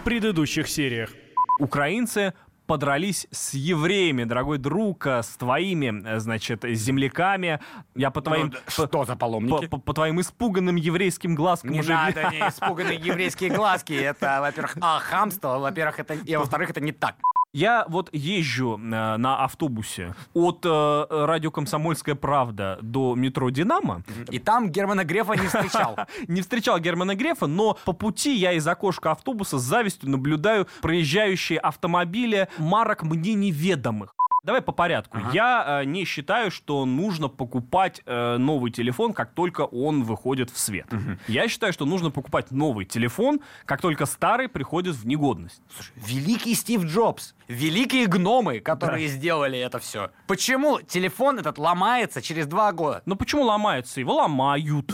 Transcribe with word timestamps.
в 0.00 0.02
предыдущих 0.02 0.66
сериях. 0.66 1.10
Украинцы 1.58 2.32
подрались 2.66 3.26
с 3.30 3.52
евреями, 3.52 4.24
дорогой 4.24 4.56
друг, 4.56 5.06
э, 5.06 5.22
с 5.22 5.36
твоими, 5.36 6.02
э, 6.06 6.20
значит, 6.20 6.64
земляками. 6.64 7.60
Я 7.94 8.10
по 8.10 8.22
твоим... 8.22 8.46
Ну, 8.46 8.58
что 8.68 9.04
за 9.04 9.12
по, 9.12 9.18
паломники? 9.18 9.66
по- 9.66 9.78
по 9.78 9.92
твоим 9.92 10.20
испуганным 10.20 10.76
еврейским 10.76 11.34
глазкам 11.34 11.72
Не 11.72 11.80
уже... 11.80 11.92
надо, 11.92 12.30
не 12.30 12.38
испуганные 12.38 12.96
еврейские 13.02 13.50
глазки. 13.50 13.92
Это, 13.92 14.38
во-первых, 14.40 14.78
а, 14.80 15.00
хамство, 15.00 15.58
во-первых, 15.58 16.00
это, 16.00 16.14
и 16.14 16.36
во-вторых, 16.36 16.70
это 16.70 16.80
не 16.80 16.92
так. 16.92 17.16
Я 17.52 17.84
вот 17.88 18.10
езжу 18.12 18.76
э, 18.76 19.16
на 19.16 19.42
автобусе 19.42 20.14
от 20.34 20.64
э, 20.64 21.06
радио 21.10 21.50
«Комсомольская 21.50 22.14
правда» 22.14 22.78
до 22.80 23.16
метро 23.16 23.50
«Динамо». 23.50 24.04
И 24.30 24.38
там 24.38 24.70
Германа 24.70 25.04
Грефа 25.04 25.32
не 25.32 25.48
встречал. 25.48 25.96
Не 26.28 26.42
встречал 26.42 26.78
Германа 26.78 27.16
Грефа, 27.16 27.48
но 27.48 27.76
по 27.84 27.92
пути 27.92 28.36
я 28.36 28.52
из 28.52 28.66
окошка 28.68 29.10
автобуса 29.10 29.58
с 29.58 29.62
завистью 29.62 30.10
наблюдаю 30.10 30.68
проезжающие 30.80 31.58
автомобили 31.58 32.48
марок 32.58 33.02
мне 33.02 33.34
неведомых. 33.34 34.14
Давай 34.42 34.62
по 34.62 34.72
порядку. 34.72 35.18
Я 35.32 35.82
э, 35.82 35.84
не 35.84 36.04
считаю, 36.04 36.50
что 36.50 36.86
нужно 36.86 37.28
покупать 37.28 38.00
э, 38.06 38.36
новый 38.38 38.70
телефон, 38.70 39.12
как 39.12 39.32
только 39.32 39.62
он 39.62 40.02
выходит 40.02 40.50
в 40.50 40.58
свет. 40.58 40.86
Я 41.28 41.48
считаю, 41.48 41.72
что 41.72 41.84
нужно 41.84 42.10
покупать 42.10 42.50
новый 42.50 42.84
телефон, 42.84 43.40
как 43.66 43.80
только 43.80 44.06
старый 44.06 44.48
приходит 44.48 44.94
в 44.94 45.06
негодность. 45.06 45.62
Великий 45.94 46.54
Стив 46.54 46.84
Джобс, 46.84 47.34
великие 47.48 48.06
гномы, 48.06 48.60
которые 48.60 49.08
сделали 49.08 49.58
это 49.58 49.78
все. 49.78 50.10
Почему 50.26 50.80
телефон 50.80 51.38
этот 51.38 51.58
ломается 51.58 52.22
через 52.22 52.46
два 52.46 52.72
года? 52.72 53.02
Но 53.06 53.16
почему 53.16 53.42
ломается? 53.42 54.00
Его 54.00 54.14
ломают. 54.14 54.92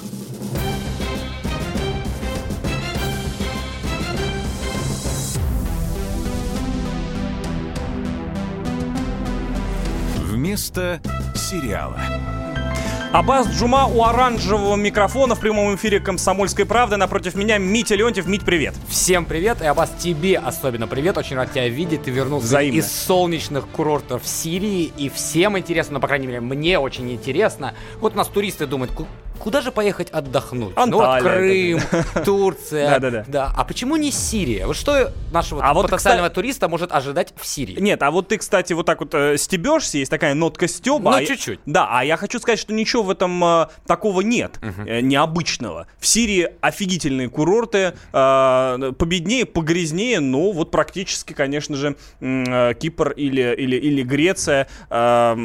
Вместо 10.47 11.01
сериала. 11.35 11.99
Абаз 13.13 13.49
Джума 13.49 13.87
у 13.87 14.05
оранжевого 14.05 14.77
микрофона 14.77 15.35
в 15.35 15.41
прямом 15.41 15.75
эфире 15.75 15.99
«Комсомольской 15.99 16.65
правды». 16.65 16.97
Напротив 16.97 17.35
меня 17.35 17.59
Митя 17.59 17.97
Леонтьев. 17.97 18.29
Мить, 18.29 18.45
привет. 18.45 18.73
Всем 18.89 19.25
привет, 19.25 19.61
и 19.61 19.65
а 19.65 19.75
вас 19.75 19.91
тебе 19.99 20.39
особенно 20.39 20.87
привет. 20.87 21.19
Очень 21.19 21.35
рад 21.35 21.51
тебя 21.51 21.67
видеть. 21.69 22.05
Ты 22.05 22.13
вернулся 22.13 22.47
Взаимно. 22.47 22.79
из 22.79 22.93
солнечных 22.93 23.67
курортов 23.67 24.25
Сирии. 24.25 24.93
И 24.97 25.09
всем 25.09 25.59
интересно, 25.59 25.95
ну, 25.95 26.01
по 26.01 26.07
крайней 26.07 26.29
мере, 26.29 26.41
мне 26.41 26.79
очень 26.79 27.11
интересно. 27.11 27.75
Вот 27.99 28.15
у 28.15 28.17
нас 28.17 28.29
туристы 28.29 28.69
думают, 28.69 28.93
«Ку- 28.93 29.09
куда 29.39 29.61
же 29.61 29.73
поехать 29.73 30.11
отдохнуть? 30.11 30.75
ну, 30.77 30.97
вот 30.97 31.05
Анталия, 31.05 31.79
Крым, 31.79 32.03
Турция. 32.25 32.91
Да-да-да. 32.91 33.25
Да. 33.29 33.53
А 33.57 33.65
почему 33.65 33.97
не 33.97 34.11
Сирия? 34.11 34.67
Вот 34.67 34.77
что 34.77 35.13
нашего 35.33 35.63
А 35.65 35.75
вот, 35.75 35.83
потенциального 35.91 36.31
туриста 36.31 36.69
может 36.69 36.93
ожидать 36.93 37.33
в 37.37 37.47
Сирии? 37.47 37.79
Нет, 37.81 38.03
а 38.03 38.11
вот 38.11 38.29
ты, 38.29 38.39
кстати, 38.39 38.73
вот 38.73 38.87
так 38.87 39.01
вот 39.01 39.15
э, 39.15 39.37
стебешься, 39.37 39.99
есть 39.99 40.11
такая 40.11 40.35
нотка 40.35 40.69
стеба. 40.69 41.11
Ну, 41.11 41.17
а 41.17 41.21
я- 41.21 41.27
чуть-чуть. 41.27 41.61
Да, 41.67 41.89
а 41.91 42.05
я 42.05 42.17
хочу 42.17 42.39
сказать, 42.39 42.59
что 42.59 42.73
ничего 42.73 43.03
в 43.03 43.11
этом 43.11 43.43
э, 43.45 43.67
такого 43.87 44.21
нет, 44.21 44.59
э, 44.87 45.01
необычного. 45.01 45.87
В 45.99 46.07
Сирии 46.07 46.49
офигительные 46.61 47.29
курорты, 47.29 47.95
э, 48.13 48.93
победнее, 48.99 49.47
погрязнее, 49.47 50.21
но 50.21 50.53
вот 50.53 50.71
практически, 50.71 51.33
конечно 51.33 51.77
же, 51.77 51.97
э, 52.21 52.75
Кипр 52.75 53.11
или, 53.13 53.55
или, 53.57 53.77
или 53.77 54.03
Греция. 54.03 54.69
э, 54.91 55.37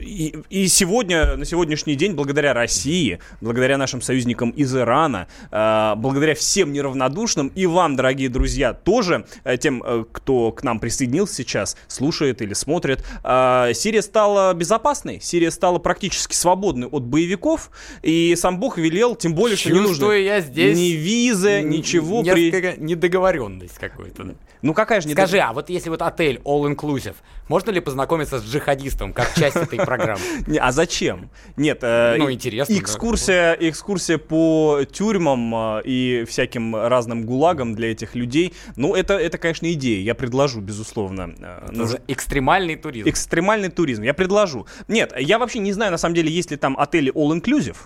и, 0.00 0.36
и 0.50 0.68
сегодня, 0.68 1.36
на 1.36 1.44
сегодняшний 1.44 1.94
день, 1.94 2.12
благодаря 2.14 2.52
России, 2.54 3.13
благодаря 3.40 3.78
нашим 3.78 4.00
союзникам 4.02 4.50
из 4.50 4.74
Ирана, 4.76 5.28
э, 5.50 5.94
благодаря 5.96 6.34
всем 6.34 6.72
неравнодушным 6.72 7.48
и 7.54 7.66
вам, 7.66 7.96
дорогие 7.96 8.28
друзья, 8.28 8.72
тоже, 8.72 9.26
э, 9.44 9.56
тем, 9.56 9.82
э, 9.84 10.04
кто 10.12 10.52
к 10.52 10.62
нам 10.62 10.78
присоединился 10.80 11.34
сейчас, 11.34 11.76
слушает 11.88 12.42
или 12.42 12.52
смотрит, 12.54 13.04
Сирия 13.24 14.02
стала 14.02 14.52
безопасной, 14.54 15.20
Сирия 15.20 15.50
стала 15.50 15.78
практически 15.78 16.34
свободной 16.34 16.88
от 16.88 17.02
боевиков, 17.04 17.70
и 18.02 18.34
сам 18.36 18.58
Бог 18.58 18.78
велел, 18.78 19.14
тем 19.16 19.34
более, 19.34 19.56
что 19.56 19.70
не 19.70 19.76
нужно 19.76 19.88
Чувствую 19.94 20.22
я 20.22 20.40
здесь 20.40 20.76
ни 20.76 20.90
визы, 20.92 21.62
ничего. 21.62 22.22
при- 22.22 22.50
Несколько 22.50 22.80
недоговоренность 22.80 23.78
какой-то. 23.78 24.34
Ну 24.62 24.72
какая 24.72 25.00
же 25.02 25.08
не 25.08 25.12
Скажи, 25.12 25.38
а 25.38 25.52
вот 25.52 25.68
если 25.68 25.90
вот 25.90 26.00
отель 26.00 26.40
all 26.44 26.74
inclusive, 26.74 27.16
можно 27.48 27.70
ли 27.70 27.80
познакомиться 27.80 28.38
с 28.40 28.44
джихадистом 28.44 29.12
как 29.12 29.34
часть 29.34 29.56
этой 29.56 29.78
программы? 29.78 30.22
А 30.60 30.72
зачем? 30.72 31.28
Нет, 31.56 31.82
Ну, 31.82 32.30
интересно. 32.32 32.74
Экскурсия, 33.04 33.52
экскурсия 33.60 34.16
по 34.16 34.80
тюрьмам 34.90 35.54
э, 35.54 35.82
и 35.84 36.24
всяким 36.26 36.74
разным 36.74 37.26
гулагам 37.26 37.74
для 37.74 37.92
этих 37.92 38.14
людей. 38.14 38.54
Ну, 38.76 38.94
это, 38.94 39.18
это, 39.18 39.36
конечно, 39.36 39.70
идея. 39.74 40.00
Я 40.00 40.14
предложу, 40.14 40.62
безусловно. 40.62 41.34
Э, 41.38 41.68
Это 41.70 41.86
же 41.86 42.00
экстремальный 42.08 42.76
туризм. 42.76 43.06
Экстремальный 43.06 43.68
туризм, 43.68 44.02
я 44.04 44.14
предложу. 44.14 44.66
Нет, 44.88 45.12
я 45.18 45.38
вообще 45.38 45.58
не 45.58 45.74
знаю, 45.74 45.92
на 45.92 45.98
самом 45.98 46.14
деле, 46.14 46.30
есть 46.30 46.50
ли 46.50 46.56
там 46.56 46.78
отели 46.78 47.12
all-inclusive, 47.12 47.76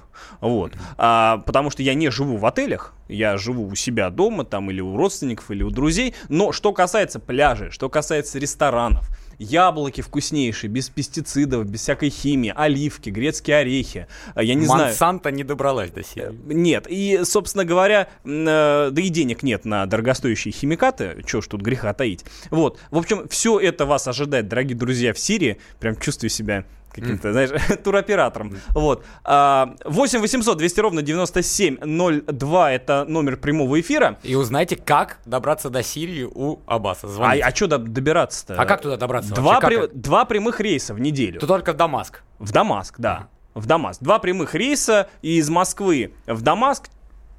вот, 0.40 0.72
А, 0.96 1.38
потому 1.38 1.70
что 1.70 1.82
я 1.82 1.94
не 1.94 2.10
живу 2.10 2.36
в 2.36 2.46
отелях, 2.46 2.94
я 3.08 3.38
живу 3.38 3.66
у 3.66 3.74
себя 3.74 4.10
дома, 4.10 4.44
там, 4.44 4.70
или 4.70 4.80
у 4.80 4.96
родственников, 4.96 5.50
или 5.50 5.64
у 5.64 5.70
друзей, 5.70 6.14
но 6.28 6.52
что 6.52 6.72
касается 6.72 7.18
пляжей, 7.18 7.70
что 7.70 7.88
касается 7.88 8.38
ресторанов, 8.38 9.08
яблоки 9.38 10.00
вкуснейшие, 10.00 10.70
без 10.70 10.88
пестицидов, 10.88 11.66
без 11.66 11.80
всякой 11.80 12.10
химии, 12.10 12.52
оливки, 12.54 13.10
грецкие 13.10 13.58
орехи, 13.58 14.06
а, 14.34 14.42
я 14.42 14.54
не 14.54 14.66
знаю. 14.66 14.86
Монсанто 14.86 15.30
не 15.30 15.44
добралась 15.44 15.90
до 15.90 16.02
Сирии. 16.02 16.38
Нет, 16.46 16.86
и, 16.88 17.20
собственно 17.24 17.64
говоря, 17.64 18.08
э, 18.24 18.90
да 18.92 19.02
и 19.02 19.08
денег 19.08 19.42
нет 19.42 19.64
на 19.64 19.86
дорогостоящие 19.86 20.52
химикаты, 20.52 21.22
чё 21.26 21.40
ж 21.40 21.46
тут 21.46 21.62
греха 21.62 21.92
таить. 21.94 22.24
Вот, 22.50 22.78
в 22.90 22.98
общем, 22.98 23.28
все 23.28 23.58
это 23.58 23.86
вас 23.86 24.08
ожидает, 24.08 24.48
дорогие 24.48 24.76
друзья, 24.76 25.12
в 25.12 25.18
Сирии. 25.18 25.58
Прям 25.78 25.96
чувствую 25.96 26.30
себя 26.30 26.64
каким-то, 26.92 27.32
знаешь, 27.32 27.50
туроператором. 27.84 28.56
Вот. 28.70 29.04
А, 29.24 29.74
8 29.84 30.20
800 30.20 30.58
200 30.58 30.80
ровно 30.80 31.02
9702 31.02 32.72
это 32.72 33.04
номер 33.08 33.36
прямого 33.36 33.80
эфира. 33.80 34.18
И 34.22 34.34
узнайте, 34.34 34.76
как 34.76 35.18
добраться 35.24 35.70
до 35.70 35.82
Сирии 35.82 36.24
у 36.24 36.58
Аббаса. 36.66 37.06
А, 37.06 37.10
Звоните. 37.10 37.42
а 37.44 37.54
что 37.54 37.66
добираться-то? 37.78 38.54
А 38.60 38.66
как 38.66 38.80
туда 38.82 38.96
добраться 38.96 39.34
Два? 39.34 39.60
Как 39.60 39.70
при- 39.70 39.84
это? 39.84 39.94
два 39.94 40.24
прямых 40.24 40.60
рейса 40.60 40.94
в 40.94 41.00
неделю. 41.00 41.40
То 41.40 41.46
только 41.46 41.72
в 41.72 41.76
Дамаск. 41.76 42.22
В 42.38 42.52
Дамаск, 42.52 42.94
да. 42.98 43.28
В 43.54 43.66
Дамаск. 43.66 44.02
Два 44.02 44.18
прямых 44.18 44.54
рейса 44.54 45.08
из 45.22 45.48
Москвы 45.50 46.12
в 46.26 46.42
Дамаск 46.42 46.88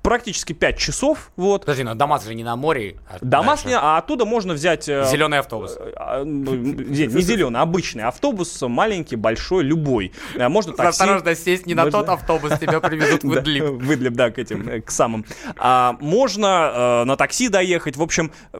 практически 0.09 0.53
5 0.53 0.75
часов. 0.79 1.29
Вот. 1.35 1.61
Подожди, 1.61 1.83
но 1.83 1.93
Дамаск 1.93 2.25
же 2.25 2.33
не 2.33 2.43
на 2.43 2.55
море. 2.55 2.95
а 3.07 3.17
Домашний, 3.21 3.73
дальше. 3.73 3.85
а 3.85 3.97
оттуда 3.99 4.25
можно 4.25 4.53
взять... 4.55 4.89
э, 4.89 5.05
Зеленый 5.05 5.37
автобус. 5.37 5.77
а, 5.95 6.23
ну, 6.23 6.55
не, 6.55 7.05
не 7.05 7.21
зеленый, 7.21 7.61
обычный 7.61 8.05
автобус, 8.05 8.59
маленький, 8.63 9.15
большой, 9.15 9.63
любой. 9.63 10.11
Э, 10.33 10.47
Можно 10.49 10.73
такси. 10.73 10.89
Осторожно, 11.03 11.35
сесть 11.35 11.67
не 11.67 11.75
на 11.75 11.91
тот 11.91 12.09
автобус, 12.09 12.57
тебя 12.59 12.79
привезут 12.79 13.23
в 13.23 13.31
Идлиб. 13.39 13.63
в 13.65 13.93
Идлиб, 13.93 14.13
да, 14.13 14.31
к 14.31 14.39
этим, 14.39 14.67
э, 14.67 14.81
к 14.81 14.89
самым. 14.89 15.25
А, 15.57 15.95
можно 15.99 16.71
э, 16.73 17.03
на 17.03 17.15
такси 17.15 17.47
доехать. 17.47 17.95
В 17.95 18.01
общем, 18.01 18.31
э, 18.51 18.57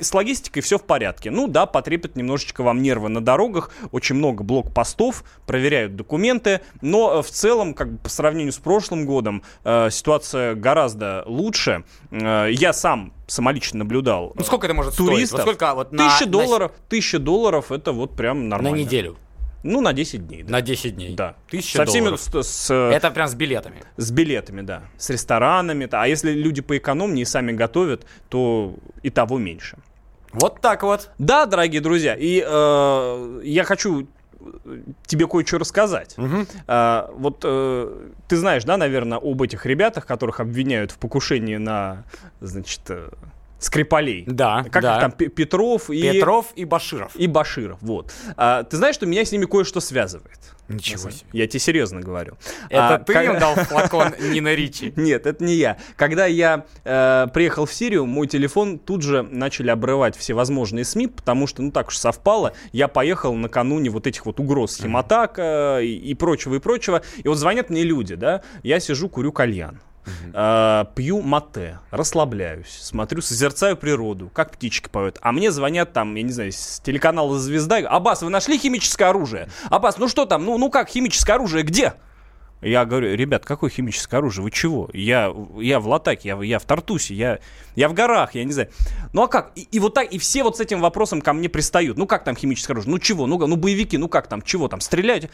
с 0.00 0.14
логистикой 0.14 0.62
все 0.62 0.78
в 0.78 0.84
порядке. 0.84 1.32
Ну 1.32 1.48
да, 1.48 1.66
потрепет 1.66 2.14
немножечко 2.14 2.62
вам 2.62 2.80
нервы 2.80 3.08
на 3.08 3.20
дорогах. 3.20 3.72
Очень 3.90 4.14
много 4.14 4.44
блокпостов, 4.44 5.24
проверяют 5.48 5.96
документы. 5.96 6.60
Но 6.80 7.18
э, 7.18 7.22
в 7.22 7.30
целом, 7.32 7.74
как 7.74 7.90
бы 7.90 7.98
по 7.98 8.08
сравнению 8.08 8.52
с 8.52 8.58
прошлым 8.58 9.04
годом, 9.04 9.42
э, 9.64 9.88
ситуация 9.90 10.54
гораздо 10.54 10.75
лучше. 11.26 11.84
Э, 12.10 12.48
я 12.50 12.72
сам 12.72 13.12
самолично 13.26 13.78
наблюдал. 13.80 14.32
Ну 14.36 14.44
сколько 14.44 14.66
это 14.66 14.74
может 14.74 14.96
туристов. 14.96 15.28
стоить? 15.28 15.32
Вот 15.32 15.40
сколько 15.56 15.74
вот 15.74 15.92
на, 15.92 16.08
Тысяча 16.08 16.26
на- 16.26 16.30
долларов, 16.32 16.72
тысяча 16.88 17.18
долларов 17.18 17.72
это 17.72 17.92
вот 17.92 18.14
прям 18.16 18.48
на, 18.48 18.56
нормально. 18.56 18.76
неделю? 18.76 19.16
Ну, 19.62 19.80
на 19.80 19.92
10 19.92 20.28
дней. 20.28 20.44
Да. 20.44 20.52
На 20.52 20.60
10 20.62 20.94
дней? 20.94 21.14
Да. 21.16 21.34
Тысяча 21.50 21.78
Со 21.78 21.86
всеми 21.86 22.04
долларов. 22.04 22.20
с, 22.20 22.42
с- 22.42 22.70
Это 22.72 23.10
прям 23.10 23.26
с 23.26 23.34
билетами. 23.34 23.82
с 23.96 24.10
билетами, 24.12 24.60
да. 24.60 24.82
С 24.96 25.10
ресторанами. 25.10 25.88
А 25.90 26.06
если 26.06 26.32
люди 26.32 26.62
поэкономнее 26.62 27.22
и 27.22 27.24
сами 27.24 27.50
готовят, 27.50 28.06
то 28.28 28.74
и 29.02 29.10
того 29.10 29.38
меньше. 29.38 29.78
Вот 30.32 30.60
так 30.60 30.82
вот. 30.84 31.10
Да, 31.18 31.46
дорогие 31.46 31.80
друзья, 31.80 32.14
и 32.14 32.44
э, 32.46 33.40
я 33.44 33.64
хочу 33.64 34.06
тебе 35.06 35.26
кое-что 35.26 35.58
рассказать. 35.58 36.16
А, 36.66 37.10
вот 37.14 37.40
э, 37.44 38.08
ты 38.28 38.36
знаешь, 38.36 38.64
да, 38.64 38.76
наверное, 38.76 39.18
об 39.18 39.42
этих 39.42 39.66
ребятах, 39.66 40.06
которых 40.06 40.40
обвиняют 40.40 40.90
в 40.90 40.98
покушении 40.98 41.56
на, 41.56 42.04
значит, 42.40 42.80
э, 42.88 43.08
Скрипалей. 43.58 44.24
Да, 44.26 44.64
Как 44.70 44.82
да. 44.82 44.94
их 44.96 45.00
там, 45.00 45.12
Пе- 45.12 45.28
Петров 45.28 45.90
и... 45.90 46.02
Петров 46.12 46.46
и 46.56 46.64
Баширов. 46.64 47.16
И 47.16 47.26
Баширов, 47.26 47.78
вот. 47.80 48.12
А, 48.36 48.64
ты 48.64 48.76
знаешь, 48.76 48.94
что 48.94 49.06
меня 49.06 49.24
с 49.24 49.32
ними 49.32 49.46
кое-что 49.46 49.80
связывает? 49.80 50.38
Ничего 50.68 51.10
себе. 51.10 51.26
Я 51.32 51.46
тебе 51.46 51.60
серьезно 51.60 52.00
говорю. 52.00 52.36
Это 52.70 52.94
А, 52.94 52.98
ты 52.98 53.12
как- 53.12 53.24
им 53.24 53.38
дал 53.38 53.54
флакон 53.66 54.14
Нина 54.18 54.52
Ричи? 54.54 54.92
Нет, 54.96 55.26
это 55.26 55.44
не 55.44 55.54
я. 55.54 55.76
Когда 55.96 56.26
я 56.26 56.64
э, 56.84 57.28
приехал 57.32 57.66
в 57.66 57.72
Сирию, 57.72 58.06
мой 58.06 58.26
телефон 58.26 58.78
тут 58.78 59.02
же 59.02 59.22
начали 59.22 59.70
обрывать 59.70 60.16
всевозможные 60.16 60.84
СМИ, 60.84 61.06
потому 61.08 61.46
что, 61.46 61.62
ну 61.62 61.70
так 61.70 61.88
уж 61.88 61.96
совпало, 61.98 62.52
я 62.72 62.88
поехал 62.88 63.34
накануне 63.34 63.90
вот 63.90 64.06
этих 64.06 64.26
вот 64.26 64.40
угроз 64.40 64.76
химатак 64.76 65.38
э, 65.38 65.84
и, 65.84 65.96
и 66.10 66.14
прочего, 66.14 66.56
и 66.56 66.58
прочего. 66.58 67.02
И 67.18 67.28
вот 67.28 67.36
звонят 67.38 67.70
мне 67.70 67.82
люди, 67.84 68.16
да, 68.16 68.42
я 68.62 68.80
сижу, 68.80 69.08
курю 69.08 69.32
кальян. 69.32 69.80
Э, 70.32 70.84
пью 70.94 71.22
мате, 71.22 71.80
расслабляюсь, 71.90 72.78
смотрю, 72.80 73.22
созерцаю 73.22 73.76
природу, 73.76 74.30
как 74.32 74.52
птички 74.52 74.88
поют. 74.88 75.18
А 75.22 75.32
мне 75.32 75.50
звонят 75.50 75.92
там, 75.92 76.14
я 76.14 76.22
не 76.22 76.32
знаю, 76.32 76.52
с 76.52 76.80
телеканала 76.80 77.38
«Звезда». 77.38 77.78
Аббас, 77.78 78.22
вы 78.22 78.30
нашли 78.30 78.58
химическое 78.58 79.06
оружие? 79.06 79.48
Аббас, 79.70 79.98
ну 79.98 80.08
что 80.08 80.26
там, 80.26 80.44
ну, 80.44 80.58
ну 80.58 80.70
как 80.70 80.88
химическое 80.88 81.34
оружие, 81.34 81.64
где? 81.64 81.94
Я 82.62 82.86
говорю, 82.86 83.14
ребят, 83.14 83.44
какое 83.44 83.68
химическое 83.68 84.16
оружие? 84.16 84.42
Вы 84.42 84.50
чего? 84.50 84.88
Я, 84.94 85.32
я 85.58 85.78
в 85.78 85.86
Латаке, 85.88 86.30
я, 86.30 86.42
я 86.42 86.58
в 86.58 86.64
Тартусе, 86.64 87.14
я, 87.14 87.38
я 87.74 87.88
в 87.88 87.92
горах, 87.92 88.34
я 88.34 88.44
не 88.44 88.52
знаю. 88.52 88.70
Ну 89.12 89.22
а 89.22 89.28
как? 89.28 89.52
И, 89.56 89.68
и 89.70 89.78
вот 89.78 89.92
так, 89.94 90.10
и 90.10 90.18
все 90.18 90.42
вот 90.42 90.56
с 90.56 90.60
этим 90.60 90.80
вопросом 90.80 91.20
ко 91.20 91.34
мне 91.34 91.50
пристают. 91.50 91.98
Ну 91.98 92.06
как 92.06 92.24
там 92.24 92.34
химическое 92.34 92.72
оружие? 92.72 92.90
Ну 92.92 92.98
чего? 92.98 93.26
Ну, 93.26 93.38
ну 93.46 93.56
боевики, 93.56 93.98
ну 93.98 94.08
как 94.08 94.26
там? 94.26 94.40
Чего 94.40 94.68
там? 94.68 94.80
Стреляют? 94.80 95.30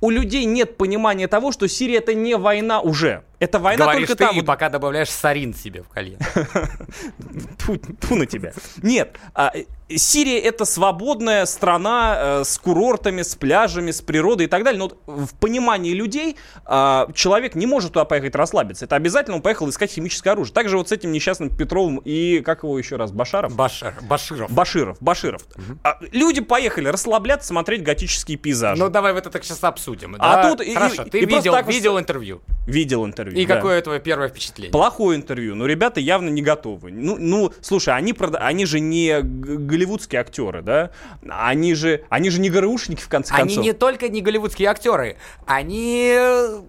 У 0.00 0.10
людей 0.10 0.44
нет 0.44 0.76
понимания 0.76 1.28
того, 1.28 1.52
что 1.52 1.68
Сирия 1.68 1.98
это 1.98 2.14
не 2.14 2.36
война 2.36 2.80
уже. 2.80 3.22
Это 3.42 3.58
война 3.58 3.86
Говоришь 3.86 4.06
только 4.06 4.18
ты 4.18 4.28
там. 4.28 4.38
и 4.38 4.42
пока 4.42 4.68
добавляешь 4.68 5.10
сарин 5.10 5.52
себе 5.52 5.82
в 5.82 5.88
колено. 5.88 6.20
Тьфу, 7.58 7.76
тьфу 7.76 8.14
на 8.14 8.24
тебя. 8.24 8.52
Нет, 8.82 9.16
а, 9.34 9.50
э, 9.52 9.64
Сирия 9.96 10.38
это 10.38 10.64
свободная 10.64 11.44
страна 11.46 12.16
э, 12.18 12.44
с 12.44 12.56
курортами, 12.56 13.22
с 13.22 13.34
пляжами, 13.34 13.90
с 13.90 14.00
природой 14.00 14.46
и 14.46 14.48
так 14.48 14.62
далее. 14.62 14.78
Но 14.78 14.88
вот 15.06 15.26
в 15.26 15.34
понимании 15.34 15.92
людей 15.92 16.36
а, 16.64 17.08
человек 17.14 17.56
не 17.56 17.66
может 17.66 17.94
туда 17.94 18.04
поехать 18.04 18.36
расслабиться. 18.36 18.84
Это 18.84 18.94
обязательно 18.94 19.36
он 19.36 19.42
поехал 19.42 19.68
искать 19.68 19.90
химическое 19.90 20.30
оружие. 20.30 20.54
Также 20.54 20.76
вот 20.76 20.88
с 20.88 20.92
этим 20.92 21.10
несчастным 21.10 21.50
Петровым 21.50 21.98
и, 22.04 22.42
как 22.42 22.62
его 22.62 22.78
еще 22.78 22.94
раз, 22.94 23.10
Башаров? 23.10 23.56
Башар, 23.56 23.94
Баширов. 24.02 24.52
Баширов, 24.52 24.98
Баширов. 25.00 25.42
А, 25.82 25.98
люди 26.12 26.40
поехали 26.40 26.86
расслабляться, 26.86 27.48
смотреть 27.48 27.82
готические 27.82 28.38
пейзажи. 28.38 28.80
Ну 28.80 28.88
давай 28.88 29.12
вот 29.12 29.22
это 29.22 29.30
так 29.30 29.42
сейчас 29.42 29.64
обсудим. 29.64 30.14
А 30.20 30.42
да? 30.42 30.54
тут 30.54 30.66
Хорошо, 30.74 31.02
и- 31.02 31.10
ты 31.10 31.18
и 31.20 31.26
видел, 31.26 31.52
так 31.52 31.66
вот- 31.66 31.74
видел 31.74 31.98
интервью. 31.98 32.40
Видел 32.66 33.04
интервью. 33.04 33.36
И 33.38 33.44
да. 33.44 33.56
какое 33.56 33.82
твое 33.82 34.00
первое 34.00 34.28
впечатление? 34.28 34.70
Плохое 34.70 35.18
интервью, 35.18 35.54
но 35.54 35.66
ребята 35.66 35.98
явно 36.00 36.28
не 36.28 36.42
готовы. 36.42 36.92
Ну, 36.92 37.16
ну 37.18 37.52
слушай, 37.60 37.94
они, 37.94 38.12
прода- 38.12 38.38
они 38.38 38.66
же 38.66 38.78
не 38.78 39.20
голливудские 39.22 40.20
актеры, 40.20 40.62
да? 40.62 40.90
Они 41.28 41.74
же, 41.74 42.04
они 42.08 42.30
же 42.30 42.40
не 42.40 42.50
ГРУшники, 42.50 43.00
в 43.00 43.08
конце 43.08 43.34
Они 43.34 43.54
концов. 43.54 43.64
не 43.64 43.72
только 43.72 44.08
не 44.08 44.20
голливудские 44.20 44.68
актеры, 44.68 45.16
они 45.44 46.14
э, 46.16 46.60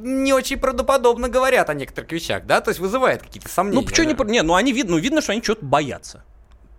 не 0.00 0.32
очень 0.32 0.58
правдоподобно 0.58 1.28
говорят 1.28 1.68
о 1.68 1.74
некоторых 1.74 2.10
вещах, 2.12 2.46
да? 2.46 2.60
То 2.60 2.70
есть 2.70 2.80
вызывает 2.80 3.22
какие-то 3.22 3.48
сомнения. 3.48 3.80
Ну, 3.80 3.86
почему 3.86 4.08
не... 4.08 4.14
да? 4.14 4.24
Не, 4.24 4.42
ну, 4.42 4.54
они 4.54 4.72
видно, 4.72 4.92
ну, 4.92 4.98
видно, 4.98 5.20
что 5.20 5.32
они 5.32 5.42
чего-то 5.42 5.64
боятся. 5.64 6.24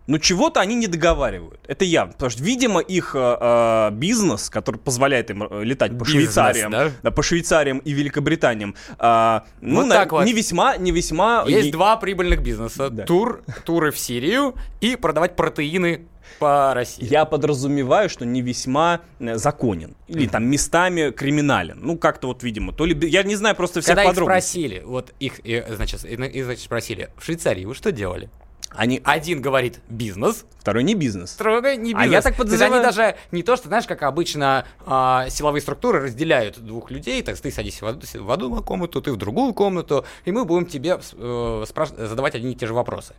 Ну, 0.07 0.19
чего-то 0.19 0.59
они 0.61 0.75
не 0.75 0.87
договаривают. 0.87 1.59
Это 1.67 1.83
явно. 1.83 2.13
Потому 2.13 2.29
что, 2.29 2.43
видимо, 2.43 2.79
их 2.79 3.15
э, 3.15 3.37
э, 3.41 3.89
бизнес, 3.91 4.49
который 4.51 4.77
позволяет 4.77 5.31
им 5.31 5.43
э, 5.43 5.63
летать 5.63 5.91
по 5.97 6.03
Бизнес, 6.03 6.11
Швейцариям, 6.11 6.71
да? 7.01 7.11
по 7.11 7.23
Швейцариям 7.23 7.79
и 7.79 7.91
Великобританиям, 7.91 8.75
э, 8.99 9.39
ну, 9.61 9.77
Вот 9.81 9.87
на- 9.87 9.95
так 9.95 10.11
вот. 10.11 10.25
не 10.25 10.33
весьма, 10.33 10.77
не 10.77 10.91
весьма... 10.91 11.43
Есть 11.47 11.65
не- 11.65 11.71
два 11.71 11.97
прибыльных 11.97 12.43
бизнеса. 12.43 12.89
Да. 12.91 13.03
Тур, 13.05 13.41
туры 13.65 13.91
в 13.91 13.97
Сирию 13.97 14.53
и 14.79 14.95
продавать 14.95 15.35
протеины 15.35 16.05
по 16.39 16.73
России. 16.75 17.05
Я 17.05 17.25
подразумеваю, 17.25 18.07
что 18.09 18.25
не 18.25 18.41
весьма 18.43 19.01
э, 19.19 19.37
законен. 19.37 19.95
Или 20.07 20.27
там 20.27 20.45
местами 20.45 21.09
криминален. 21.11 21.79
Ну, 21.81 21.97
как-то 21.97 22.27
вот, 22.27 22.43
видимо. 22.43 22.73
То 22.73 22.85
ли... 22.85 22.95
Я 23.09 23.23
не 23.23 23.35
знаю 23.35 23.55
просто 23.55 23.81
всех 23.81 23.95
Когда 23.95 24.03
их 24.03 24.09
подробностей. 24.09 24.41
спросили, 24.67 24.83
вот 24.85 25.13
их, 25.19 25.39
э, 25.45 25.73
значит, 25.75 26.05
и- 26.05 26.13
и, 26.13 26.43
значит, 26.43 26.61
спросили, 26.63 27.09
в 27.17 27.23
Швейцарии 27.25 27.65
вы 27.65 27.73
что 27.73 27.91
делали? 27.91 28.29
Они... 28.71 29.01
Один 29.03 29.41
говорит 29.41 29.79
бизнес, 29.89 30.45
Второй 30.59 30.83
не 30.83 30.95
бизнес. 30.95 31.31
строго 31.31 31.75
не 31.75 31.93
А 31.93 31.97
бизнес. 32.03 32.11
я 32.11 32.21
так 32.21 32.35
подозреваю- 32.35 32.73
они 32.73 32.83
даже 32.83 33.15
не 33.31 33.43
то, 33.43 33.55
что, 33.55 33.67
знаешь, 33.67 33.85
как 33.85 34.03
обычно 34.03 34.65
а, 34.85 35.29
силовые 35.29 35.61
структуры 35.61 36.01
разделяют 36.01 36.57
двух 36.59 36.91
людей, 36.91 37.21
так 37.21 37.37
ты 37.37 37.51
садись 37.51 37.81
в 37.81 37.85
одну, 37.87 38.01
в 38.25 38.31
одну 38.31 38.63
комнату, 38.63 39.01
ты 39.01 39.11
в 39.11 39.17
другую 39.17 39.53
комнату, 39.53 40.05
и 40.25 40.31
мы 40.31 40.43
будем 40.45 40.65
тебе 40.65 40.99
э, 41.13 41.63
спраш- 41.67 41.95
задавать 42.07 42.35
одни 42.35 42.51
и 42.53 42.55
те 42.55 42.67
же 42.67 42.73
вопросы. 42.73 43.13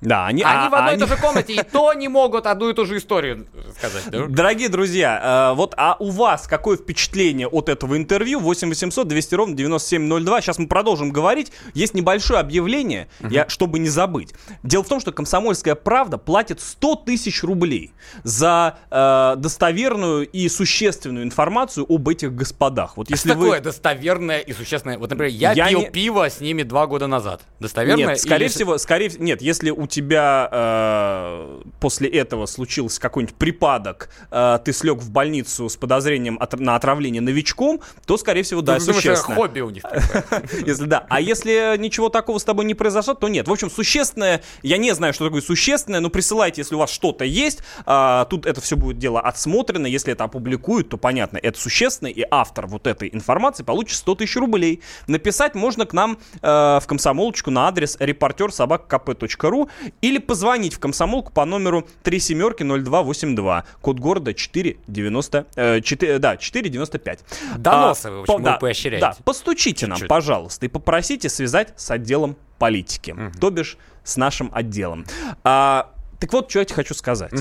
Да, 0.00 0.26
они... 0.26 0.42
Они 0.42 0.66
а- 0.66 0.70
в 0.70 0.74
одной 0.74 0.90
и 0.90 0.94
они- 0.94 0.98
той 1.00 1.08
же 1.08 1.16
комнате, 1.16 1.54
и 1.54 1.62
то 1.62 1.92
не 1.94 2.08
могут 2.08 2.46
одну 2.46 2.68
и 2.68 2.74
ту 2.74 2.84
же 2.84 2.98
историю 2.98 3.46
сказать. 3.78 4.02
да? 4.10 4.26
Дорогие 4.28 4.68
друзья, 4.68 5.50
э, 5.52 5.56
вот 5.56 5.74
а 5.78 5.96
у 5.98 6.10
вас 6.10 6.46
какое 6.46 6.76
впечатление 6.76 7.46
от 7.48 7.68
этого 7.68 7.96
интервью? 7.96 8.38
8 8.40 8.68
800 8.68 9.08
200 9.08 9.34
ровно 9.34 9.54
9702. 9.56 10.40
Сейчас 10.42 10.58
мы 10.58 10.66
продолжим 10.66 11.10
говорить. 11.10 11.52
Есть 11.72 11.94
небольшое 11.94 12.40
объявление, 12.40 13.08
я, 13.30 13.48
чтобы 13.48 13.78
не 13.78 13.88
забыть. 13.88 14.34
Дело 14.62 14.84
в 14.84 14.88
том, 14.88 15.00
что 15.00 15.10
«Комсомольская 15.12 15.74
правда» 15.74 16.18
платит 16.18 16.60
100 16.60 16.96
тысяч 16.96 17.42
рублей 17.42 17.92
за 18.24 18.76
э, 18.90 19.34
достоверную 19.38 20.26
и 20.28 20.48
существенную 20.48 21.24
информацию 21.24 21.86
об 21.88 22.08
этих 22.08 22.34
господах. 22.34 22.96
Вот 22.96 23.08
если 23.10 23.28
Что 23.30 23.38
такое 23.38 23.58
вы... 23.58 23.64
достоверное 23.64 24.40
и 24.40 24.52
существенное? 24.52 24.98
Вот, 24.98 25.10
например, 25.10 25.32
я, 25.32 25.52
Я 25.52 25.68
пил 25.68 25.80
не- 25.80 25.90
пиво 25.90 26.28
с 26.28 26.40
ними 26.40 26.62
два 26.62 26.86
года 26.86 27.06
назад. 27.06 27.42
Достоверное? 27.60 28.08
Нет, 28.08 28.20
скорее 28.20 28.46
или- 28.46 28.52
всего, 28.52 28.76
скорее 28.78 29.10
нет, 29.18 29.40
если 29.40 29.70
у 29.70 29.86
тебя 29.94 30.48
э, 30.50 31.60
после 31.80 32.08
этого 32.08 32.46
случился 32.46 33.00
какой-нибудь 33.00 33.36
припадок, 33.36 34.10
э, 34.30 34.58
ты 34.64 34.72
слег 34.72 34.98
в 34.98 35.10
больницу 35.10 35.68
с 35.68 35.76
подозрением 35.76 36.36
от- 36.40 36.58
на 36.58 36.74
отравление 36.76 37.22
новичком, 37.22 37.80
то, 38.06 38.16
скорее 38.16 38.42
всего, 38.42 38.60
да, 38.60 38.78
думаешь, 38.78 38.96
существенно. 38.96 39.36
хобби 39.36 39.60
у 39.60 39.70
них. 39.70 39.84
Если 40.66 40.84
да. 40.86 41.06
А 41.08 41.20
если 41.20 41.76
ничего 41.78 42.08
такого 42.08 42.38
с 42.38 42.44
тобой 42.44 42.64
не 42.64 42.74
произошло, 42.74 43.14
то 43.14 43.28
нет. 43.28 43.46
В 43.48 43.52
общем, 43.52 43.70
существенное, 43.70 44.42
я 44.62 44.78
не 44.78 44.92
знаю, 44.94 45.12
что 45.14 45.24
такое 45.26 45.40
существенное, 45.40 46.00
но 46.00 46.10
присылайте, 46.10 46.60
если 46.60 46.74
у 46.74 46.78
вас 46.78 46.90
что-то 46.90 47.24
есть. 47.24 47.60
А, 47.86 48.24
тут 48.26 48.46
это 48.46 48.60
все 48.60 48.76
будет 48.76 48.98
дело 48.98 49.20
отсмотрено. 49.20 49.86
Если 49.86 50.12
это 50.12 50.24
опубликуют, 50.24 50.88
то 50.88 50.96
понятно, 50.96 51.38
это 51.38 51.58
существенно, 51.60 52.08
и 52.08 52.24
автор 52.30 52.66
вот 52.66 52.86
этой 52.86 53.08
информации 53.12 53.62
получит 53.62 53.96
100 53.98 54.14
тысяч 54.16 54.36
рублей. 54.36 54.82
Написать 55.06 55.54
можно 55.54 55.86
к 55.86 55.92
нам 55.92 56.18
э, 56.42 56.46
в 56.48 56.84
комсомолочку 56.86 57.50
на 57.50 57.68
адрес 57.68 57.96
репортер 58.00 58.52
собака.кп.ру 58.52 59.68
или 60.00 60.18
позвонить 60.18 60.74
в 60.74 60.78
комсомолку 60.78 61.32
по 61.32 61.44
номеру 61.44 61.86
3 62.02 62.18
семерки 62.20 62.62
0282, 62.62 63.64
код 63.80 63.98
города 63.98 64.34
490, 64.34 65.46
э, 65.56 65.80
4, 65.80 66.18
да, 66.18 66.36
495. 66.36 67.24
Доносы 67.56 68.10
вы, 68.10 68.18
в 68.18 68.20
общем, 68.22 68.32
по- 68.34 68.38
вы 68.38 68.44
да, 68.44 68.56
поощряете. 68.58 69.00
Да, 69.00 69.16
постучите 69.24 69.86
нам, 69.86 69.96
Чуть-чуть. 69.96 70.08
пожалуйста, 70.08 70.66
и 70.66 70.68
попросите 70.68 71.28
связать 71.28 71.72
с 71.76 71.90
отделом 71.90 72.36
политики, 72.58 73.14
то 73.40 73.50
бишь 73.50 73.76
с 74.04 74.16
нашим 74.16 74.50
отделом. 74.52 75.04
А, 75.42 75.90
так 76.20 76.32
вот, 76.32 76.50
что 76.50 76.60
я 76.60 76.64
тебе 76.64 76.76
хочу 76.76 76.94
сказать. 76.94 77.32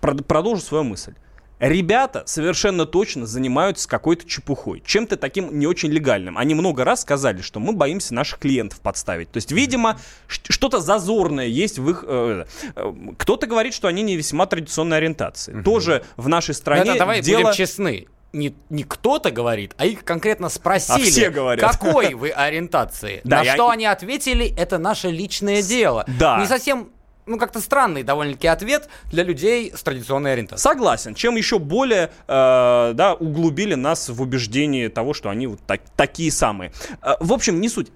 Прод- 0.00 0.22
продолжу 0.24 0.62
свою 0.62 0.84
мысль. 0.84 1.14
Ребята 1.60 2.22
совершенно 2.26 2.86
точно 2.86 3.26
занимаются 3.26 3.86
какой-то 3.88 4.26
чепухой, 4.26 4.82
чем-то 4.84 5.16
таким 5.16 5.58
не 5.58 5.66
очень 5.66 5.90
легальным. 5.90 6.38
Они 6.38 6.54
много 6.54 6.84
раз 6.84 7.02
сказали, 7.02 7.42
что 7.42 7.60
мы 7.60 7.72
боимся 7.74 8.14
наших 8.14 8.38
клиентов 8.38 8.80
подставить. 8.80 9.30
То 9.30 9.36
есть, 9.36 9.52
видимо, 9.52 9.98
что-то 10.26 10.80
зазорное 10.80 11.46
есть 11.46 11.78
в 11.78 11.88
их... 11.90 12.04
э, 12.06 12.46
э, 12.74 12.92
Кто-то 13.18 13.46
говорит, 13.46 13.74
что 13.74 13.88
они 13.88 14.02
не 14.02 14.16
весьма 14.16 14.46
традиционной 14.46 14.96
ориентации. 14.96 15.62
Тоже 15.62 16.02
в 16.16 16.28
нашей 16.28 16.54
стране 16.54 16.90
Это 16.90 16.98
давай 16.98 17.20
дело... 17.20 17.42
будем 17.42 17.52
честны. 17.54 18.06
Не, 18.32 18.54
не 18.68 18.84
кто-то 18.84 19.32
говорит, 19.32 19.74
а 19.76 19.86
их 19.86 20.04
конкретно 20.04 20.48
спросили, 20.48 21.02
А 21.08 21.10
все 21.10 21.30
говорят. 21.30 21.68
какой 21.68 22.14
вы 22.14 22.30
ориентации. 22.30 23.20
Да, 23.24 23.42
На 23.42 23.52
что 23.54 23.70
они 23.70 23.86
ответили, 23.86 24.54
это 24.56 24.78
наше 24.78 25.08
личное 25.08 25.62
дело. 25.62 26.04
Да. 26.18 26.38
Не 26.40 26.46
совсем, 26.46 26.90
ну 27.30 27.38
как-то 27.38 27.60
странный 27.60 28.02
довольно-таки 28.02 28.48
ответ 28.48 28.88
для 29.10 29.22
людей 29.22 29.72
с 29.74 29.82
традиционной 29.82 30.32
ориентацией. 30.34 30.62
Согласен. 30.62 31.14
Чем 31.14 31.36
еще 31.36 31.58
более 31.58 32.10
э, 32.26 32.92
да, 32.94 33.14
углубили 33.14 33.74
нас 33.74 34.08
в 34.08 34.20
убеждении 34.20 34.88
того, 34.88 35.14
что 35.14 35.30
они 35.30 35.46
вот 35.46 35.60
так- 35.66 35.88
такие 35.96 36.32
самые. 36.32 36.72
Э, 37.02 37.14
в 37.20 37.32
общем, 37.32 37.60
не 37.60 37.68
суть. 37.68 37.90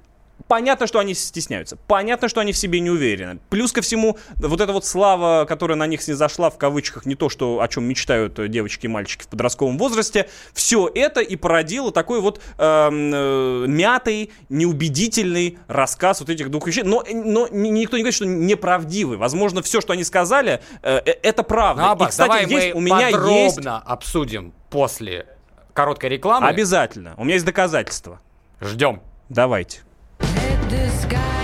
Понятно, 0.48 0.86
что 0.86 0.98
они 0.98 1.14
стесняются. 1.14 1.76
Понятно, 1.86 2.28
что 2.28 2.40
они 2.40 2.52
в 2.52 2.56
себе 2.56 2.80
не 2.80 2.90
уверены. 2.90 3.38
Плюс 3.48 3.72
ко 3.72 3.80
всему, 3.80 4.18
вот 4.36 4.60
эта 4.60 4.72
вот 4.72 4.84
слава, 4.84 5.46
которая 5.46 5.76
на 5.76 5.86
них 5.86 6.02
снизошла, 6.02 6.50
в 6.50 6.58
кавычках, 6.58 7.06
не 7.06 7.14
то, 7.14 7.28
что, 7.28 7.60
о 7.60 7.68
чем 7.68 7.84
мечтают 7.84 8.38
э, 8.38 8.48
девочки 8.48 8.86
и 8.86 8.88
мальчики 8.88 9.22
в 9.22 9.28
подростковом 9.28 9.78
возрасте, 9.78 10.28
все 10.52 10.90
это 10.94 11.20
и 11.20 11.36
породило 11.36 11.92
такой 11.92 12.20
вот 12.20 12.40
эм, 12.58 13.12
э, 13.14 13.64
мятый, 13.66 14.32
неубедительный 14.50 15.58
рассказ 15.66 16.20
вот 16.20 16.28
этих 16.28 16.50
двух 16.50 16.66
вещей. 16.66 16.82
Но, 16.82 17.02
но 17.10 17.48
ни- 17.48 17.68
никто 17.68 17.96
не 17.96 18.02
говорит, 18.02 18.14
что 18.14 18.26
неправдивый. 18.26 19.16
Возможно, 19.16 19.62
все, 19.62 19.80
что 19.80 19.92
они 19.94 20.04
сказали, 20.04 20.60
э, 20.82 21.00
э, 21.04 21.10
это 21.22 21.42
правда. 21.42 21.82
Ну, 21.82 21.88
и, 21.88 21.92
Аббас, 21.92 22.10
кстати, 22.10 22.28
давай 22.28 22.46
есть, 22.46 22.74
мы 22.74 22.80
у 22.80 22.80
меня 22.80 23.08
есть... 23.08 23.56
подробно 23.56 23.78
обсудим 23.78 24.52
после 24.68 25.26
короткой 25.72 26.10
рекламы. 26.10 26.48
Обязательно. 26.48 27.14
У 27.16 27.24
меня 27.24 27.34
есть 27.34 27.46
доказательства. 27.46 28.20
Ждем. 28.60 29.00
Давайте. 29.28 29.80
The 30.70 30.88
sky 30.88 31.43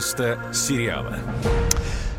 Вместо 0.00 0.38
сериала. 0.54 1.18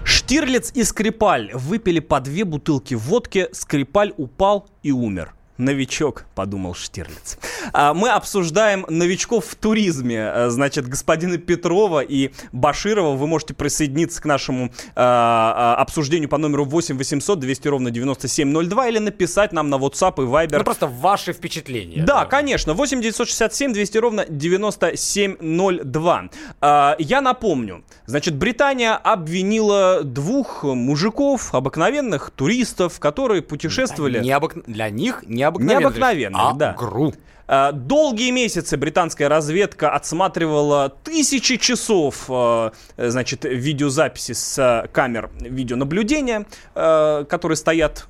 Штирлиц 0.03 0.71
и 0.75 0.83
Скрипаль 0.83 1.49
выпили 1.51 1.99
по 1.99 2.19
две 2.19 2.45
бутылки 2.45 2.93
водки, 2.93 3.49
Скрипаль 3.53 4.13
упал 4.17 4.69
и 4.83 4.91
умер. 4.91 5.33
Новичок, 5.57 6.25
подумал 6.41 6.73
Штирлиц. 6.73 7.37
А, 7.71 7.93
Мы 7.93 8.09
обсуждаем 8.09 8.83
новичков 8.89 9.45
в 9.45 9.55
туризме. 9.55 10.27
А, 10.27 10.49
Значит, 10.49 10.87
господина 10.87 11.37
Петрова 11.37 11.99
и 11.99 12.31
Баширова. 12.51 13.15
Вы 13.15 13.27
можете 13.27 13.53
присоединиться 13.53 14.19
к 14.19 14.25
нашему 14.25 14.71
а, 14.95 15.75
а, 15.77 15.81
обсуждению 15.81 16.29
по 16.29 16.39
номеру 16.39 16.65
8 16.65 16.97
800 16.97 17.39
200 17.39 17.67
ровно 17.67 17.91
9702 17.91 18.87
или 18.87 18.97
написать 18.97 19.53
нам 19.53 19.69
на 19.69 19.75
WhatsApp 19.75 20.15
и 20.17 20.21
Viber. 20.25 20.57
Ну, 20.57 20.63
просто 20.63 20.87
ваши 20.87 21.31
впечатления. 21.31 22.01
Да, 22.03 22.25
конечно. 22.25 22.73
8 22.73 23.01
967 23.01 23.71
200 23.73 23.97
ровно 23.99 24.25
9702. 24.27 26.29
А, 26.61 26.95
я 26.97 27.21
напомню. 27.21 27.83
Значит, 28.07 28.33
Британия 28.35 28.95
обвинила 28.95 30.01
двух 30.03 30.63
мужиков, 30.63 31.53
обыкновенных 31.53 32.31
туристов, 32.31 32.99
которые 32.99 33.43
путешествовали... 33.43 34.19
Необык- 34.21 34.63
Для 34.65 34.89
них 34.89 35.23
необыкновенных. 35.27 35.81
Необыкновенных, 35.81 36.30
а 36.33 36.53
да. 36.53 36.73
гру. 36.73 37.13
А, 37.47 37.73
Долгие 37.73 38.31
месяцы 38.31 38.77
британская 38.77 39.27
разведка 39.27 39.91
отсматривала 39.91 40.87
тысячи 41.03 41.57
часов, 41.57 42.25
э, 42.29 42.71
значит, 42.95 43.43
видеозаписи 43.43 44.31
с 44.31 44.57
э, 44.57 44.87
камер 44.87 45.29
видеонаблюдения, 45.41 46.45
э, 46.75 47.25
которые 47.27 47.57
стоят 47.57 48.07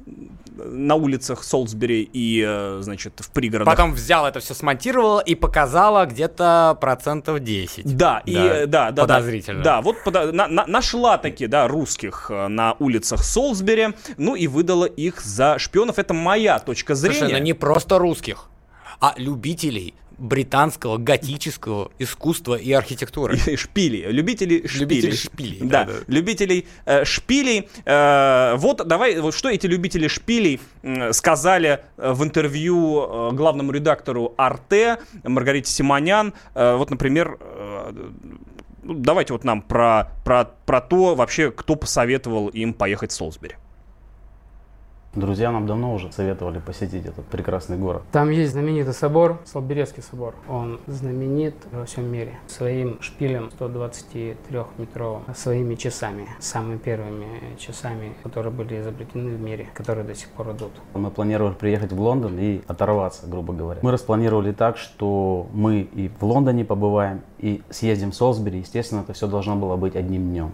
на 0.65 0.96
улицах 0.96 1.44
Солсбери 1.44 2.01
и, 2.13 2.44
э, 2.48 2.80
значит, 2.82 3.13
в 3.20 3.32
пригородах. 3.32 3.74
Потом 3.74 3.94
взял 3.94 4.25
это 4.25 4.39
все, 4.39 4.53
смонтировал 4.53 5.20
и 5.20 5.36
показала 5.36 6.06
где-то 6.06 6.77
процентов 6.82 7.39
10. 7.39 7.96
Да, 7.98 8.22
и 8.25 8.36
э, 8.36 8.65
да, 8.68 8.91
да, 8.91 9.06
да. 9.06 9.15
Подозрительно. 9.15 9.63
Да, 9.63 9.82
вот 9.82 9.98
пода- 10.03 10.32
на- 10.32 10.48
на- 10.48 10.65
нашла 10.68 11.18
таки, 11.18 11.48
да, 11.48 11.68
русских 11.68 12.27
э, 12.30 12.48
на 12.48 12.74
улицах 12.80 13.24
Солсбери, 13.24 13.89
ну 14.18 14.36
и 14.36 14.48
выдала 14.48 14.86
их 14.86 15.22
за 15.22 15.58
шпионов. 15.60 16.00
Это 16.00 16.13
моя 16.13 16.60
точка 16.60 16.96
зрения. 16.96 17.20
Совершенно 17.20 17.41
не 17.44 17.53
просто 17.53 17.98
русских, 18.00 18.46
а 19.00 19.13
любителей 19.18 19.94
британского 20.18 20.98
готического 20.98 21.91
искусства 22.00 22.56
и 22.56 22.72
архитектуры. 22.72 23.38
И 23.48 23.56
Шпили, 23.56 24.06
любители 24.12 24.65
шпилей. 24.68 24.80
Любители 24.80 25.15
шпилей, 25.15 25.58
Да, 25.62 25.86
да, 25.86 25.94
да. 25.94 26.00
любителей 26.08 26.68
э, 26.86 27.06
шпилей. 27.06 27.70
Э, 27.86 28.56
вот 28.58 28.86
давай, 28.88 29.20
вот 29.20 29.34
что 29.34 29.50
эти 29.50 29.68
любители 29.68 30.08
шпилей 30.08 30.60
сказали 31.12 31.84
э, 31.98 32.12
в 32.13 32.24
интервью 32.24 33.01
э, 33.01 33.30
главному 33.34 33.72
редактору 33.72 34.34
Арте 34.38 35.00
Маргарите 35.24 35.72
Симонян. 35.72 36.34
Э, 36.53 36.75
вот, 36.75 36.89
например, 36.89 37.38
э, 37.39 37.91
ну, 38.84 38.94
давайте 38.96 39.34
вот 39.34 39.44
нам 39.44 39.62
про, 39.62 40.12
про, 40.24 40.46
про 40.65 40.82
то 40.82 41.15
вообще, 41.15 41.51
кто 41.51 41.75
посоветовал 41.75 42.48
им 42.50 42.74
поехать 42.74 43.12
в 43.12 43.15
Солсбери. 43.15 43.56
Друзья 45.13 45.51
нам 45.51 45.68
давно 45.68 45.94
уже 45.94 46.10
советовали 46.13 46.60
посетить 46.60 47.06
этот 47.06 47.25
прекрасный 47.25 47.77
город. 47.77 48.03
Там 48.13 48.30
есть 48.30 48.53
знаменитый 48.53 48.94
собор, 48.94 49.41
Слоберецкий 49.44 50.01
собор. 50.01 50.36
Он 50.48 50.80
знаменит 50.88 51.53
во 51.74 51.84
всем 51.84 52.10
мире 52.10 52.39
своим 52.48 53.01
шпилем 53.01 53.51
123-метровым, 53.60 55.36
своими 55.36 55.75
часами, 55.75 56.30
самыми 56.39 56.77
первыми 56.77 57.58
часами, 57.60 58.13
которые 58.24 58.53
были 58.53 58.80
изобретены 58.80 59.36
в 59.36 59.41
мире, 59.41 59.68
которые 59.74 60.06
до 60.06 60.15
сих 60.15 60.30
пор 60.30 60.51
идут. 60.51 60.72
Мы 60.94 61.12
планировали 61.12 61.56
приехать 61.56 61.91
в 61.91 62.00
Лондон 62.00 62.39
и 62.39 62.62
оторваться, 62.68 63.27
грубо 63.27 63.51
говоря. 63.53 63.82
Мы 63.84 63.91
распланировали 63.91 64.53
так, 64.53 64.77
что 64.77 65.48
мы 65.51 65.82
и 65.82 66.08
в 66.08 66.24
Лондоне 66.24 66.63
побываем, 66.63 67.20
и 67.38 67.62
съездим 67.70 68.12
в 68.12 68.15
Солсбери. 68.15 68.60
Естественно, 68.60 69.01
это 69.01 69.12
все 69.12 69.27
должно 69.27 69.58
было 69.58 69.75
быть 69.75 69.98
одним 69.98 70.30
днем. 70.30 70.51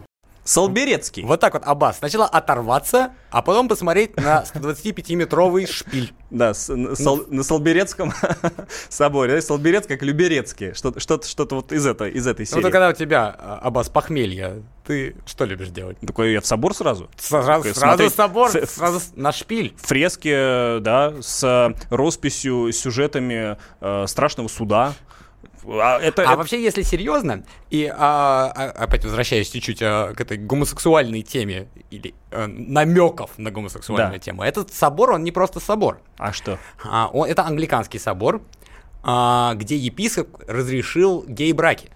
Солберецкий. 0.48 1.24
Вот 1.24 1.39
так 1.39 1.54
вот, 1.54 1.63
Аббас. 1.66 1.98
Сначала 1.98 2.25
оторваться, 2.25 3.12
а 3.32 3.42
потом 3.42 3.68
посмотреть 3.68 4.16
на 4.16 4.44
125-метровый 4.44 5.68
шпиль. 5.68 6.13
Да, 6.30 6.54
с- 6.54 6.74
на, 6.74 6.96
Сол- 6.96 7.25
на 7.27 7.44
Солберецком 7.44 8.13
соборе. 8.89 9.42
Солберец 9.42 9.86
как 9.88 10.01
Люберецкий. 10.04 10.74
Что-то, 10.74 11.00
что-то, 11.00 11.27
что-то 11.27 11.56
вот 11.56 11.72
из 11.72 11.86
этой, 11.86 12.12
из 12.12 12.27
этой 12.27 12.42
Ну, 12.42 12.46
серии. 12.46 12.63
вот 12.63 12.72
когда 12.72 12.89
у 12.89 12.94
тебя, 12.94 13.36
а, 13.38 13.60
Аббас, 13.63 13.89
похмелье, 13.89 14.63
ты 14.86 15.16
что 15.25 15.46
любишь 15.46 15.68
делать? 15.70 15.98
Такой 16.00 16.32
я 16.34 16.42
в 16.42 16.46
собор 16.46 16.74
сразу. 16.74 17.10
Сразу, 17.18 17.46
Такой 17.63 17.74
сразу 17.74 17.80
смотреть 17.98 18.13
собор, 18.13 18.50
сразу 18.50 19.01
на 19.16 19.32
шпиль. 19.32 19.74
Фрески, 19.77 20.30
э, 20.34 20.80
да, 20.80 21.13
с 21.22 21.44
э, 21.44 21.74
росписью, 21.94 22.72
сюжетами 22.72 23.58
э, 23.82 24.08
страшного 24.08 24.48
суда. 24.48 24.94
А 25.66 26.00
это, 26.00 26.22
А 26.22 26.26
это- 26.26 26.38
вообще, 26.38 26.62
если 26.64 26.82
серьезно, 26.82 27.44
и 27.70 27.86
а, 27.86 28.52
а, 28.56 28.70
опять 28.84 29.04
возвращаясь 29.04 29.50
чуть-чуть 29.50 29.82
а, 29.82 30.14
к 30.14 30.22
этой 30.22 30.38
гомосексуальной 30.38 31.22
теме, 31.24 31.68
или 31.92 32.14
намеков 32.32 33.32
на 33.38 33.52
гомосексуальную 33.52 34.14
Да. 34.14 34.20
тему, 34.20 34.44
этот 34.44 34.74
собор, 34.74 35.12
он 35.12 35.24
не 35.24 35.32
просто 35.32 35.60
собор. 35.60 36.00
а 36.18 36.32
что? 36.34 36.58
А, 36.84 37.10
он, 37.14 37.30
это 37.30 37.46
англиканский 37.46 38.00
собор, 38.00 38.42
а, 39.04 39.54
где 39.56 39.76
епископ 39.78 40.44
разрешил 40.48 41.24
гей-браки. 41.28 41.90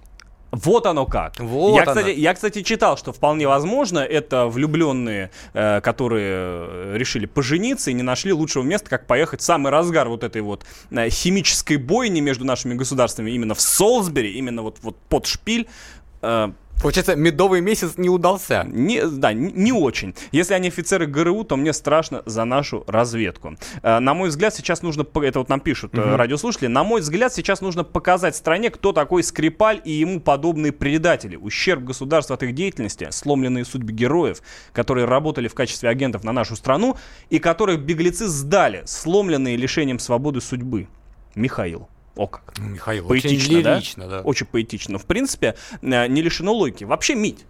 Вот 0.51 0.85
оно 0.85 1.05
как. 1.05 1.39
Вот 1.39 1.75
я, 1.75 1.83
оно. 1.83 1.93
кстати, 1.93 2.15
я, 2.17 2.33
кстати, 2.33 2.61
читал, 2.61 2.97
что 2.97 3.13
вполне 3.13 3.47
возможно, 3.47 3.99
это 3.99 4.47
влюбленные, 4.47 5.31
э, 5.53 5.79
которые 5.81 6.33
э, 6.33 6.93
решили 6.97 7.25
пожениться 7.25 7.89
и 7.89 7.93
не 7.93 8.03
нашли 8.03 8.33
лучшего 8.33 8.63
места, 8.63 8.89
как 8.89 9.07
поехать 9.07 9.39
в 9.39 9.43
самый 9.43 9.71
разгар 9.71 10.09
вот 10.09 10.23
этой 10.23 10.41
вот 10.41 10.65
э, 10.91 11.09
химической 11.09 11.77
бойни 11.77 12.19
между 12.19 12.43
нашими 12.43 12.73
государствами, 12.73 13.31
именно 13.31 13.55
в 13.55 13.61
Солсбери, 13.61 14.33
именно 14.33 14.61
вот, 14.61 14.79
вот 14.81 14.97
под 15.09 15.25
шпиль. 15.25 15.67
Э, 16.21 16.51
Получается, 16.81 17.15
медовый 17.15 17.61
месяц 17.61 17.93
не 17.97 18.09
удался. 18.09 18.65
Не, 18.67 19.05
да, 19.05 19.33
не, 19.33 19.51
не 19.51 19.71
очень. 19.71 20.15
Если 20.31 20.55
они 20.55 20.69
офицеры 20.69 21.05
ГРУ, 21.05 21.43
то 21.43 21.55
мне 21.55 21.73
страшно 21.73 22.23
за 22.25 22.43
нашу 22.43 22.83
разведку. 22.87 23.55
Э, 23.83 23.99
на 23.99 24.15
мой 24.15 24.29
взгляд, 24.29 24.55
сейчас 24.55 24.81
нужно, 24.81 25.05
это 25.21 25.39
вот 25.39 25.49
нам 25.49 25.59
пишут 25.59 25.93
э, 25.93 26.15
радиослушатели, 26.15 26.67
на 26.67 26.83
мой 26.83 27.01
взгляд, 27.01 27.33
сейчас 27.33 27.61
нужно 27.61 27.83
показать 27.83 28.35
стране, 28.35 28.71
кто 28.71 28.93
такой 28.93 29.21
Скрипаль 29.21 29.79
и 29.85 29.91
ему 29.91 30.19
подобные 30.19 30.71
предатели. 30.71 31.35
Ущерб 31.35 31.83
государства 31.83 32.35
от 32.35 32.41
их 32.41 32.55
деятельности, 32.55 33.07
сломленные 33.11 33.63
судьбы 33.63 33.91
героев, 33.91 34.41
которые 34.73 35.05
работали 35.05 35.47
в 35.47 35.53
качестве 35.53 35.87
агентов 35.87 36.23
на 36.23 36.31
нашу 36.31 36.55
страну 36.55 36.97
и 37.29 37.37
которых 37.37 37.79
беглецы 37.79 38.27
сдали, 38.27 38.81
сломленные 38.85 39.55
лишением 39.55 39.99
свободы 39.99 40.41
судьбы. 40.41 40.87
Михаил. 41.35 41.87
О 42.15 42.27
как. 42.27 42.53
Ну, 42.57 42.69
Михаил, 42.69 43.07
Поэтично, 43.07 43.53
очень 43.53 43.63
да? 43.63 43.75
лирично, 43.75 44.07
да. 44.07 44.21
Очень 44.21 44.45
поэтично. 44.45 44.93
Но, 44.93 44.99
в 44.99 45.05
принципе, 45.05 45.55
э, 45.81 46.07
не 46.07 46.21
лишено 46.21 46.53
логики. 46.53 46.83
Вообще, 46.83 47.15
Мить, 47.15 47.45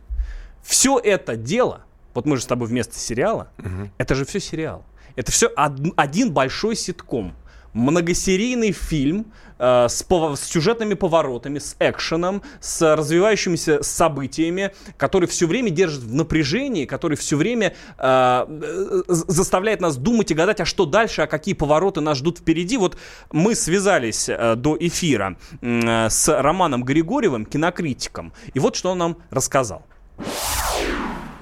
все 0.64 1.00
это 1.00 1.36
дело, 1.36 1.84
вот 2.14 2.26
мы 2.26 2.38
же 2.38 2.44
с 2.44 2.46
тобой 2.46 2.68
вместо 2.68 2.96
сериала, 2.98 3.50
это 3.98 4.16
же 4.16 4.26
все 4.26 4.40
сериал. 4.40 4.86
Это 5.16 5.32
все 5.32 5.48
один 5.56 6.32
большой 6.32 6.76
ситком. 6.76 7.36
Многосерийный 7.74 8.72
фильм 8.72 9.32
э, 9.60 9.88
с, 9.88 10.04
пова- 10.04 10.36
с 10.36 10.44
сюжетными 10.44 10.94
поворотами, 10.94 11.60
с 11.60 11.76
экшеном, 11.80 12.42
с 12.60 12.96
развивающимися 12.96 13.82
событиями, 13.84 14.72
который 14.98 15.28
все 15.28 15.48
время 15.48 15.70
держит 15.70 16.02
в 16.02 16.14
напряжении, 16.14 16.86
который 16.86 17.16
все 17.18 17.38
время 17.38 17.76
э, 17.98 19.04
заставляет 19.08 19.82
нас 19.82 19.98
думать 19.98 20.32
и 20.32 20.34
гадать, 20.34 20.60
а 20.60 20.66
что 20.66 20.86
дальше, 20.86 21.22
а 21.22 21.28
какие 21.28 21.54
повороты 21.54 22.02
нас 22.02 22.18
ждут 22.18 22.40
впереди. 22.40 22.78
Вот 22.78 22.98
мы 23.32 23.56
связались 23.56 24.28
э, 24.28 24.56
до 24.56 24.78
эфира 24.80 25.38
э, 25.62 26.10
с 26.10 26.28
Романом 26.42 26.84
Григорьевым, 26.84 27.46
кинокритиком, 27.46 28.34
и 28.54 28.60
вот 28.60 28.76
что 28.76 28.92
он 28.92 28.98
нам 28.98 29.18
рассказал. 29.30 29.86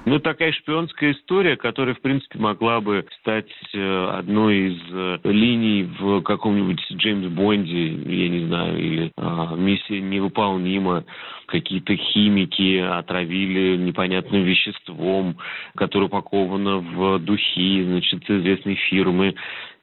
Ну, 0.06 0.18
такая 0.18 0.52
шпионская 0.52 1.12
история, 1.12 1.56
которая, 1.56 1.94
в 1.94 2.00
принципе, 2.00 2.38
могла 2.38 2.80
бы 2.80 3.06
стать 3.20 3.50
э, 3.74 4.08
одной 4.14 4.70
из 4.70 4.78
э, 4.90 5.18
линий 5.24 5.82
в 5.82 6.22
каком-нибудь 6.22 6.80
Джеймс 6.92 7.26
Бонде, 7.26 7.88
я 7.88 8.28
не 8.30 8.46
знаю, 8.46 8.78
или 8.78 9.12
а, 9.18 9.54
«Миссия 9.54 10.00
невыполнима». 10.00 11.04
Какие-то 11.46 11.96
химики 11.96 12.78
отравили 12.78 13.76
непонятным 13.76 14.42
веществом, 14.42 15.36
которое 15.74 16.06
упаковано 16.06 16.78
в 16.78 17.18
духи, 17.18 17.82
значит, 17.82 18.28
известной 18.30 18.76
фирмы. 18.76 19.34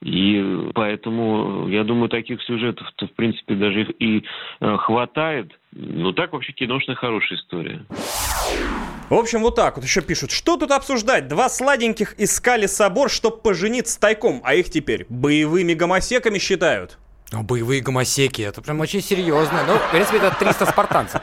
И 0.01 0.69
поэтому, 0.73 1.67
я 1.67 1.83
думаю, 1.83 2.09
таких 2.09 2.41
сюжетов-то, 2.43 3.07
в 3.07 3.11
принципе, 3.13 3.55
даже 3.55 3.83
и 3.83 4.23
э, 4.61 4.77
хватает. 4.77 5.51
Ну, 5.79 6.11
так 6.11 6.33
вообще 6.33 6.53
киношная 6.53 6.95
хорошая 6.95 7.37
история. 7.37 7.85
В 9.09 9.13
общем, 9.13 9.41
вот 9.41 9.55
так 9.55 9.75
вот 9.75 9.85
еще 9.85 10.01
пишут. 10.01 10.31
Что 10.31 10.57
тут 10.57 10.71
обсуждать? 10.71 11.27
Два 11.27 11.49
сладеньких 11.49 12.15
искали 12.19 12.65
собор, 12.65 13.11
чтоб 13.11 13.43
пожениться 13.43 13.99
тайком, 13.99 14.41
а 14.43 14.55
их 14.55 14.71
теперь 14.71 15.05
боевыми 15.07 15.75
гомосеками 15.75 16.39
считают. 16.39 16.97
Ну, 17.31 17.43
боевые 17.43 17.81
гомосеки, 17.81 18.41
это 18.41 18.61
прям 18.61 18.79
очень 18.79 19.01
серьезно. 19.01 19.63
Ну, 19.67 19.77
в 19.77 19.91
принципе, 19.91 20.17
это 20.17 20.35
300 20.39 20.65
спартанцев. 20.65 21.21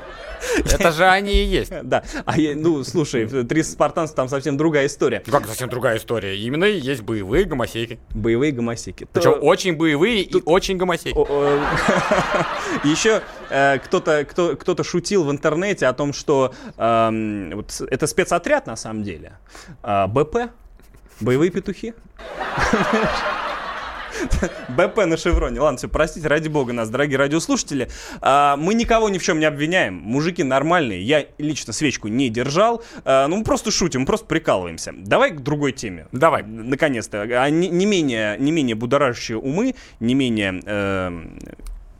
Это 0.64 0.92
же 0.92 1.06
они 1.06 1.32
и 1.32 1.44
есть. 1.44 1.72
Да, 1.84 2.02
а 2.24 2.34
ну, 2.36 2.82
слушай, 2.84 3.26
300 3.26 3.72
спартанцев 3.72 4.16
там 4.16 4.28
совсем 4.28 4.56
другая 4.56 4.86
история. 4.86 5.22
Ну, 5.26 5.32
Как 5.32 5.46
совсем 5.46 5.68
другая 5.68 5.98
история. 5.98 6.36
Именно 6.38 6.64
есть 6.64 7.02
боевые 7.02 7.44
гомосеки. 7.44 7.98
Боевые 8.10 8.52
гомосеки. 8.52 9.06
Причем 9.12 9.38
очень 9.42 9.76
боевые 9.76 10.22
и 10.22 10.42
очень 10.44 10.76
гомосеки. 10.76 11.14
Еще 12.84 13.22
э, 13.50 13.78
кто-то 13.78 14.24
кто, 14.24 14.56
кто-то 14.56 14.84
шутил 14.84 15.24
в 15.24 15.30
интернете 15.30 15.86
о 15.86 15.92
том, 15.92 16.12
что 16.12 16.54
эм, 16.76 17.64
это 17.90 18.06
спецотряд 18.06 18.66
на 18.66 18.76
самом 18.76 19.02
деле. 19.02 19.38
А, 19.82 20.06
БП, 20.06 20.50
боевые 21.20 21.50
петухи. 21.50 21.94
БП 24.68 25.06
на 25.06 25.16
шевроне. 25.16 25.61
Ладно, 25.61 25.78
все, 25.78 25.88
простите, 25.88 26.28
ради 26.28 26.49
бога 26.49 26.73
нас, 26.73 26.90
дорогие 26.90 27.18
радиослушатели. 27.18 27.88
А, 28.21 28.56
мы 28.56 28.75
никого 28.75 29.09
ни 29.09 29.18
в 29.18 29.23
чем 29.23 29.38
не 29.38 29.44
обвиняем. 29.47 29.94
Мужики 29.94 30.42
нормальные. 30.42 31.02
Я 31.02 31.26
лично 31.38 31.73
свечку 31.73 32.09
не 32.09 32.28
держал. 32.28 32.83
А, 33.04 33.26
ну, 33.28 33.37
мы 33.37 33.44
просто 33.44 33.71
шутим, 33.71 34.00
мы 34.00 34.06
просто 34.06 34.26
прикалываемся. 34.26 34.92
Давай 34.97 35.30
к 35.30 35.40
другой 35.40 35.73
теме. 35.73 36.06
Давай. 36.12 36.42
Наконец-то. 36.42 37.23
А 37.23 37.50
не, 37.50 37.68
не 37.68 37.87
менее, 37.87 38.37
не 38.38 38.52
менее 38.52 38.76
будоражащие 38.76 39.38
умы, 39.38 39.75
не 40.00 40.14
менее 40.14 40.61
эм, 40.64 41.38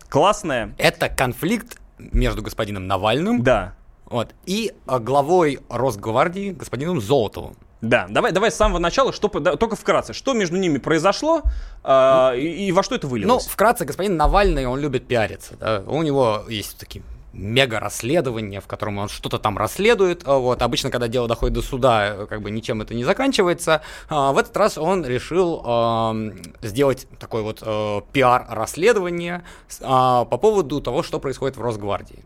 классная. 0.09 0.75
Это 0.79 1.09
конфликт 1.09 1.79
между 1.99 2.43
господином 2.43 2.87
Навальным 2.87 3.43
Да. 3.43 3.75
вот, 4.07 4.35
и 4.47 4.73
э, 4.87 4.99
главой 4.99 5.61
Росгвардии 5.69 6.51
господином 6.51 7.01
Золотовым. 7.01 7.57
Да, 7.89 8.07
давай, 8.09 8.33
давай 8.33 8.51
с 8.51 8.55
самого 8.55 8.79
начала, 8.79 9.13
что, 9.13 9.29
да, 9.41 9.57
только 9.57 9.77
вкратце, 9.77 10.13
что 10.13 10.33
между 10.33 10.57
ними 10.57 10.79
произошло 10.79 11.43
а, 11.83 12.33
и, 12.35 12.67
и 12.69 12.73
во 12.73 12.83
что 12.83 12.95
это 12.95 13.07
Ну, 13.07 13.11
вылилось? 13.13 13.47
вкратце, 13.47 13.85
господин 13.85 14.17
Навальный, 14.17 14.67
он 14.67 14.81
любит 14.81 15.07
пиариться. 15.07 15.57
да. 15.61 15.83
У 15.87 16.03
него 16.03 16.45
есть 16.49 16.79
такие 16.79 17.05
мега 17.35 17.81
расследования, 17.81 18.61
в 18.61 18.67
котором 18.69 18.99
он 18.99 19.09
что-то 19.09 19.39
там 19.41 19.59
расследует. 19.59 20.23
а 20.25 20.39
Вот. 20.39 20.63
Обычно, 20.63 20.91
когда 20.91 21.09
дело 21.09 21.27
доходит 21.27 21.55
до 21.55 21.63
суда, 21.63 22.15
э, 22.15 22.27
как 22.27 22.41
бы 22.43 22.51
ничем 22.53 22.81
это 22.81 22.95
не 22.95 23.03
заканчивается. 23.03 23.83
А, 24.09 24.31
В 24.33 24.39
этот 24.39 24.57
раз 24.57 24.79
он 24.79 25.05
решил 25.05 25.61
ам, 25.65 26.33
сделать 26.63 27.09
такое 27.19 27.43
вот 27.43 27.59
э, 27.61 28.01
пиар-расследование 28.13 29.43
а, 29.81 30.25
по 30.27 30.39
поводу 30.39 30.81
того, 30.81 31.03
что 31.03 31.19
происходит 31.19 31.57
в 31.57 31.61
Росгвардии. 31.63 32.25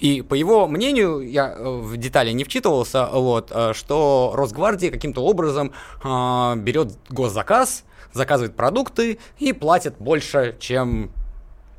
И 0.00 0.22
по 0.22 0.34
его 0.34 0.66
мнению, 0.66 1.20
я 1.20 1.52
э, 1.52 1.62
в 1.62 1.96
детали 1.96 2.32
не 2.32 2.44
вчитывался, 2.44 3.06
вот, 3.06 3.52
э, 3.54 3.72
что 3.74 4.32
Росгвардия 4.34 4.90
каким-то 4.90 5.22
образом 5.22 5.72
а, 6.02 6.56
берет 6.56 6.92
госзаказ, 7.10 7.84
заказывает 8.12 8.56
продукты 8.56 9.18
и 9.38 9.52
платит 9.52 9.96
больше, 9.98 10.56
чем 10.58 11.10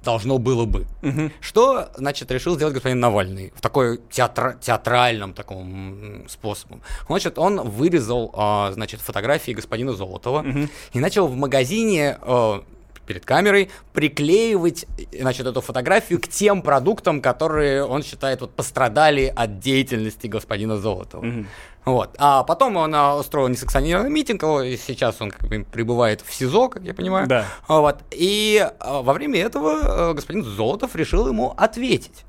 должно 0.04 0.38
было 0.38 0.66
бы. 0.66 0.86
Что, 1.42 1.90
значит, 1.96 2.32
решил 2.32 2.56
сделать 2.56 2.74
господин 2.74 3.00
Навальный 3.00 3.54
в 3.56 3.62
такой 3.62 4.00
театра- 4.10 4.58
театральном 4.60 5.34
таком 5.34 6.28
способом? 6.28 6.82
Значит, 7.08 7.38
он 7.38 7.62
вырезал, 7.70 8.32
а, 8.36 8.72
значит, 8.72 9.02
фотографии 9.02 9.52
господина 9.52 9.94
Золотова 9.94 10.46
и 10.94 11.00
начал 11.00 11.28
в 11.28 11.36
магазине 11.36 12.18
э, 12.22 12.62
перед 13.12 13.26
камерой 13.26 13.70
приклеивать, 13.92 14.86
э, 14.98 15.20
значит, 15.20 15.46
эту 15.46 15.60
фотографию 15.60 16.22
к 16.22 16.30
тем 16.30 16.62
продуктам, 16.62 17.22
которые 17.22 17.84
он 17.84 18.04
считает 18.04 18.40
вот 18.40 18.52
пострадали 18.52 19.34
от 19.36 19.60
деятельности 19.60 20.28
господина 20.28 20.78
Золотова. 20.78 21.26
Вот. 21.84 22.16
А 22.20 22.44
потом 22.44 22.78
он 22.78 22.94
а, 22.96 23.18
устроил 23.18 23.48
несанкционированный 23.48 24.12
митинг, 24.12 24.44
и 24.44 24.78
сейчас 24.78 25.20
он 25.20 25.32
как 25.32 25.50
бы 25.50 25.66
пребывает 25.70 26.22
в 26.22 26.34
СИЗО, 26.34 26.70
как 26.70 26.84
я 26.84 26.94
понимаю. 26.94 27.28
Да. 27.28 27.46
Вот. 27.68 27.98
И 28.12 28.66
а, 28.80 29.02
во 29.02 29.14
время 29.14 29.40
этого 29.40 29.80
а, 29.82 30.14
господин 30.14 30.44
Золотов 30.44 30.96
решил 30.96 31.28
ему 31.28 31.54
ответить. 31.58 32.24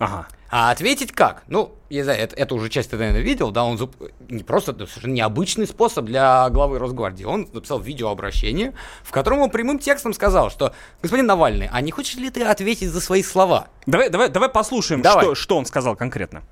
Ага. 0.00 0.26
А 0.48 0.72
ответить 0.72 1.12
как? 1.12 1.44
Ну, 1.46 1.76
я 1.90 2.02
знаю, 2.02 2.18
это, 2.18 2.34
эту 2.34 2.56
уже 2.56 2.70
часть 2.70 2.90
ты, 2.90 2.96
наверное, 2.96 3.20
видел, 3.20 3.52
да, 3.52 3.64
он 3.64 3.76
зап- 3.76 4.12
не 4.28 4.42
просто, 4.42 4.72
это 4.72 4.86
совершенно 4.86 5.12
необычный 5.12 5.66
способ 5.66 6.06
для 6.06 6.48
главы 6.48 6.78
Росгвардии. 6.78 7.24
Он 7.24 7.46
написал 7.52 7.78
видеообращение, 7.78 8.72
в 9.04 9.12
котором 9.12 9.40
он 9.40 9.50
прямым 9.50 9.78
текстом 9.78 10.14
сказал, 10.14 10.50
что 10.50 10.74
господин 11.02 11.26
Навальный, 11.26 11.68
а 11.70 11.80
не 11.82 11.92
хочешь 11.92 12.16
ли 12.16 12.30
ты 12.30 12.42
ответить 12.42 12.88
за 12.88 13.00
свои 13.00 13.22
слова? 13.22 13.68
Давай, 13.86 14.08
давай, 14.08 14.30
давай 14.30 14.48
послушаем, 14.48 15.02
Давай. 15.02 15.24
Что, 15.24 15.34
что 15.34 15.58
он 15.58 15.66
сказал 15.66 15.94
конкретно. 15.94 16.42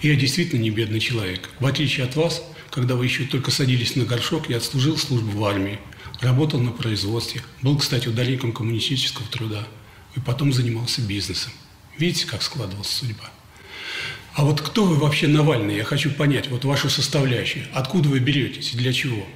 Я 0.00 0.14
действительно 0.14 0.60
не 0.62 0.70
бедный 0.70 1.00
человек. 1.00 1.50
В 1.58 1.66
отличие 1.66 2.06
от 2.06 2.14
вас, 2.14 2.42
когда 2.70 2.94
вы 2.94 3.04
еще 3.04 3.24
только 3.24 3.50
садились 3.50 3.96
на 3.96 4.04
горшок, 4.04 4.48
я 4.48 4.58
отслужил 4.58 4.96
службу 4.96 5.36
в 5.36 5.44
армии, 5.44 5.80
работал 6.20 6.60
на 6.60 6.70
производстве, 6.70 7.42
был, 7.62 7.76
кстати, 7.76 8.08
ударником 8.08 8.52
коммунистического 8.52 9.26
труда 9.28 9.66
и 10.14 10.20
потом 10.20 10.52
занимался 10.52 11.02
бизнесом. 11.02 11.52
Видите, 11.98 12.26
как 12.26 12.42
складывалась 12.42 12.88
судьба? 12.88 13.30
А 14.34 14.44
вот 14.44 14.60
кто 14.60 14.84
вы 14.84 14.96
вообще 14.96 15.28
Навальный? 15.28 15.76
Я 15.76 15.84
хочу 15.84 16.10
понять, 16.10 16.48
вот 16.48 16.64
вашу 16.64 16.90
составляющую. 16.90 17.64
Откуда 17.72 18.10
вы 18.10 18.18
беретесь 18.18 18.74
и 18.74 18.76
для 18.76 18.92
чего? 18.92 19.26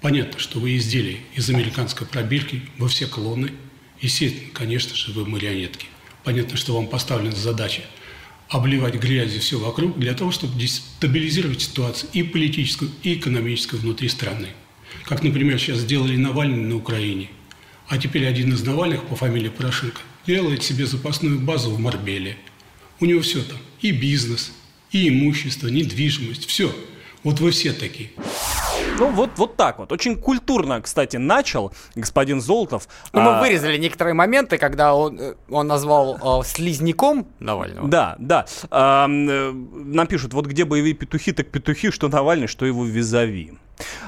Понятно, 0.00 0.38
что 0.38 0.60
вы 0.60 0.76
изделие 0.76 1.18
из 1.34 1.50
американской 1.50 2.06
пробирки, 2.06 2.62
вы 2.78 2.88
все 2.88 3.06
клоны. 3.06 3.52
Естественно, 4.00 4.50
конечно 4.54 4.94
же, 4.94 5.12
вы 5.12 5.26
марионетки. 5.26 5.86
Понятно, 6.24 6.56
что 6.56 6.74
вам 6.74 6.86
поставлена 6.86 7.36
задача 7.36 7.82
обливать 8.48 8.94
грязью 8.94 9.40
все 9.40 9.58
вокруг 9.58 9.98
для 9.98 10.14
того, 10.14 10.30
чтобы 10.30 10.58
дестабилизировать 10.58 11.60
ситуацию 11.60 12.08
и 12.12 12.22
политическую, 12.22 12.90
и 13.02 13.14
экономическую 13.14 13.80
внутри 13.82 14.08
страны. 14.08 14.48
Как, 15.04 15.22
например, 15.22 15.58
сейчас 15.58 15.78
сделали 15.78 16.16
Навальный 16.16 16.62
на 16.62 16.76
Украине. 16.76 17.28
А 17.88 17.98
теперь 17.98 18.26
один 18.26 18.52
из 18.54 18.62
Навальных 18.64 19.04
по 19.04 19.16
фамилии 19.16 19.48
Порошенко 19.48 20.00
делает 20.26 20.62
себе 20.62 20.86
запасную 20.86 21.38
базу 21.38 21.70
в 21.70 21.78
Марбеле. 21.78 22.36
У 23.00 23.06
него 23.06 23.20
все 23.20 23.42
там. 23.42 23.58
И 23.80 23.92
бизнес, 23.92 24.52
и 24.90 25.08
имущество, 25.08 25.68
недвижимость, 25.68 26.46
все. 26.46 26.74
Вот 27.22 27.40
вы 27.40 27.50
все 27.50 27.72
такие. 27.72 28.10
Ну, 28.98 29.10
вот, 29.10 29.30
вот 29.36 29.56
так 29.56 29.78
вот. 29.78 29.90
Очень 29.92 30.16
культурно, 30.16 30.80
кстати, 30.80 31.16
начал 31.16 31.72
господин 31.94 32.40
Золотов. 32.40 32.88
Ну, 33.12 33.20
мы 33.20 33.30
А, 33.30 33.40
вырезали 33.40 33.76
некоторые 33.78 34.14
моменты, 34.14 34.58
когда 34.58 34.94
он, 34.94 35.18
э, 35.18 35.34
он 35.50 35.66
назвал 35.66 36.40
э, 36.40 36.44
слизняком 36.46 37.26
Навального. 37.40 37.88
Да, 37.88 38.16
да. 38.18 38.46
А, 38.70 39.06
э, 39.08 39.52
нам 39.52 40.06
пишут, 40.06 40.34
вот 40.34 40.46
где 40.46 40.64
боевые 40.64 40.94
петухи, 40.94 41.32
так 41.32 41.50
петухи, 41.50 41.90
что 41.90 42.08
Навальный, 42.08 42.46
что 42.46 42.64
его 42.64 42.84
визави. 42.84 43.54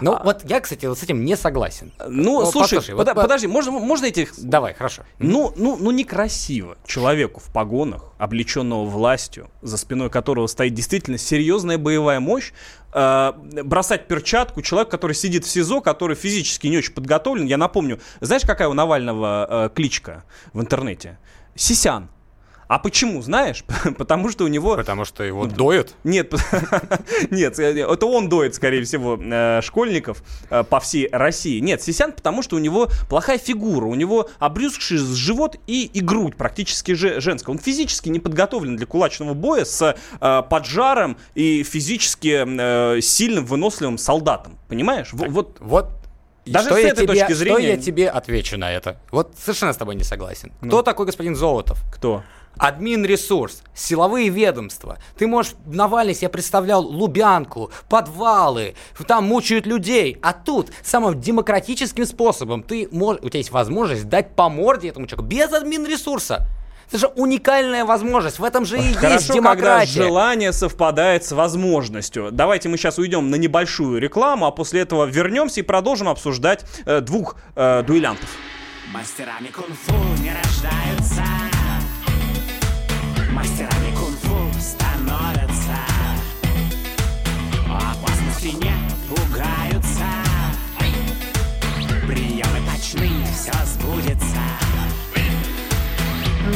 Ну, 0.01 0.19
вот 0.25 0.43
я, 0.45 0.61
кстати, 0.61 0.87
вот 0.87 0.99
с 0.99 1.03
этим 1.03 1.25
не 1.25 1.37
согласен. 1.37 1.93
Ну, 2.09 2.41
Ну, 2.41 2.51
слушай, 2.51 2.77
послушай, 2.77 2.95
вот 2.95 3.03
пода- 3.07 3.15
по- 3.15 3.23
подожди, 3.23 3.47
можно, 3.47 3.73
можно 3.73 4.07
этих... 4.07 4.33
Давай, 4.39 4.73
хорошо. 4.75 5.03
Ну, 5.19 5.53
ну, 5.57 5.77
ну, 5.79 5.91
некрасиво 5.91 6.77
человеку 6.87 7.41
в 7.41 7.53
погонах, 7.53 8.13
облеченного 8.19 8.85
властью, 8.87 9.51
за 9.63 9.77
спиной 9.77 10.09
которого 10.11 10.47
стоит 10.47 10.73
действительно 10.75 11.19
серьезная 11.19 11.77
боевая 11.77 12.19
мощь, 12.21 12.53
э, 12.95 13.33
бросать 13.65 14.09
перчатку 14.09 14.63
человеку, 14.63 14.91
который 14.93 15.13
сидит 15.15 15.45
в 15.45 15.51
СИЗО, 15.51 15.81
который 15.83 16.17
физически 16.17 16.67
не 16.69 16.79
очень 16.79 16.95
подготовлен. 16.95 17.45
Я 17.45 17.59
напомню, 17.59 18.01
знаешь, 18.21 18.43
какая 18.45 18.69
у 18.69 18.73
Навального 18.75 19.67
э, 19.67 19.71
кличка 19.75 20.25
в 20.55 20.61
интернете? 20.61 21.19
Сисян. 21.55 22.09
А 22.69 22.79
почему, 22.79 23.23
знаешь? 23.23 23.65
Потому 23.99 24.29
что 24.29 24.45
у 24.45 24.49
него... 24.49 24.77
Потому 24.77 25.05
что 25.07 25.25
его 25.25 25.47
доют. 25.47 25.95
Нет, 26.05 26.35
нет, 27.31 27.59
это 27.59 28.07
он 28.07 28.29
доит, 28.29 28.55
скорее 28.55 28.85
всего, 28.85 29.19
э, 29.21 29.61
школьников 29.63 30.23
э, 30.51 30.63
по 30.65 30.79
всей 30.79 31.09
России. 31.11 31.61
Нет, 31.61 31.83
Сисян, 31.83 32.13
потому 32.13 32.43
что 32.43 32.57
у 32.57 32.59
него 32.59 32.89
плохая 33.09 33.39
фигура, 33.39 33.87
у 33.87 33.95
него 33.95 34.29
обрюзгший 34.39 34.99
живот 34.99 35.57
и, 35.67 35.87
и 35.87 36.01
грудь 36.01 36.37
практически 36.37 36.93
же, 36.93 37.21
женская. 37.23 37.53
Он 37.53 37.59
физически 37.59 38.11
не 38.11 38.21
подготовлен 38.21 38.77
для 38.77 38.87
кулачного 38.87 39.33
боя 39.33 39.65
с 39.65 39.97
э, 40.21 40.43
поджаром 40.51 41.17
и 41.35 41.63
физически 41.63 43.01
сильным, 43.01 43.47
выносливым 43.47 43.97
солдатом. 43.97 44.59
Понимаешь? 44.69 45.09
В- 45.13 45.29
вот 45.31 45.57
Вот 45.61 45.91
Даже 46.45 46.67
что 46.67 46.75
с 46.77 46.81
я 46.81 46.89
этой 46.89 47.07
тебе, 47.07 47.15
точки 47.15 47.33
Что 47.33 47.35
зрения- 47.35 47.71
я 47.71 47.77
тебе 47.79 48.11
отвечу 48.11 48.59
на 48.59 48.71
это? 48.71 49.01
Вот 49.11 49.33
совершенно 49.39 49.73
с 49.73 49.77
тобой 49.77 49.95
не 49.95 50.05
согласен. 50.05 50.53
Кто 50.61 50.83
такой 50.83 51.07
господин 51.07 51.35
Золотов? 51.35 51.79
кто? 51.91 52.23
Админ-ресурс, 52.57 53.63
силовые 53.75 54.29
ведомства. 54.29 54.99
Ты 55.17 55.27
можешь, 55.27 55.55
Навальный 55.67 56.15
себе 56.15 56.29
представлял 56.29 56.83
Лубянку, 56.85 57.71
подвалы, 57.89 58.75
там 59.07 59.25
мучают 59.25 59.67
людей. 59.67 60.19
А 60.23 60.33
тут 60.33 60.71
самым 60.83 61.21
демократическим 61.21 62.05
способом 62.05 62.63
ты 62.63 62.89
можешь, 62.91 63.23
у 63.23 63.29
тебя 63.29 63.39
есть 63.39 63.51
возможность 63.51 64.09
дать 64.09 64.35
по 64.35 64.49
морде 64.49 64.89
этому 64.89 65.07
человеку 65.07 65.29
без 65.29 65.53
админ-ресурса. 65.53 66.47
Это 66.89 66.99
же 66.99 67.07
уникальная 67.09 67.85
возможность. 67.85 68.39
В 68.39 68.45
этом 68.45 68.65
же 68.65 68.79
и 68.79 68.83
есть 68.83 68.97
Хорошо, 68.97 69.19
когда 69.19 69.35
демократия. 69.35 70.03
желание 70.03 70.53
совпадает 70.53 71.23
с 71.23 71.33
возможностью. 71.33 72.31
Давайте 72.33 72.71
мы 72.71 72.79
сейчас 72.79 72.99
уйдем 72.99 73.31
на 73.31 73.37
небольшую 73.37 74.01
рекламу, 74.01 74.47
а 74.47 74.51
после 74.51 74.81
этого 74.81 75.05
вернемся 75.05 75.61
и 75.61 75.63
продолжим 75.63 76.09
обсуждать 76.09 76.65
э, 76.87 77.01
двух 77.01 77.37
э, 77.57 77.83
дуэлянтов. 77.87 78.31
Мастерами 78.91 79.49
кунг-фу 79.49 80.23
не 80.23 80.33
рождаются 80.33 81.28
Мастерами 83.39 83.95
кунг-фу 83.95 84.51
становятся. 84.59 85.79
Опасности 87.69 88.49
не 88.49 88.75
пугаются. 89.09 90.09
Приемы 92.09 92.59
точны, 92.69 93.09
все 93.33 93.53
сбудется. 93.65 94.43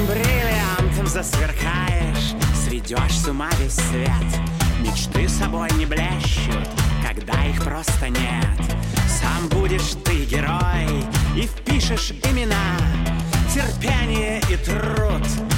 Бриллиантом 0.08 1.06
засверкаешь 1.06 2.34
Сведешь 2.64 3.16
с 3.16 3.28
ума 3.28 3.50
весь 3.60 3.74
свет. 3.74 4.40
Мечты 4.80 5.28
собой 5.28 5.68
не 5.78 5.86
блещут 5.86 6.68
Когда 7.06 7.44
их 7.44 7.62
просто 7.62 8.08
нет. 8.08 8.60
Сам 9.06 9.46
будешь 9.50 9.94
ты 10.04 10.24
герой 10.24 11.04
И 11.36 11.42
впишешь 11.42 12.10
имена. 12.24 12.76
Терпение 13.54 14.40
и 14.50 14.56
труд 14.56 15.51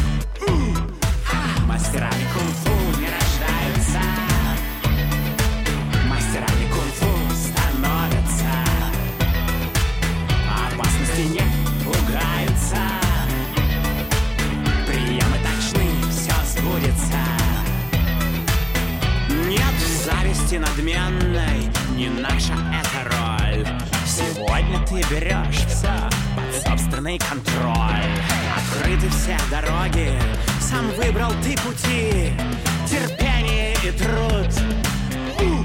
зависти 20.55 20.57
надменной, 20.57 21.71
не 21.97 22.09
наша 22.09 22.55
эта 22.73 23.09
роль. 23.09 23.67
Сегодня 24.07 24.85
ты 24.87 25.03
берешь 25.11 25.65
все 25.67 26.09
под 26.37 26.63
собственный 26.63 27.19
контроль. 27.19 28.05
Открыты 28.57 29.09
все 29.11 29.37
дороги, 29.51 30.13
сам 30.61 30.89
выбрал 30.91 31.33
ты 31.43 31.57
пути. 31.63 32.33
Терпение 32.87 33.75
и 33.85 33.91
труд. 33.93 34.49
У, 35.41 35.65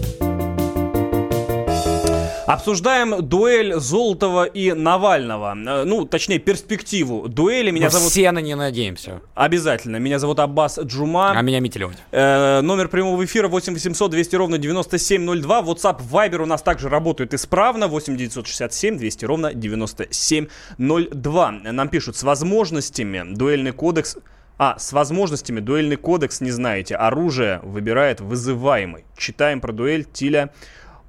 Обсуждаем 2.51 3.21
дуэль 3.21 3.75
Золотова 3.75 4.43
и 4.43 4.73
Навального. 4.73 5.55
Э, 5.55 5.85
Ну, 5.85 6.03
точнее, 6.05 6.37
перспективу 6.37 7.29
дуэли. 7.29 7.71
Меня 7.71 7.85
Мы 7.85 7.91
зовут... 7.91 8.11
все 8.11 8.29
на 8.31 8.39
не 8.39 8.55
надеемся. 8.55 9.21
Обязательно. 9.35 9.95
Меня 9.97 10.19
зовут 10.19 10.37
Аббас 10.39 10.77
Джума. 10.77 11.31
А 11.31 11.41
меня 11.43 11.61
Митя. 11.61 11.89
Э, 12.11 12.59
номер 12.59 12.89
прямого 12.89 13.23
эфира 13.23 13.47
8 13.47 13.73
800 13.73 14.11
200 14.11 14.35
ровно 14.35 14.57
9702. 14.57 15.61
WhatsApp, 15.61 16.01
Viber 16.11 16.41
у 16.41 16.45
нас 16.45 16.61
также 16.61 16.89
работают 16.89 17.33
исправно. 17.33 17.87
8 17.87 18.17
967 18.17 18.97
200 18.97 19.23
ровно 19.25 19.53
9702. 19.53 21.51
Нам 21.51 21.87
пишут, 21.87 22.17
с 22.17 22.23
возможностями 22.23 23.23
дуэльный 23.33 23.71
кодекс... 23.71 24.17
А, 24.57 24.77
с 24.77 24.91
возможностями 24.91 25.61
дуэльный 25.61 25.95
кодекс 25.95 26.41
не 26.41 26.51
знаете. 26.51 26.95
Оружие 26.95 27.61
выбирает 27.63 28.19
вызываемый. 28.19 29.05
Читаем 29.17 29.61
про 29.61 29.71
дуэль 29.71 30.03
Тиля 30.03 30.51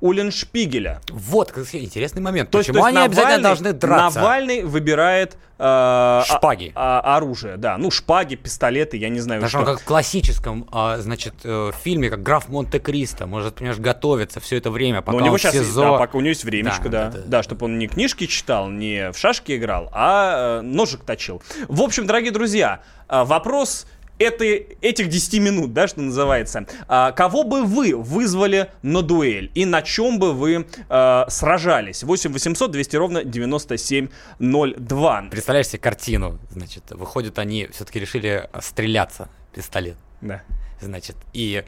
Уленшпигеля. 0.03 1.01
Вот, 1.11 1.57
интересный 1.73 2.21
момент. 2.21 2.51
То 2.51 2.59
есть- 2.59 2.69
Почему 2.69 2.83
то 2.83 2.89
есть 2.89 2.97
они 2.99 3.07
обязательно 3.07 3.37
Навальный- 3.39 3.43
должны 3.43 3.73
драться? 3.73 4.19
Навальный 4.21 4.63
выбирает 4.65 5.35
э, 5.35 5.65
а- 5.65 6.25
Шпаги. 6.27 6.73
а- 6.75 7.17
оружие, 7.17 7.57
да. 7.57 7.79
Ну, 7.79 7.93
шпаги, 7.93 8.35
пистолеты, 8.35 8.97
я 8.97 9.09
не 9.09 9.21
знаю, 9.21 9.41
Потому 9.43 9.49
что 9.51 9.59
он 9.61 9.65
как 9.77 9.81
в 9.81 9.87
классическом, 9.87 10.67
а, 10.73 10.99
значит, 10.99 11.35
э, 11.45 11.71
фильме, 11.85 12.11
как 12.11 12.21
граф 12.25 12.49
Монте-Кристо, 12.49 13.27
может, 13.29 13.55
понимаешь, 13.55 13.79
готовиться 13.79 14.41
все 14.41 14.57
это 14.57 14.73
время, 14.73 15.03
пока 15.03 15.19
Но 15.19 15.23
у 15.23 15.27
него 15.27 15.39
сейчас 15.39 15.53
СИЗО. 15.55 15.83
да, 15.83 15.99
пока 15.99 16.19
у 16.19 16.21
него 16.21 16.31
есть 16.31 16.43
времечко, 16.43 16.89
Да, 16.89 17.05
да. 17.05 17.11
да, 17.19 17.23
Да, 17.27 17.43
чтобы 17.45 17.67
он 17.67 17.79
не 17.79 17.87
книжки 17.87 18.27
читал, 18.27 18.69
не 18.71 19.13
в 19.13 19.17
шашки 19.19 19.57
играл, 19.57 19.89
а 19.93 20.59
э, 20.59 20.61
ножик 20.63 21.05
точил. 21.05 21.41
В 21.69 21.81
общем, 21.83 22.07
дорогие 22.09 22.33
друзья, 22.33 22.81
э, 23.09 23.23
вопрос 23.23 23.87
этой, 24.23 24.77
этих 24.81 25.09
10 25.09 25.41
минут, 25.41 25.73
да, 25.73 25.89
что 25.89 26.01
называется. 26.01 26.67
А, 26.89 27.13
кого 27.13 27.45
бы 27.45 27.65
вы 27.65 27.95
вызвали 27.97 28.71
на 28.83 29.03
дуэль 29.03 29.51
и 29.55 29.65
на 29.65 29.83
чем 29.83 30.19
бы 30.19 30.33
вы 30.33 30.67
э, 30.89 31.25
сражались? 31.29 32.03
8 32.03 32.33
800 32.33 32.71
200 32.71 32.97
ровно 32.97 33.25
9702. 33.25 35.23
Представляешь 35.31 35.69
себе 35.69 35.79
картину, 35.79 36.39
значит, 36.51 36.91
выходят 36.91 37.39
они, 37.39 37.69
все-таки 37.73 38.01
решили 38.01 38.49
стреляться, 38.61 39.29
пистолет. 39.55 39.97
Да. 40.21 40.43
Значит, 40.81 41.17
и 41.33 41.65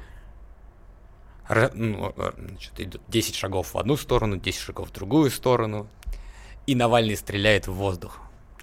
ну, 1.75 2.13
р- 2.17 2.35
значит, 2.39 2.73
идут 2.79 3.03
10 3.09 3.35
шагов 3.35 3.75
в 3.75 3.79
одну 3.79 3.97
сторону, 3.97 4.37
10 4.37 4.59
шагов 4.61 4.89
в 4.89 4.93
другую 4.93 5.31
сторону, 5.31 5.89
и 6.67 6.75
Навальный 6.75 7.17
стреляет 7.17 7.67
в 7.67 7.75
воздух. 7.75 8.21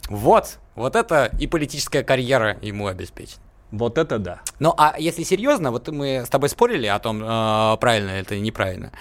Вот, 0.10 0.58
вот 0.76 0.96
это 0.96 1.32
и 1.40 1.48
политическая 1.48 2.04
карьера 2.04 2.58
ему 2.62 2.88
обеспечена. 2.88 3.42
Вот 3.72 3.98
это 3.98 4.20
да. 4.20 4.42
Ну, 4.60 4.74
а 4.78 4.96
если 5.00 5.24
серьезно, 5.24 5.72
вот 5.72 5.88
мы 5.88 6.24
с 6.26 6.30
тобой 6.30 6.50
спорили 6.50 6.88
о 6.88 7.00
том, 7.00 7.24
э, 7.24 7.78
правильно 7.80 8.12
это 8.12 8.36
или 8.36 8.42
неправильно. 8.42 8.92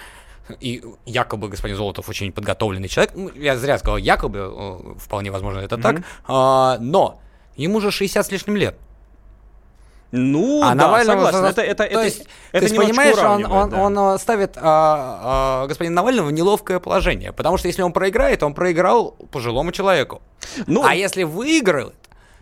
И 0.59 0.83
якобы 1.05 1.49
господин 1.49 1.77
Золотов 1.77 2.09
очень 2.09 2.31
подготовленный 2.31 2.87
человек. 2.87 3.13
Ну, 3.15 3.29
Я 3.35 3.57
зря 3.57 3.77
сказал 3.77 3.97
якобы, 3.97 4.39
э, 4.39 4.99
вполне 4.99 5.31
возможно 5.31 5.59
это 5.59 5.77
так. 5.77 5.97
А, 6.27 6.77
но 6.79 7.19
ему 7.55 7.81
же 7.81 7.91
60 7.91 8.25
с 8.25 8.31
лишним 8.31 8.55
лет. 8.55 8.75
Ну, 10.11 10.61
а 10.61 10.69
да, 10.69 10.75
Навального 10.75 11.31
согласен. 11.31 11.45
Это, 11.45 11.61
это, 11.61 11.83
то 11.83 11.89
это, 11.89 12.03
есть, 12.03 12.27
это 12.51 12.67
то 12.67 12.73
есть, 12.73 12.75
понимаешь, 12.75 13.17
он, 13.17 13.45
он, 13.45 13.69
да. 13.69 13.77
он, 13.77 13.97
э, 13.97 14.17
ставит 14.17 14.57
а, 14.57 15.63
а, 15.63 15.67
господина 15.67 15.95
Навального 15.95 16.27
в 16.27 16.31
неловкое 16.33 16.79
положение. 16.79 17.31
Потому 17.31 17.57
что 17.57 17.69
если 17.69 17.81
он 17.81 17.93
проиграет, 17.93 18.43
он 18.43 18.53
проиграл 18.53 19.11
пожилому 19.31 19.71
человеку. 19.71 20.21
Ну, 20.67 20.83
а 20.83 20.95
если 20.95 21.23
выиграет, 21.23 21.93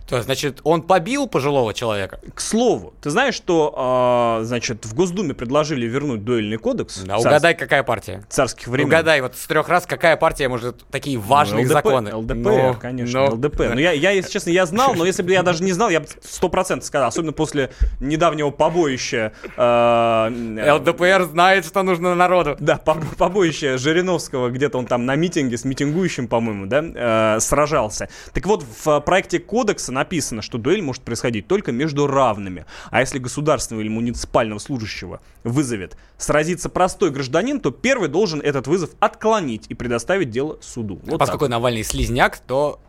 то 0.10 0.22
значит 0.24 0.60
он 0.63 0.82
побил 0.82 1.28
пожилого 1.28 1.74
человека. 1.74 2.19
К 2.34 2.41
слову, 2.41 2.93
ты 3.02 3.12
знаешь, 3.12 3.36
что, 3.36 3.74
а, 3.78 4.39
значит, 4.43 4.86
в 4.86 4.95
Госдуме 4.95 5.34
предложили 5.36 5.86
вернуть 5.86 6.24
дуэльный 6.26 6.58
кодекс? 6.58 6.98
Да, 7.04 7.17
угадай, 7.19 7.54
какая 7.54 7.84
партия. 7.84 8.24
Царских 8.30 8.67
времен. 8.67 8.88
Угадай, 8.88 9.22
вот 9.22 9.36
с 9.36 9.45
трех 9.45 9.69
раз, 9.69 9.86
какая 9.86 10.17
партия 10.17 10.50
может 10.50 10.84
такие 10.89 11.17
важные 11.19 11.65
Ну, 11.65 11.69
ЛДП, 11.69 11.74
законы. 11.74 12.15
ЛДПР, 12.15 12.36
Ну, 12.36 12.76
конечно, 12.82 13.19
ну, 13.28 13.36
ЛДП. 13.36 13.60
Ну, 13.74 13.80
я, 13.80 13.91
я, 13.91 14.12
если 14.12 14.32
честно, 14.32 14.50
я 14.50 14.65
знал, 14.65 14.95
но 14.95 15.06
если 15.06 15.22
бы 15.22 15.32
я 15.32 15.43
даже 15.43 15.63
не 15.63 15.74
знал, 15.74 15.89
я 15.89 16.00
бы 16.00 16.08
сто 16.24 16.50
процентов 16.50 16.88
сказал, 16.88 17.10
особенно 17.10 17.34
после 17.34 17.69
недавнего 18.00 18.50
побоища. 18.50 19.34
э, 19.56 20.72
ЛДПР 20.74 21.24
знает, 21.32 21.65
что 21.65 21.84
нужно 21.84 22.15
народу. 22.15 22.56
Да, 22.60 22.80
поб- 22.84 23.15
побоище 23.17 23.78
Жириновского, 23.78 24.50
где-то 24.50 24.78
он 24.78 24.86
там 24.88 25.06
на 25.06 25.15
митинге 25.15 25.58
с 25.58 25.65
митингующим, 25.65 26.28
по-моему, 26.28 26.65
да, 26.65 27.36
э, 27.36 27.39
сражался. 27.39 28.10
Так 28.34 28.45
вот, 28.48 28.63
в 28.84 29.00
проекте 29.02 29.39
кодекса 29.39 29.91
написано, 30.00 30.42
что 30.42 30.58
дуэль 30.58 30.82
может 30.82 31.04
происходить 31.04 31.48
только 31.48 31.72
между 31.72 32.08
равными. 32.08 32.66
А 32.90 33.02
если 33.02 33.20
государственного 33.20 33.82
или 33.82 33.90
муниципального 33.90 34.60
служащего 34.60 35.20
вызовет 35.44 35.98
сразиться 36.18 36.70
простой 36.70 37.12
гражданин, 37.12 37.60
то 37.60 37.72
первый 37.72 38.10
должен 38.10 38.40
этот 38.42 38.68
вызов 38.68 38.92
отклонить 39.00 39.66
и 39.70 39.74
предоставить 39.74 40.30
дело 40.30 40.58
суду. 40.62 41.00
Вот 41.04 41.12
так. 41.12 41.20
Поскольку 41.20 41.48
Навальный 41.48 41.84
слизняк, 41.84 42.40
то 42.40 42.80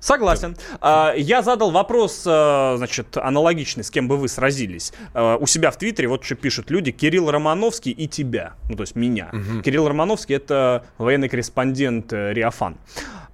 Согласен. 0.00 0.56
А, 0.80 1.12
Я 1.14 1.42
задал 1.42 1.70
вопрос, 1.70 2.22
э, 2.26 2.74
значит, 2.78 3.18
аналогичный, 3.18 3.84
с 3.84 3.90
кем 3.90 4.08
бы 4.08 4.16
вы 4.16 4.28
сразились. 4.28 4.94
Э, 5.12 5.36
У 5.38 5.46
себя 5.46 5.70
в 5.70 5.76
Твиттере 5.76 6.08
вот 6.08 6.24
что 6.24 6.36
пишут 6.36 6.70
люди. 6.70 6.90
Кирилл 6.90 7.30
Романовский 7.30 7.92
и 7.92 8.08
тебя. 8.08 8.54
Ну, 8.70 8.76
то 8.76 8.82
есть 8.82 8.96
меня. 8.96 9.30
Кирилл 9.62 9.86
Романовский— 9.86 10.34
это 10.36 10.86
военный 10.96 11.28
корреспондент 11.28 12.12
э, 12.14 12.32
Риафан. 12.32 12.78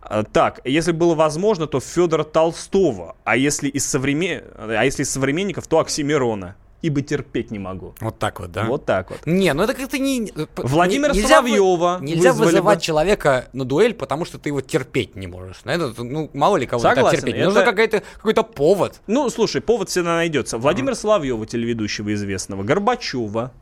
А, 0.09 0.23
Так, 0.25 0.61
если 0.65 0.93
было 0.93 1.15
возможно, 1.15 1.67
то 1.67 1.81
Федора 1.81 2.25
Толстого. 2.25 3.17
А 3.25 3.37
если 3.37 3.69
из, 3.69 3.85
современ... 3.87 4.43
а 4.57 4.85
если 4.85 5.03
из 5.03 5.11
современников, 5.11 5.67
то 5.67 5.79
Оксимирона. 5.81 6.55
Ибо 6.83 7.01
терпеть 7.01 7.51
не 7.51 7.59
могу. 7.59 7.95
Вот 8.01 8.19
так 8.19 8.39
вот, 8.39 8.53
да? 8.53 8.65
Вот 8.65 8.85
так 8.85 9.11
вот. 9.11 9.21
Не, 9.25 9.53
ну 9.55 9.63
это 9.63 9.75
как-то 9.75 9.99
не... 9.99 10.31
Владимира 10.57 11.13
нельзя 11.13 11.39
Соловьева 11.39 11.97
вы- 11.99 12.07
Нельзя 12.07 12.33
вызывать 12.35 12.79
бы. 12.79 12.85
человека 12.85 13.47
на 13.55 13.65
дуэль, 13.65 13.95
потому 13.95 14.25
что 14.27 14.39
ты 14.39 14.51
его 14.51 14.61
терпеть 14.61 15.17
не 15.17 15.27
можешь. 15.27 15.63
Ну, 15.65 15.73
это, 15.73 16.05
ну, 16.05 16.31
мало 16.35 16.59
ли 16.59 16.67
кого 16.67 16.83
Согласен, 16.83 17.19
терпеть. 17.19 17.35
это- 17.37 17.45
Нужно 17.47 17.65
какой-то, 17.65 18.03
какой-то 18.17 18.43
повод. 18.45 19.01
Ну, 19.07 19.29
слушай, 19.31 19.61
повод 19.63 19.89
всегда 19.89 20.17
найдется. 20.17 20.59
Владимира 20.59 20.95
Соловьева, 20.95 21.45
телеведущего 21.47 22.13
известного, 22.15 22.63
Горбачева. 22.63 23.53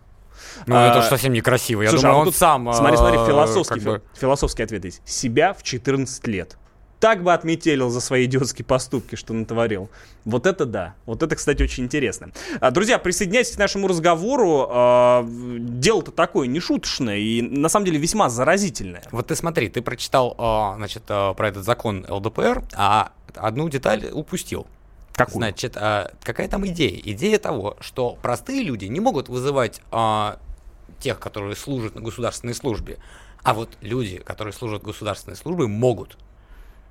Ну, 0.67 0.77
это 0.77 0.99
уж 1.01 1.05
совсем 1.07 1.33
некрасиво. 1.33 1.83
Я 1.83 1.91
Слушай, 1.91 2.03
думаю, 2.03 2.17
а 2.17 2.19
он 2.21 2.25
тут 2.27 2.37
сам... 2.37 2.73
Смотри, 2.73 2.97
смотри, 2.97 3.19
э, 3.19 3.27
философский, 3.27 3.75
как 3.75 3.83
бы- 3.83 4.03
фи- 4.15 4.21
философский 4.21 4.63
ответ 4.63 4.85
есть. 4.85 5.03
Себя 5.05 5.53
в 5.53 5.63
14 5.63 6.27
лет. 6.27 6.57
Так 7.01 7.23
бы 7.23 7.35
отметелил 7.35 7.91
за 7.91 8.01
свои 8.01 8.25
идиотские 8.25 8.65
поступки, 8.65 9.15
что 9.15 9.35
натворил. 9.35 9.91
Вот 10.25 10.47
это 10.47 10.65
да. 10.65 10.95
Вот 11.05 11.23
это, 11.23 11.37
кстати, 11.37 11.63
очень 11.63 11.85
интересно. 11.85 12.31
А, 12.61 12.71
Друзья, 12.71 12.99
присоединяйтесь 12.99 13.57
к 13.57 13.59
нашему 13.59 13.89
разговору. 13.89 14.69
А, 14.71 15.27
Дело-то 15.29 16.13
такое 16.13 16.47
нешуточное 16.47 17.19
и, 17.19 17.43
на 17.43 17.69
самом 17.69 17.85
деле, 17.87 17.99
весьма 17.99 18.31
заразительное. 18.31 19.03
Вот 19.11 19.27
ты 19.27 19.37
смотри, 19.37 19.69
ты 19.69 19.83
прочитал, 19.83 20.35
а, 20.39 20.75
значит, 20.77 21.03
а, 21.09 21.35
про 21.35 21.49
этот 21.49 21.65
закон 21.65 22.07
ЛДПР, 22.09 22.63
а 22.75 23.13
одну 23.35 23.69
деталь 23.69 24.09
упустил. 24.11 24.67
Какую? 25.15 25.37
Значит, 25.37 25.77
а, 25.77 26.13
какая 26.23 26.49
там 26.49 26.67
идея? 26.67 27.01
Идея 27.05 27.39
того, 27.39 27.77
что 27.81 28.19
простые 28.21 28.63
люди 28.63 28.87
не 28.87 29.01
могут 29.01 29.29
вызывать 29.29 29.81
а, 29.93 30.41
тех, 30.99 31.21
которые 31.21 31.55
служат 31.55 31.95
на 31.95 32.01
государственной 32.01 32.55
службе, 32.55 32.99
а 33.43 33.55
вот 33.55 33.71
люди, 33.81 34.19
которые 34.19 34.53
служат 34.53 34.83
государственной 34.83 35.37
службе, 35.37 35.67
могут. 35.67 36.17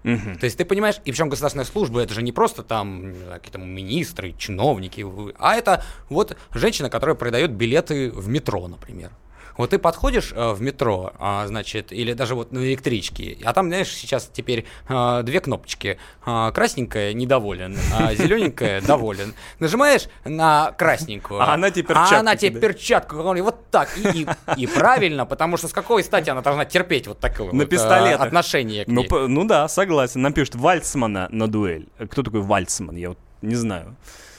Мгм. 0.03 0.37
То 0.37 0.45
есть 0.45 0.57
ты 0.57 0.65
понимаешь, 0.65 0.95
и 1.05 1.11
причем 1.11 1.29
государственная 1.29 1.65
служба 1.65 2.01
это 2.01 2.13
же 2.13 2.21
не 2.21 2.31
просто 2.31 2.63
там 2.63 3.13
какие-то 3.31 3.57
министры, 3.57 4.33
чиновники, 4.37 5.05
а 5.39 5.55
это 5.55 5.83
вот 6.09 6.37
женщина, 6.51 6.89
которая 6.89 7.15
продает 7.15 7.51
билеты 7.51 8.11
в 8.11 8.27
метро, 8.27 8.67
например. 8.67 9.11
Вот 9.57 9.69
ты 9.69 9.77
подходишь 9.77 10.31
э, 10.35 10.51
в 10.53 10.61
метро, 10.61 11.13
а, 11.19 11.45
значит, 11.47 11.91
или 11.91 12.13
даже 12.13 12.33
вот 12.35 12.51
на 12.51 12.59
электричке, 12.59 13.37
а 13.43 13.53
там, 13.53 13.67
знаешь, 13.67 13.89
сейчас 13.89 14.29
теперь 14.33 14.65
э, 14.89 15.21
две 15.23 15.39
кнопочки. 15.41 15.99
А, 16.25 16.51
красненькая 16.51 17.13
недоволен, 17.13 17.77
а 17.97 18.13
зелененькая 18.15 18.81
доволен. 18.81 19.33
Нажимаешь 19.59 20.07
на 20.25 20.71
красненькую, 20.71 21.41
А 21.41 21.53
она 21.53 21.69
тебе 21.69 21.85
а 21.85 21.87
перчатку 21.93 22.15
она 22.15 22.35
тебе 22.35 22.59
перчатку, 22.59 23.15
вот 23.17 23.69
так. 23.69 23.89
И, 23.97 24.21
и- 24.23 24.27
и 24.57 24.67
правильно, 24.67 25.25
потому 25.25 25.57
что 25.57 25.67
с 25.67 25.73
какой 25.73 26.03
стати 26.03 26.29
она 26.29 26.41
должна 26.41 26.65
терпеть 26.65 27.07
вот 27.07 27.19
такое 27.19 27.47
На 27.47 27.59
вот, 27.59 27.63
э, 27.63 27.67
пистолетах. 27.67 28.25
отношение 28.25 28.85
к 28.85 28.87
Ну, 28.87 29.01
ней? 29.01 29.07
по- 29.07 29.27
ну 29.27 29.45
да, 29.45 29.67
согласен. 29.67 30.21
Нам 30.21 30.33
пишут 30.33 30.55
Вальцмана 30.55 31.27
на 31.31 31.47
дуэль. 31.47 31.87
Кто 32.09 32.23
такой 32.23 32.41
Вальцман? 32.41 32.95
Я 32.95 33.09
вот 33.09 33.19
не 33.41 33.55
знаю. 33.55 33.95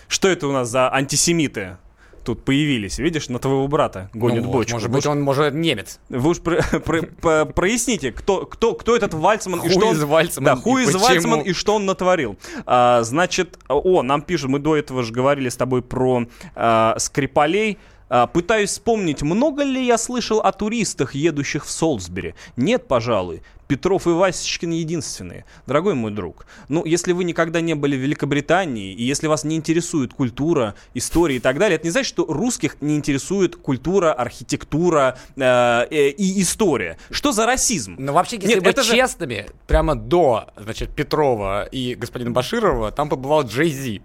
Что 0.09 0.29
это 0.29 0.47
у 0.49 0.53
нас 0.53 0.69
за 0.69 0.93
антисемиты 0.93 1.77
тут 2.25 2.45
появились? 2.45 2.99
Видишь, 2.99 3.29
на 3.29 3.39
твоего 3.39 3.69
брата 3.69 4.11
гонят 4.15 4.45
Ну 4.45 4.51
бочку. 4.51 4.73
Может 4.73 4.91
быть, 4.91 5.07
он, 5.07 5.23
может, 5.23 5.55
немец. 5.55 6.01
Вы 6.09 6.31
уж 6.31 6.41
про- 6.41 6.63
про- 6.81 7.03
по- 7.03 7.45
проясните, 7.45 8.13
кто, 8.13 8.47
кто, 8.47 8.75
кто 8.75 8.97
этот 8.97 9.15
Вальцман 9.15 9.61
и 9.61 9.69
что 9.69 9.89
он... 9.89 10.05
Вальцман 10.05 10.45
да, 10.45 10.53
и 10.53 10.57
who 10.57 10.83
is 10.83 10.87
почему? 10.87 11.03
Вальцман 11.03 11.41
и 11.41 11.53
что 11.53 11.75
он 11.77 11.87
натворил. 11.87 12.37
А, 12.67 13.03
значит, 13.03 13.59
о, 13.69 14.03
нам 14.03 14.23
пишут, 14.23 14.51
мы 14.51 14.59
до 14.59 14.77
этого 14.77 15.03
же 15.03 15.13
говорили 15.13 15.49
с 15.49 15.57
тобой 15.57 15.83
про 15.83 16.27
а, 16.55 16.97
Скрипалей. 16.99 17.79
А, 18.09 18.27
Пытаюсь 18.27 18.71
вспомнить, 18.71 19.23
много 19.23 19.63
ли 19.65 19.85
я 19.85 19.99
слышал 19.99 20.41
о 20.41 20.53
туристах, 20.53 21.15
едущих 21.15 21.65
в 21.65 21.71
Солсбери. 21.71 22.35
Нет, 22.57 22.89
пожалуй. 22.89 23.43
Петров 23.67 24.07
и 24.07 24.11
Васечкин 24.11 24.71
единственные. 24.71 25.45
Дорогой 25.67 25.95
мой 25.95 26.11
друг, 26.11 26.47
ну, 26.69 26.85
если 26.85 27.13
вы 27.13 27.25
никогда 27.25 27.61
не 27.61 27.75
были 27.75 27.97
в 27.97 28.01
Великобритании, 28.01 28.93
и 28.93 29.03
если 29.03 29.27
вас 29.27 29.45
не 29.45 29.57
интересует 29.57 30.13
культура, 30.15 30.75
история 30.95 31.37
и 31.37 31.41
так 31.41 31.59
далее, 31.59 31.77
это 31.77 31.87
не 31.87 31.91
значит, 31.91 32.09
что 32.09 32.25
русских 32.27 32.77
не 32.81 32.97
интересует 32.97 33.57
культура, 33.57 34.13
архитектура 34.13 35.19
э, 35.37 35.87
э, 35.91 36.09
и 36.11 36.41
история. 36.43 36.99
Что 37.11 37.33
за 37.33 37.47
расизм? 37.47 37.97
Но 37.99 38.13
вообще, 38.13 38.37
если 38.37 38.55
Нет, 38.55 38.59
быть 38.65 38.73
это 38.75 38.83
же- 38.83 38.93
честными, 38.95 39.47
прямо 39.67 39.95
до, 39.95 40.51
значит, 40.57 40.91
Петрова 40.95 41.65
и 41.65 41.95
господина 41.95 42.31
Баширова, 42.31 42.91
там 42.93 43.09
побывал 43.09 43.43
Джей 43.45 43.71
Зи. 43.71 44.03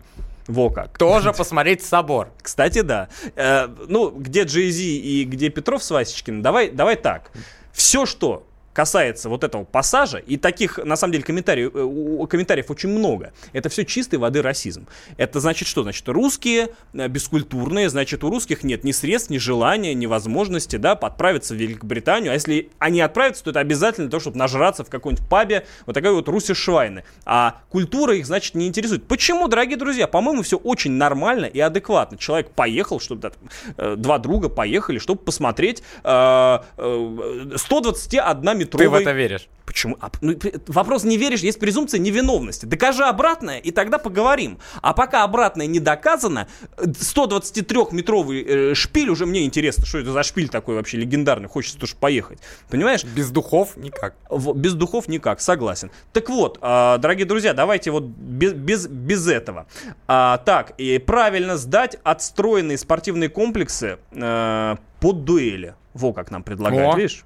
Во 0.48 0.72
как. 0.72 0.98
Тоже 0.98 1.32
посмотреть 1.38 1.84
собор. 1.84 2.32
Кстати, 2.42 2.82
да. 2.82 3.10
Э, 3.36 3.68
ну, 3.88 4.10
где 4.10 4.44
Джей 4.44 4.72
Зи 4.72 4.98
и 5.00 5.24
где 5.26 5.50
Петров 5.50 5.84
с 5.84 5.92
Васечкиным, 5.92 6.42
давай, 6.42 6.72
давай 6.72 6.96
так. 6.96 7.32
Все, 7.72 8.06
что 8.08 8.48
касается 8.74 9.30
вот 9.30 9.44
этого 9.44 9.64
пассажа, 9.64 10.18
и 10.18 10.38
таких, 10.38 10.78
на 10.78 10.96
самом 10.96 11.14
деле, 11.14 11.24
комментариев, 11.24 11.72
э, 11.74 12.28
комментариев 12.28 12.70
очень 12.70 12.90
много, 12.90 13.34
это 13.54 13.70
все 13.70 13.86
чистой 13.86 14.16
воды 14.16 14.42
расизм. 14.42 14.88
Это 15.18 15.40
значит 15.40 15.68
что? 15.68 15.84
Значит, 15.84 16.08
русские 16.08 16.70
э, 16.94 17.08
бескультурные, 17.08 17.90
значит, 17.90 18.24
у 18.24 18.30
русских 18.30 18.64
нет 18.64 18.84
ни 18.84 18.92
средств, 18.92 19.30
ни 19.30 19.38
желания, 19.38 19.94
ни 19.94 20.06
возможности, 20.06 20.76
да, 20.76 20.94
отправиться 20.94 21.54
в 21.54 21.58
Великобританию, 21.58 22.32
а 22.32 22.34
если 22.34 22.70
они 22.80 23.02
отправятся, 23.02 23.44
то 23.44 23.50
это 23.52 23.60
обязательно 23.60 24.10
того, 24.10 24.22
чтобы 24.22 24.38
нажраться 24.38 24.84
в 24.84 24.90
каком-нибудь 24.90 25.28
пабе, 25.28 25.66
вот 25.86 25.94
такой 25.94 26.14
вот 26.14 26.28
Руси 26.30 26.54
Швайны. 26.54 27.04
А 27.26 27.62
культура 27.70 28.16
их, 28.16 28.26
значит, 28.26 28.56
не 28.56 28.68
интересует. 28.68 29.06
Почему, 29.06 29.48
дорогие 29.48 29.78
друзья? 29.78 30.08
По-моему, 30.08 30.44
все 30.44 30.58
очень 30.58 30.92
нормально 30.92 31.46
и 31.46 31.60
адекватно. 31.60 32.18
Человек 32.18 32.52
поехал, 32.52 33.00
чтобы 33.00 33.22
да, 33.22 33.32
э, 33.78 33.96
два 33.98 34.20
друга 34.20 34.50
поехали, 34.50 35.00
чтобы 35.00 35.22
посмотреть 35.22 35.84
э, 36.04 36.60
э, 36.78 37.50
121 37.56 38.59
метровый... 38.60 38.88
Ты 38.88 38.90
в 38.90 38.96
это 38.96 39.12
веришь? 39.12 39.48
Почему? 39.66 39.98
А, 40.02 40.10
ну, 40.22 40.36
вопрос 40.68 41.04
не 41.04 41.18
веришь, 41.18 41.42
есть 41.42 41.60
презумпция 41.60 42.00
невиновности. 42.00 42.66
Докажи 42.66 43.04
обратное, 43.04 43.60
и 43.60 43.72
тогда 43.72 43.98
поговорим. 43.98 44.58
А 44.82 44.94
пока 44.94 45.24
обратное 45.24 45.68
не 45.68 45.80
доказано, 45.80 46.48
э, 46.78 46.86
123-метровый 46.86 48.46
э, 48.46 48.74
шпиль, 48.74 49.10
уже 49.10 49.26
мне 49.26 49.46
интересно, 49.46 49.86
что 49.86 50.00
это 50.00 50.12
за 50.12 50.24
шпиль 50.24 50.50
такой 50.50 50.76
вообще 50.76 50.98
легендарный, 50.98 51.48
хочется 51.48 51.78
тоже 51.78 51.96
поехать. 51.96 52.40
Понимаешь? 52.70 53.04
Без 53.04 53.30
духов 53.30 53.78
никак. 53.78 54.16
В- 54.30 54.54
без 54.56 54.74
духов 54.74 55.08
никак, 55.08 55.40
согласен. 55.40 55.92
Так 56.14 56.30
вот, 56.30 56.58
а, 56.62 56.98
дорогие 56.98 57.26
друзья, 57.26 57.54
давайте 57.54 57.92
вот 57.92 58.04
без, 58.04 58.54
без, 58.54 58.88
без 58.88 59.28
этого. 59.28 59.68
А, 60.08 60.38
так, 60.40 60.74
и 60.78 60.98
правильно 60.98 61.58
сдать 61.58 61.98
отстроенные 62.04 62.78
спортивные 62.78 63.30
комплексы 63.30 64.00
э, 64.12 64.76
под 65.00 65.26
дуэли. 65.26 65.76
Во 65.94 66.14
как 66.14 66.32
нам 66.32 66.44
предлагают, 66.44 66.94
О. 66.94 66.98
видишь? 66.98 67.26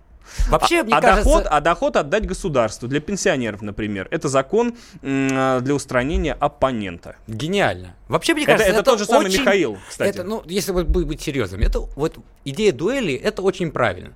Вообще, 0.50 0.82
а, 0.82 0.84
мне 0.84 0.94
а 0.96 1.02
кажется- 1.02 1.24
доход, 1.30 1.48
а 1.50 1.62
доход 1.62 1.98
отдать 1.98 2.26
государству 2.26 2.88
для 2.88 3.00
пенсионеров, 3.00 3.62
например. 3.62 4.08
Это 4.12 4.30
закон 4.30 4.76
а, 5.02 5.60
для 5.60 5.74
устранения 5.74 6.34
оппонента. 6.34 7.16
Гениально. 7.28 7.96
Вообще, 8.08 8.34
мне 8.34 8.44
Это- 8.44 8.52
кажется, 8.54 8.72
это 8.72 8.84
тот 8.84 9.00
же 9.00 9.06
самый 9.06 9.28
очень- 9.28 9.42
Михаил, 9.42 9.78
кстати. 9.88 10.10
Это, 10.10 10.24
ну, 10.24 10.44
если 10.46 10.72
вот 10.72 10.88
быть, 10.88 11.08
быть 11.08 11.22
серьезным, 11.22 11.62
это 11.62 11.80
вот 11.80 12.18
идея 12.46 12.72
дуэли, 12.72 13.14
это 13.14 13.42
очень 13.42 13.72
правильно. 13.72 14.14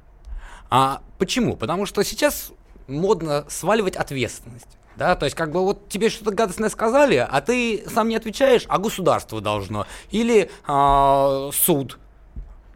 А 0.69 1.01
почему? 1.17 1.55
Потому 1.55 1.85
что 1.85 2.03
сейчас 2.03 2.51
модно 2.87 3.45
сваливать 3.49 3.95
ответственность. 3.95 4.77
Да, 4.95 5.15
то 5.15 5.25
есть, 5.25 5.35
как 5.35 5.51
бы 5.51 5.61
вот 5.63 5.89
тебе 5.89 6.09
что-то 6.09 6.31
гадостное 6.31 6.69
сказали, 6.69 7.15
а 7.29 7.39
ты 7.41 7.83
сам 7.93 8.09
не 8.09 8.15
отвечаешь, 8.15 8.65
а 8.67 8.79
государство 8.79 9.41
должно. 9.41 9.85
Или 10.09 10.49
а, 10.65 11.51
суд. 11.53 11.99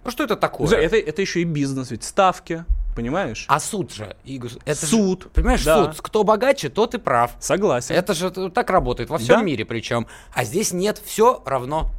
Ну 0.04 0.12
что 0.12 0.24
это 0.24 0.36
такое? 0.36 0.70
Это, 0.78 0.98
это 0.98 1.22
еще 1.22 1.42
и 1.42 1.46
бизнес, 1.46 1.90
ведь 1.90 2.04
ставки, 2.04 2.64
понимаешь? 2.96 3.46
А 3.48 3.60
суд 3.60 3.94
же. 3.94 4.16
и 4.24 4.38
гос- 4.38 4.60
это 4.66 4.82
же- 4.86 4.88
Суд. 4.92 5.32
понимаешь, 5.34 5.64
Да. 5.64 5.86
суд. 5.94 6.02
Кто 6.02 6.24
богаче, 6.24 6.70
тот 6.70 6.94
и 6.96 6.98
прав. 6.98 7.32
Согласен. 7.40 7.96
Это 7.96 8.14
же 8.14 8.30
так 8.32 8.70
работает 8.70 9.10
во 9.10 9.18
всем 9.18 9.40
Да. 9.40 9.42
мире 9.44 9.66
причем. 9.66 10.08
А 10.34 10.44
здесь 10.44 10.72
нет, 10.74 11.02
все 11.04 11.42
равно. 11.46 11.90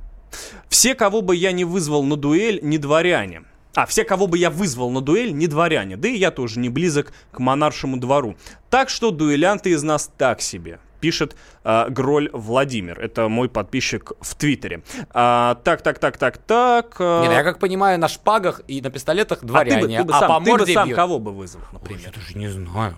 Все, 0.68 0.94
кого 0.94 1.20
бы 1.22 1.36
я 1.36 1.52
не 1.52 1.64
вызвал 1.64 2.02
на 2.04 2.16
дуэль, 2.16 2.60
не 2.62 2.78
дворяне. 2.78 3.42
А, 3.74 3.86
все, 3.86 4.04
кого 4.04 4.26
бы 4.26 4.36
я 4.38 4.50
вызвал 4.50 4.90
на 4.90 5.00
дуэль, 5.00 5.32
не 5.32 5.46
дворяне. 5.46 5.96
Да 5.96 6.08
и 6.08 6.16
я 6.16 6.30
тоже 6.30 6.58
не 6.60 6.68
близок 6.68 7.12
к 7.30 7.38
монаршему 7.38 7.96
двору. 7.96 8.36
Так 8.70 8.88
что 8.90 9.10
дуэлянты 9.10 9.70
из 9.70 9.82
нас 9.82 10.10
так 10.18 10.40
себе. 10.42 10.78
Пишет 11.02 11.34
а, 11.64 11.88
Гроль 11.88 12.30
Владимир. 12.32 13.00
Это 13.00 13.28
мой 13.28 13.48
подписчик 13.48 14.12
в 14.20 14.36
Твиттере. 14.36 14.84
А, 15.10 15.56
так, 15.64 15.82
так, 15.82 15.98
так, 15.98 16.16
так, 16.16 16.38
так. 16.38 16.94
а, 17.00 17.22
Не, 17.22 17.26
ну 17.28 17.32
я 17.34 17.42
как 17.42 17.58
понимаю, 17.58 17.98
на 17.98 18.06
шпагах 18.06 18.60
и 18.68 18.80
на 18.80 18.88
пистолетах 18.88 19.38
а 19.38 19.40
ты 19.40 19.46
бы, 19.46 19.52
дворяне, 19.52 19.98
ты 19.98 20.04
бы 20.04 20.14
а 20.14 20.20
сам, 20.20 20.28
по 20.28 20.38
ты 20.38 20.44
бы 20.44 20.50
морде 20.58 20.74
сам 20.74 20.86
бьют. 20.86 20.96
кого 20.96 21.18
бы 21.18 21.32
вызвал, 21.32 21.62
Ой, 21.64 21.68
например? 21.72 22.02
я 22.06 22.12
даже 22.12 22.38
не 22.38 22.46
знаю. 22.46 22.96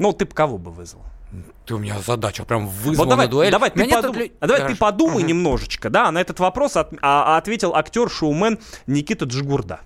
Ну, 0.00 0.12
ты 0.12 0.24
бы 0.24 0.34
кого 0.34 0.58
бы 0.58 0.72
вызвал? 0.72 1.02
Ты 1.64 1.76
у 1.76 1.78
меня 1.78 2.00
задача 2.04 2.44
прям 2.44 2.66
вызвал 2.66 3.04
Вот 3.04 3.10
давай, 3.10 3.26
на 3.26 3.30
дуэль. 3.30 3.52
давай, 3.52 3.70
ты, 3.70 3.84
подум- 3.88 4.12
для- 4.12 4.28
а 4.40 4.46
давай 4.48 4.66
ты 4.66 4.74
подумай 4.76 5.18
Мгм. 5.20 5.26
немножечко, 5.28 5.90
да, 5.90 6.10
на 6.10 6.20
этот 6.20 6.40
вопрос 6.40 6.76
от- 6.76 6.92
а- 7.02 7.36
ответил 7.38 7.72
актер-шоумен 7.76 8.58
Никита 8.88 9.26
Джигурда. 9.26 9.78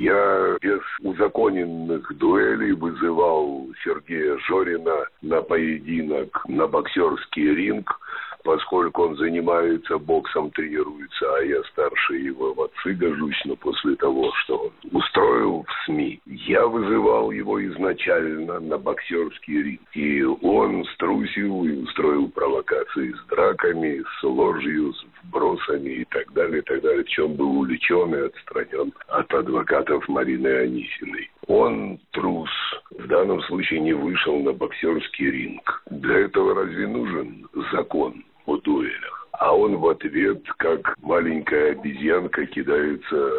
Я 0.00 0.56
без 0.62 0.80
узаконенных 1.00 2.16
дуэлей 2.16 2.72
вызывал 2.72 3.68
Сергея 3.84 4.38
Жорина 4.48 5.06
на 5.20 5.42
поединок 5.42 6.42
на 6.48 6.66
боксерский 6.66 7.54
ринг, 7.54 8.00
поскольку 8.44 9.04
он 9.04 9.16
занимается 9.16 9.98
боксом, 9.98 10.50
тренируется, 10.50 11.36
а 11.36 11.42
я 11.42 11.62
старше 11.64 12.16
его 12.16 12.54
в 12.54 12.62
отцы 12.62 12.94
гожусь, 12.94 13.40
но 13.44 13.56
после 13.56 13.96
того, 13.96 14.32
что 14.44 14.58
он 14.58 14.72
устроил 14.92 15.64
в 15.64 15.84
СМИ, 15.86 16.20
я 16.26 16.66
вызывал 16.66 17.30
его 17.30 17.64
изначально 17.66 18.60
на 18.60 18.78
боксерский 18.78 19.62
ринг. 19.62 19.80
И 19.94 20.22
он 20.22 20.84
струсил 20.94 21.64
и 21.64 21.72
устроил 21.72 22.28
провокации 22.28 23.12
с 23.12 23.26
драками, 23.28 24.02
с 24.20 24.22
ложью, 24.22 24.92
с 24.94 25.04
вбросами 25.24 25.90
и 25.90 26.04
так 26.04 26.32
далее, 26.32 26.58
и 26.58 26.64
так 26.64 26.82
далее, 26.82 27.04
чем 27.04 27.34
был 27.34 27.58
увлечен 27.58 28.14
и 28.14 28.26
отстранен 28.26 28.92
от 29.08 29.32
адвокатов 29.32 30.08
Марины 30.08 30.48
Анисиной. 30.48 31.30
Он 31.50 31.98
трус. 32.12 32.48
В 32.92 33.08
данном 33.08 33.42
случае 33.42 33.80
не 33.80 33.92
вышел 33.92 34.38
на 34.38 34.52
боксерский 34.52 35.32
ринг. 35.32 35.82
Для 35.90 36.18
этого 36.20 36.54
разве 36.54 36.86
нужен 36.86 37.44
закон 37.72 38.24
о 38.46 38.56
дуэлях? 38.58 39.28
А 39.32 39.56
он 39.56 39.76
в 39.78 39.88
ответ, 39.88 40.44
как 40.58 40.94
маленькая 41.02 41.72
обезьянка, 41.72 42.46
кидается 42.46 43.32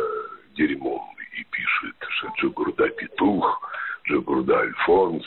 дерьмом 0.58 1.02
и 1.39 1.43
пишет, 1.52 1.95
что 2.10 2.28
Джигурда 2.38 2.89
петух, 2.89 3.71
Джигурда 4.06 4.60
Альфонс, 4.60 5.26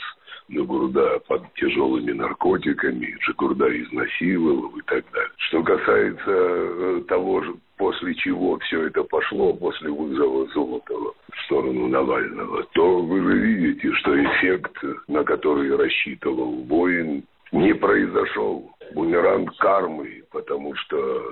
Джигурда 0.51 1.19
под 1.27 1.41
тяжелыми 1.55 2.11
наркотиками, 2.11 3.15
Джигурда 3.21 3.65
изнасиловал 3.81 4.77
и 4.77 4.81
так 4.83 5.03
далее. 5.11 5.31
Что 5.37 5.63
касается 5.63 6.23
э, 6.27 7.01
того 7.07 7.41
же, 7.41 7.55
после 7.77 8.13
чего 8.15 8.57
все 8.59 8.87
это 8.87 9.03
пошло, 9.03 9.53
после 9.53 9.89
вызова 9.89 10.47
Золотого 10.53 11.13
в 11.31 11.41
сторону 11.45 11.87
Навального, 11.87 12.63
то 12.73 13.01
вы 13.01 13.21
же 13.21 13.37
видите, 13.39 13.91
что 13.93 14.23
эффект, 14.23 14.75
на 15.07 15.23
который 15.23 15.75
рассчитывал 15.75 16.51
воин, 16.63 17.23
не 17.51 17.73
произошел. 17.73 18.71
Бумеранг 18.93 19.55
кармы, 19.57 20.23
потому 20.31 20.75
что 20.75 21.23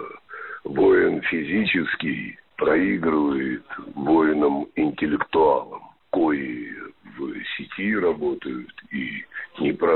воин 0.64 1.22
физический 1.22 2.38
проигрывает 2.58 3.64
воинам-интеллектуалам, 3.96 5.82
кои 6.10 6.74
в 7.18 7.34
сети 7.58 7.96
работают 7.96 8.72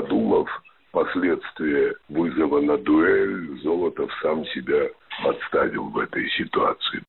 продумав 0.01 0.47
последствия 0.91 1.93
вызова 2.09 2.61
на 2.61 2.77
дуэль, 2.77 3.59
Золотов 3.63 4.09
сам 4.21 4.45
себя 4.45 4.87
подставил 5.23 5.89
в 5.89 5.97
этой 5.97 6.29
ситуации. 6.37 7.01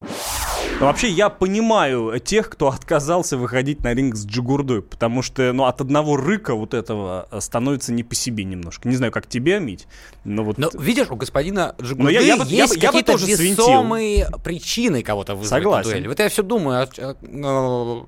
Но 0.80 0.86
вообще 0.86 1.08
я 1.08 1.28
понимаю 1.28 2.18
тех, 2.20 2.48
кто 2.48 2.68
отказался 2.68 3.36
выходить 3.36 3.82
на 3.84 3.92
ринг 3.94 4.16
с 4.16 4.26
Джигурдой, 4.26 4.82
потому 4.82 5.22
что 5.22 5.52
ну, 5.52 5.64
от 5.64 5.80
одного 5.80 6.16
рыка 6.16 6.54
вот 6.54 6.72
этого 6.74 7.28
становится 7.38 7.92
не 7.92 8.02
по 8.02 8.14
себе 8.14 8.44
немножко. 8.44 8.88
Не 8.88 8.96
знаю, 8.96 9.12
как 9.12 9.26
тебе, 9.26 9.60
Мить, 9.60 9.86
но 10.24 10.44
вот... 10.44 10.56
Но 10.58 10.70
видишь, 10.74 11.10
у 11.10 11.16
господина 11.16 11.74
Но 11.78 11.84
Джигурды 11.84 12.12
я- 12.12 12.20
я 12.20 12.36
бы- 12.36 12.44
я 12.44 12.62
есть 12.62 12.74
бы- 12.76 12.80
я 12.80 12.88
бы 12.88 12.92
какие-то 12.98 13.12
тоже 13.12 13.26
свинтил. 13.26 13.64
весомые 13.64 14.26
причины 14.42 15.02
кого-то 15.02 15.34
вызвать 15.34 15.62
Согласен. 15.62 15.88
на 15.90 15.94
дуэль. 15.96 16.08
Вот 16.08 16.18
я 16.18 16.28
все 16.28 16.42
думаю 16.42 16.82
а, 16.82 16.88
а, 16.98 17.14
э, 17.22 18.06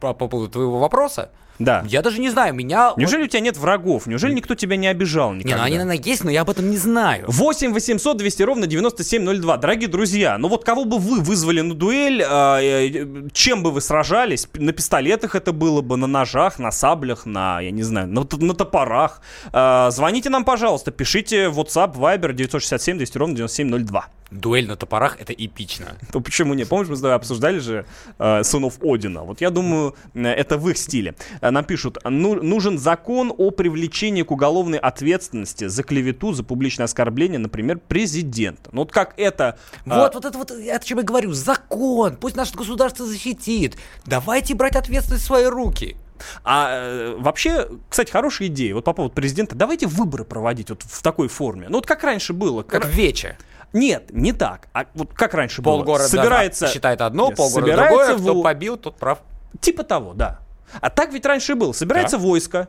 по, 0.00 0.14
по 0.14 0.28
поводу 0.28 0.50
твоего 0.50 0.78
вопроса. 0.78 1.30
Да. 1.60 1.84
Я 1.86 2.00
даже 2.00 2.20
не 2.20 2.30
знаю, 2.30 2.54
меня... 2.54 2.94
Неужели 2.96 3.24
у 3.24 3.26
тебя 3.26 3.40
нет 3.40 3.56
врагов? 3.58 4.06
Неужели 4.06 4.32
никто 4.32 4.54
тебя 4.54 4.76
не 4.76 4.88
обижал 4.88 5.32
Не, 5.32 5.40
никогда? 5.40 5.58
ну 5.58 5.62
они, 5.64 5.76
наверное, 5.76 6.02
есть, 6.02 6.24
но 6.24 6.30
я 6.30 6.40
об 6.40 6.50
этом 6.50 6.70
не 6.70 6.78
знаю. 6.78 7.26
8 7.28 7.72
800 7.72 8.16
200 8.16 8.42
ровно 8.42 8.66
9702. 8.66 9.56
Дорогие 9.58 9.88
друзья, 9.88 10.38
ну 10.38 10.48
вот 10.48 10.64
кого 10.64 10.86
бы 10.86 10.98
вы 10.98 11.20
вызвали 11.20 11.60
на 11.60 11.74
дуэль, 11.74 12.24
а, 12.26 12.60
э, 12.60 13.28
чем 13.32 13.62
бы 13.62 13.70
вы 13.70 13.82
сражались? 13.82 14.48
На 14.54 14.72
пистолетах 14.72 15.34
это 15.34 15.52
было 15.52 15.82
бы, 15.82 15.98
на 15.98 16.06
ножах, 16.06 16.58
на 16.58 16.72
саблях, 16.72 17.26
на, 17.26 17.60
я 17.60 17.70
не 17.70 17.82
знаю, 17.82 18.08
на, 18.08 18.26
на 18.38 18.54
топорах. 18.54 19.20
А, 19.52 19.90
Звоните 19.90 20.30
нам, 20.30 20.44
пожалуйста, 20.44 20.90
пишите 20.90 21.44
WhatsApp, 21.48 21.94
Viber 21.94 22.32
967 22.32 22.96
200 22.96 23.18
ровно 23.18 23.36
9702. 23.36 24.06
Дуэль 24.30 24.68
на 24.68 24.76
топорах— 24.76 25.16
это 25.20 25.32
эпично. 25.32 25.86
Ну 26.14 26.20
почему 26.20 26.54
нет? 26.54 26.68
Помнишь, 26.68 26.88
мы 26.88 26.96
с 26.96 27.00
тобой 27.00 27.14
обсуждали 27.14 27.58
же 27.58 27.84
э, 28.18 28.42
сынов 28.42 28.78
Одина. 28.82 29.22
Вот 29.22 29.40
я 29.40 29.50
думаю, 29.50 29.94
э, 30.14 30.22
это 30.22 30.56
в 30.58 30.68
их 30.68 30.76
стиле. 30.76 31.14
Нам 31.50 31.64
пишут, 31.64 31.98
«Ну- 32.04 32.42
нужен 32.42 32.78
закон 32.78 33.32
о 33.36 33.50
привлечении 33.50 34.22
к 34.22 34.30
уголовной 34.30 34.78
ответственности 34.78 35.66
за 35.68 35.82
клевету, 35.82 36.32
за 36.32 36.44
публичное 36.44 36.84
оскорбление, 36.84 37.38
например, 37.38 37.78
президента. 37.78 38.70
Ну 38.72 38.82
вот 38.82 38.92
как 38.92 39.14
это... 39.16 39.58
э, 39.86 39.90
Вот, 39.90 40.14
вот 40.14 40.24
это 40.24 40.38
вот, 40.38 40.50
о 40.50 40.78
чем 40.80 40.98
я 40.98 41.04
говорю, 41.04 41.32
закон, 41.32 42.16
пусть 42.16 42.36
наше 42.36 42.54
государство 42.54 43.06
защитит. 43.06 43.76
Давайте 44.06 44.54
брать 44.54 44.76
ответственность 44.76 45.24
в 45.24 45.26
свои 45.26 45.44
руки. 45.46 45.96
А 46.44 46.68
э, 46.70 47.16
вообще, 47.18 47.68
кстати, 47.88 48.10
хорошая 48.10 48.48
идея. 48.48 48.74
Вот 48.74 48.84
по 48.84 48.92
поводу 48.92 49.14
президента. 49.14 49.54
Давайте 49.54 49.86
выборы 49.86 50.24
проводить 50.24 50.70
вот 50.70 50.82
в 50.82 51.02
такой 51.02 51.28
форме. 51.28 51.68
Ну 51.68 51.76
вот 51.78 51.86
как 51.86 52.04
раньше 52.04 52.32
было. 52.32 52.62
Как 52.62 52.84
в 52.84 52.88
Вече. 52.90 53.38
Нет, 53.72 54.10
не 54.12 54.32
так. 54.32 54.68
А 54.72 54.86
вот 54.94 55.14
как 55.14 55.32
раньше 55.34 55.62
было. 55.62 55.76
Полгорода 55.76 56.08
Собирается... 56.08 56.68
считает 56.68 57.00
одно, 57.00 57.28
Нет, 57.28 57.36
полгорода 57.36 57.70
собирается 57.72 58.06
другое, 58.16 58.22
кто 58.24 58.34
во- 58.34 58.42
побил, 58.42 58.76
тот 58.76 58.96
прав. 58.96 59.20
Типа 59.60 59.82
того, 59.84 60.12
да. 60.12 60.40
А 60.80 60.90
так 60.90 61.12
ведь 61.12 61.26
раньше 61.26 61.52
и 61.52 61.54
было. 61.54 61.72
Собирается 61.72 62.16
Да. 62.16 62.22
войско, 62.22 62.68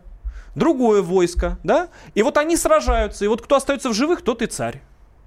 другое 0.56 1.02
войско, 1.02 1.58
да? 1.64 1.90
И 2.14 2.24
вот 2.24 2.38
они 2.38 2.58
сражаются. 2.58 3.26
И 3.26 3.28
вот 3.28 3.42
кто 3.42 3.56
остается 3.56 3.90
в 3.90 3.94
живых, 3.94 4.22
тот 4.22 4.42
и 4.42 4.46
царь. 4.48 4.82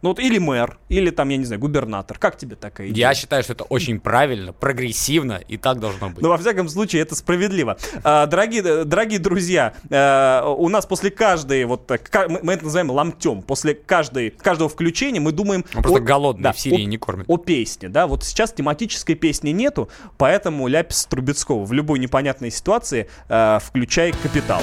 Ну 0.05 0.11
вот 0.11 0.19
или 0.19 0.37
мэр, 0.37 0.77
или 0.91 1.09
там, 1.09 1.31
я 1.31 1.39
не 1.39 1.47
знаю, 1.47 1.59
губернатор. 1.63 2.19
Как 2.19 2.37
тебе 2.37 2.57
такая 2.57 2.89
идея? 2.91 3.09
Я 3.09 3.15
считаю, 3.15 3.43
что 3.43 3.55
это 3.55 3.65
очень 3.65 3.99
правильно, 3.99 4.53
прогрессивно, 4.53 5.41
и 5.49 5.57
так 5.57 5.81
должно 5.81 6.11
быть. 6.11 6.21
Ну, 6.21 6.29
во 6.29 6.37
всяком 6.37 6.69
случае, 6.69 7.01
это 7.01 7.15
справедливо. 7.15 7.79
А, 8.03 8.27
дорогие, 8.27 8.85
дорогие 8.85 9.19
друзья, 9.19 9.73
э, 9.89 10.43
у 10.59 10.69
нас 10.69 10.85
после 10.85 11.11
каждой, 11.11 11.65
вот 11.65 11.87
так, 11.87 12.03
ка- 12.11 12.29
мы 12.29 12.53
это 12.53 12.65
называем 12.65 12.91
ломтем, 12.91 13.41
после 13.41 13.73
каждой, 13.73 14.29
каждого 14.29 14.69
включения 14.69 15.21
мы 15.21 15.33
думаем... 15.33 15.65
Он 15.75 15.83
просто 15.83 16.01
голодный, 16.01 16.53
в 16.53 16.61
Сирии 16.61 16.85
о- 16.85 16.87
не 16.87 16.99
кормят. 16.99 17.25
О 17.27 17.39
песне, 17.39 17.89
да, 17.89 18.07
вот 18.07 18.25
сейчас 18.25 18.53
тематической 18.53 19.15
песни 19.15 19.53
нету, 19.53 19.89
поэтому 20.19 20.69
Ляпис 20.69 21.07
Трубецкого 21.07 21.65
в 21.65 21.73
любой 21.73 21.99
непонятной 21.99 22.51
ситуации 22.51 23.09
э, 23.31 23.59
включай 23.63 24.13
«Капитал». 24.23 24.61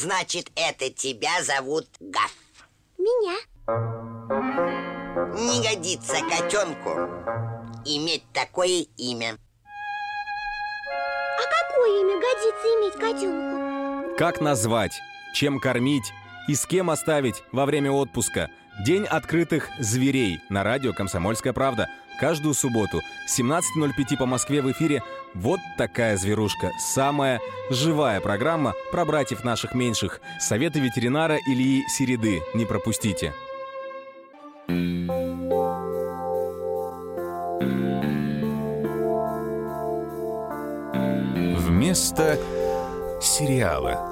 Значит, 0.00 0.50
это 0.54 0.88
тебя 0.88 1.42
зовут 1.42 1.86
Гаф. 2.00 2.34
Меня. 2.96 3.36
Не 5.34 5.62
годится 5.62 6.20
котенку 6.22 6.88
иметь 7.84 8.24
такое 8.32 8.86
имя. 8.96 9.36
А 11.36 11.42
какое 11.68 12.00
имя 12.00 12.14
годится 12.18 12.66
иметь 12.78 12.94
котенку? 12.94 14.16
Как 14.16 14.40
назвать, 14.40 14.98
чем 15.34 15.60
кормить 15.60 16.10
и 16.48 16.54
с 16.54 16.64
кем 16.64 16.88
оставить 16.88 17.42
во 17.52 17.66
время 17.66 17.92
отпуска. 17.92 18.48
День 18.84 19.04
открытых 19.04 19.68
зверей 19.78 20.40
на 20.48 20.64
радио 20.64 20.94
«Комсомольская 20.94 21.52
правда». 21.52 21.86
Каждую 22.18 22.54
субботу 22.54 23.02
17.05 23.28 24.16
по 24.16 24.24
Москве 24.24 24.62
в 24.62 24.72
эфире 24.72 25.02
«Вот 25.34 25.60
такая 25.76 26.16
зверушка». 26.16 26.70
Самая 26.78 27.40
живая 27.68 28.22
программа 28.22 28.72
про 28.90 29.04
братьев 29.04 29.44
наших 29.44 29.74
меньших. 29.74 30.22
Советы 30.38 30.80
ветеринара 30.80 31.36
Ильи 31.46 31.86
Середы. 31.88 32.40
Не 32.54 32.64
пропустите. 32.64 33.34
Вместо 41.58 42.38
сериала. 43.20 44.09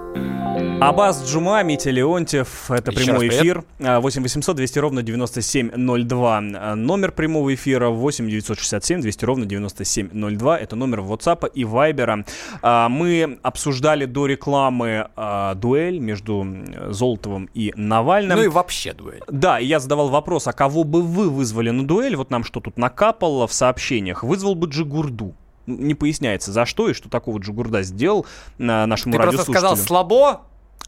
Абаз 0.81 1.29
Джума, 1.29 1.61
Митя 1.65 1.91
Леонтьев, 1.91 2.71
это 2.71 2.93
Еще 2.93 3.05
прямой 3.05 3.29
эфир. 3.29 3.65
А, 3.81 3.99
8 4.01 4.23
800 4.23 4.57
200 4.57 4.79
ровно 4.79 5.03
9702. 5.03 6.39
А, 6.39 6.75
Номер 6.77 7.11
прямого 7.11 7.53
эфира 7.53 7.89
8 7.89 8.29
967 8.29 9.01
200 9.01 9.25
ровно 9.25 9.45
9702. 9.45 10.59
Это 10.59 10.77
номер 10.77 11.01
WhatsApp 11.01 11.51
и 11.53 11.65
Viber. 11.65 12.25
А, 12.63 12.89
Мы 12.89 13.39
обсуждали 13.43 14.05
до 14.05 14.27
рекламы 14.27 15.09
а, 15.17 15.57
дуэль 15.57 15.99
между 15.99 16.47
Золотовым 16.91 17.51
и 17.55 17.73
Навальным. 17.75 18.39
Ну 18.39 18.45
и 18.45 18.49
вообще 18.49 18.93
дуэль. 18.93 19.23
Да, 19.27 19.59
и 19.59 19.67
я 19.67 19.81
задавал 19.81 20.11
вопрос, 20.11 20.47
а 20.47 20.53
кого 20.53 20.85
бы 20.85 21.03
вы 21.03 21.29
вызвали 21.29 21.71
на 21.71 21.85
дуэль? 21.85 22.15
Вот 22.15 22.31
нам 22.31 22.45
что 22.45 22.61
тут 22.61 22.79
накапало 22.79 23.49
в 23.49 23.53
сообщениях. 23.53 24.23
Вызвал 24.23 24.55
бы 24.55 24.69
Джигурду. 24.69 25.35
Не 25.69 25.95
поясняется, 25.95 26.51
за 26.53 26.65
что 26.67 26.89
и 26.89 26.95
что 26.95 27.09
такого 27.09 27.39
Джигурда 27.39 27.83
сделал 27.83 28.27
а, 28.59 28.87
нашему 28.87 29.13
Ты 29.13 29.19
просто 29.19 29.37
радиослушателю. 29.39 29.59
сказал 29.59 29.77
слабо, 29.77 30.41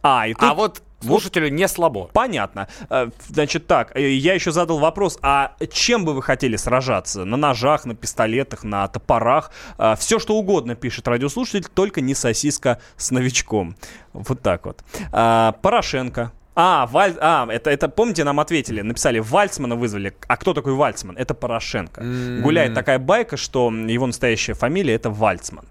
А, 0.03 0.27
и 0.27 0.33
а 0.33 0.49
тут- 0.49 0.57
вот 0.57 0.83
слушателю 1.03 1.49
не 1.51 1.67
слабо. 1.69 2.09
Понятно. 2.13 2.69
Э, 2.91 3.09
Значит 3.29 3.67
так, 3.67 3.97
э, 3.97 4.11
я 4.13 4.35
еще 4.35 4.51
задал 4.53 4.79
вопрос, 4.79 5.19
а 5.23 5.53
чем 5.73 6.05
бы 6.05 6.13
вы 6.15 6.23
хотели 6.23 6.57
сражаться? 6.57 7.25
На 7.25 7.37
ножах, 7.37 7.85
на 7.87 7.95
пистолетах, 7.95 8.65
на 8.65 8.87
топорах? 8.89 9.51
Все, 9.99 10.19
что 10.19 10.37
угодно, 10.37 10.75
пишет 10.75 11.09
радиослушатель, 11.09 11.65
только 11.73 12.01
не 12.03 12.15
сосиска 12.15 12.81
с 12.97 13.11
новичком. 13.11 13.77
Вот 14.13 14.41
так 14.43 14.67
вот. 14.67 14.83
А, 15.13 15.53
Порошенко. 15.63 16.33
А, 16.63 16.87
Валь... 16.87 17.15
а 17.21 17.47
это, 17.51 17.71
это, 17.71 17.89
помните, 17.89 18.23
нам 18.23 18.39
ответили, 18.39 18.83
написали, 18.83 19.19
Вальцмана 19.19 19.77
вызвали. 19.77 20.13
А 20.29 20.37
кто 20.37 20.53
такой 20.53 20.75
Вальцман? 20.75 21.17
Это 21.17 21.33
Порошенко. 21.33 22.03
М. 22.03 22.43
Гуляет 22.43 22.75
такая 22.75 22.99
байка, 22.99 23.39
что 23.39 23.71
его 23.71 24.07
настоящая 24.07 24.53
фамилия 24.53 24.95
это 24.95 25.09
Вальцман. 25.09 25.65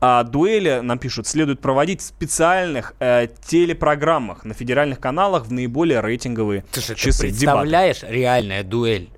А 0.00 0.24
дуэли, 0.24 0.80
нам 0.82 0.98
пишут, 0.98 1.28
следует 1.28 1.60
проводить 1.60 2.00
в 2.00 2.04
специальных 2.04 2.94
э, 2.98 3.28
телепрограммах 3.46 4.44
на 4.44 4.52
федеральных 4.52 4.98
каналах 4.98 5.46
в 5.46 5.52
наиболее 5.52 6.00
рейтинговые 6.00 6.64
Слушай, 6.72 6.96
часы. 6.96 7.18
ты 7.18 7.28
представляешь 7.28 8.02
реальная 8.02 8.64
дуэль 8.64 9.10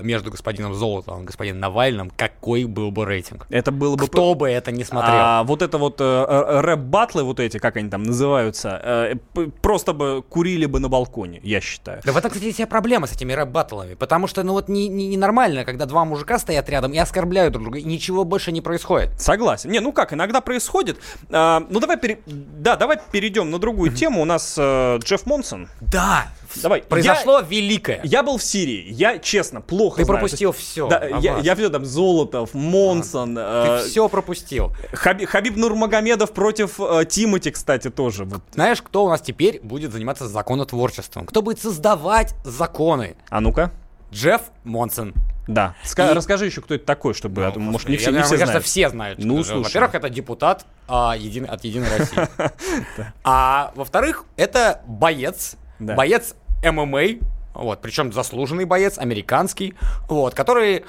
между 0.00 0.30
господином 0.30 0.74
Золотовым 0.74 1.22
и 1.22 1.26
господином 1.26 1.60
Навальным, 1.60 2.10
какой 2.16 2.64
был 2.64 2.90
бы 2.90 3.04
рейтинг? 3.04 3.46
Это 3.50 3.70
было 3.72 3.96
бы... 3.96 4.06
Кто 4.06 4.34
бы 4.34 4.48
это 4.48 4.72
не 4.72 4.84
смотрел? 4.84 5.14
А, 5.14 5.42
вот 5.44 5.62
это 5.62 5.78
вот 5.78 6.00
э, 6.00 6.04
э, 6.04 6.60
рэп-батлы, 6.60 7.22
вот 7.24 7.40
эти, 7.40 7.58
как 7.58 7.76
они 7.76 7.88
там 7.90 8.02
называются, 8.02 8.80
э, 8.82 9.14
просто 9.62 9.92
бы 9.92 10.22
курили 10.28 10.66
бы 10.66 10.80
на 10.80 10.88
балконе, 10.88 11.40
я 11.42 11.60
считаю. 11.60 12.00
Да 12.04 12.12
в 12.12 12.16
этом, 12.16 12.30
кстати, 12.30 12.52
вся 12.52 12.66
проблема 12.66 13.06
с 13.06 13.12
этими 13.12 13.32
рэп-баттлами. 13.32 13.94
Потому 13.94 14.26
что, 14.26 14.42
ну 14.42 14.52
вот, 14.52 14.68
не, 14.68 14.88
не- 14.88 15.08
ненормально, 15.08 15.64
когда 15.64 15.86
два 15.86 16.04
мужика 16.04 16.38
стоят 16.38 16.68
рядом 16.68 16.92
и 16.92 16.98
оскорбляют 16.98 17.52
друг 17.52 17.64
друга, 17.64 17.78
и 17.78 17.84
ничего 17.84 18.24
больше 18.24 18.52
не 18.52 18.60
происходит. 18.60 19.20
Согласен. 19.20 19.70
Не, 19.70 19.80
ну 19.80 19.92
как, 19.92 20.12
иногда 20.12 20.40
происходит. 20.40 20.98
А, 21.30 21.62
ну 21.68 21.80
давай, 21.80 21.96
пере- 21.96 22.20
да, 22.26 22.76
давай 22.76 22.98
перейдем 23.10 23.50
на 23.50 23.58
другую 23.58 23.92
тему. 23.92 24.22
У 24.22 24.24
нас 24.24 24.54
э, 24.58 24.98
Джефф 25.02 25.26
Монсон. 25.26 25.68
Да, 25.80 26.26
Давай. 26.62 26.82
произошло 26.82 27.40
великое. 27.40 28.00
Я 28.04 28.22
был 28.22 28.38
в 28.38 28.42
Сирии. 28.42 28.86
Я, 28.92 29.18
честно, 29.18 29.60
плохо 29.60 29.98
Ты 29.98 30.04
знаю. 30.04 30.20
пропустил 30.20 30.52
есть- 30.52 30.62
всё, 30.70 30.88
Да, 30.88 31.04
я, 31.04 31.32
Аббас. 31.32 31.44
я 31.44 31.54
видел 31.54 31.70
там 31.70 31.84
Золотов, 31.84 32.54
Монсон. 32.54 33.36
э, 33.38 33.80
Ты 33.82 33.88
все 33.88 34.08
пропустил. 34.08 34.72
Хаби- 34.92 35.26
Хабиб 35.26 35.56
Нурмагомедов 35.56 36.32
против 36.32 36.80
э, 36.80 37.04
Тимати, 37.06 37.50
кстати, 37.50 37.90
тоже. 37.90 38.24
Вот. 38.24 38.42
Знаешь, 38.54 38.82
кто 38.82 39.04
у 39.04 39.08
нас 39.08 39.20
теперь 39.20 39.60
будет 39.62 39.92
заниматься 39.92 40.26
законотворчеством? 40.28 41.26
Кто 41.26 41.42
будет 41.42 41.60
создавать 41.60 42.34
законы? 42.44 43.16
А 43.30 43.40
ну-ка. 43.40 43.70
Джефф 44.12 44.40
Монсон. 44.64 45.12
Да. 45.46 45.74
Ска- 45.84 46.10
И- 46.10 46.14
Расскажи 46.14 46.44
еще, 46.46 46.60
кто 46.60 46.74
это 46.74 46.84
такой, 46.84 47.14
чтобы, 47.14 47.46
а 47.46 47.50
то, 47.50 47.58
может, 47.58 47.88
не 47.88 47.94
Я 47.94 48.00
все, 48.00 48.06
не 48.10 48.12
думаю, 48.16 48.26
все 48.26 48.34
мне 48.34 48.40
кажется, 48.40 48.52
знают. 48.52 48.66
все 48.66 48.88
знают. 48.90 49.18
Ну, 49.18 49.42
слушай. 49.44 49.62
Во-первых, 49.64 49.94
это 49.94 50.10
депутат 50.10 50.66
а, 50.86 51.14
един- 51.18 51.48
от 51.48 51.64
Единой 51.64 51.88
России. 51.96 52.18
А 53.24 53.72
во-вторых, 53.74 54.24
это 54.36 54.82
боец. 54.86 55.56
Боец 55.78 56.34
ММА. 56.62 57.26
Вот, 57.54 57.80
причем 57.80 58.12
заслуженный 58.12 58.64
боец, 58.64 58.98
американский. 58.98 59.74
Вот, 60.08 60.34
который 60.34 60.84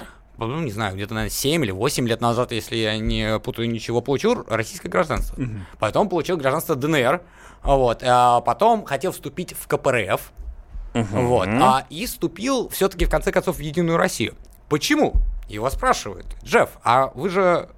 ну, 0.46 0.60
не 0.60 0.70
знаю, 0.70 0.94
где-то, 0.94 1.14
наверное, 1.14 1.30
7 1.30 1.64
или 1.64 1.70
8 1.70 2.08
лет 2.08 2.20
назад, 2.20 2.52
если 2.52 2.76
я 2.76 2.96
не 2.98 3.38
путаю 3.40 3.68
ничего, 3.68 4.00
получил 4.00 4.44
российское 4.48 4.88
гражданство. 4.88 5.40
Мгм. 5.40 5.66
Потом 5.78 6.08
получил 6.08 6.36
гражданство 6.36 6.74
ДНР. 6.76 7.20
Вот, 7.62 8.02
а 8.02 8.40
потом 8.40 8.84
хотел 8.84 9.12
вступить 9.12 9.52
в 9.52 9.66
КПРФ. 9.68 10.32
Вот. 10.94 11.48
А, 11.48 11.86
и 11.90 12.06
вступил 12.06 12.68
все-таки 12.68 13.04
в 13.04 13.10
конце 13.10 13.32
концов 13.32 13.56
в 13.56 13.60
Единую 13.60 13.98
Россию. 13.98 14.34
Почему? 14.68 15.14
Его 15.48 15.68
спрашивают. 15.70 16.26
Джефф, 16.42 16.70
а 16.82 17.12
вы 17.14 17.28
же 17.28 17.68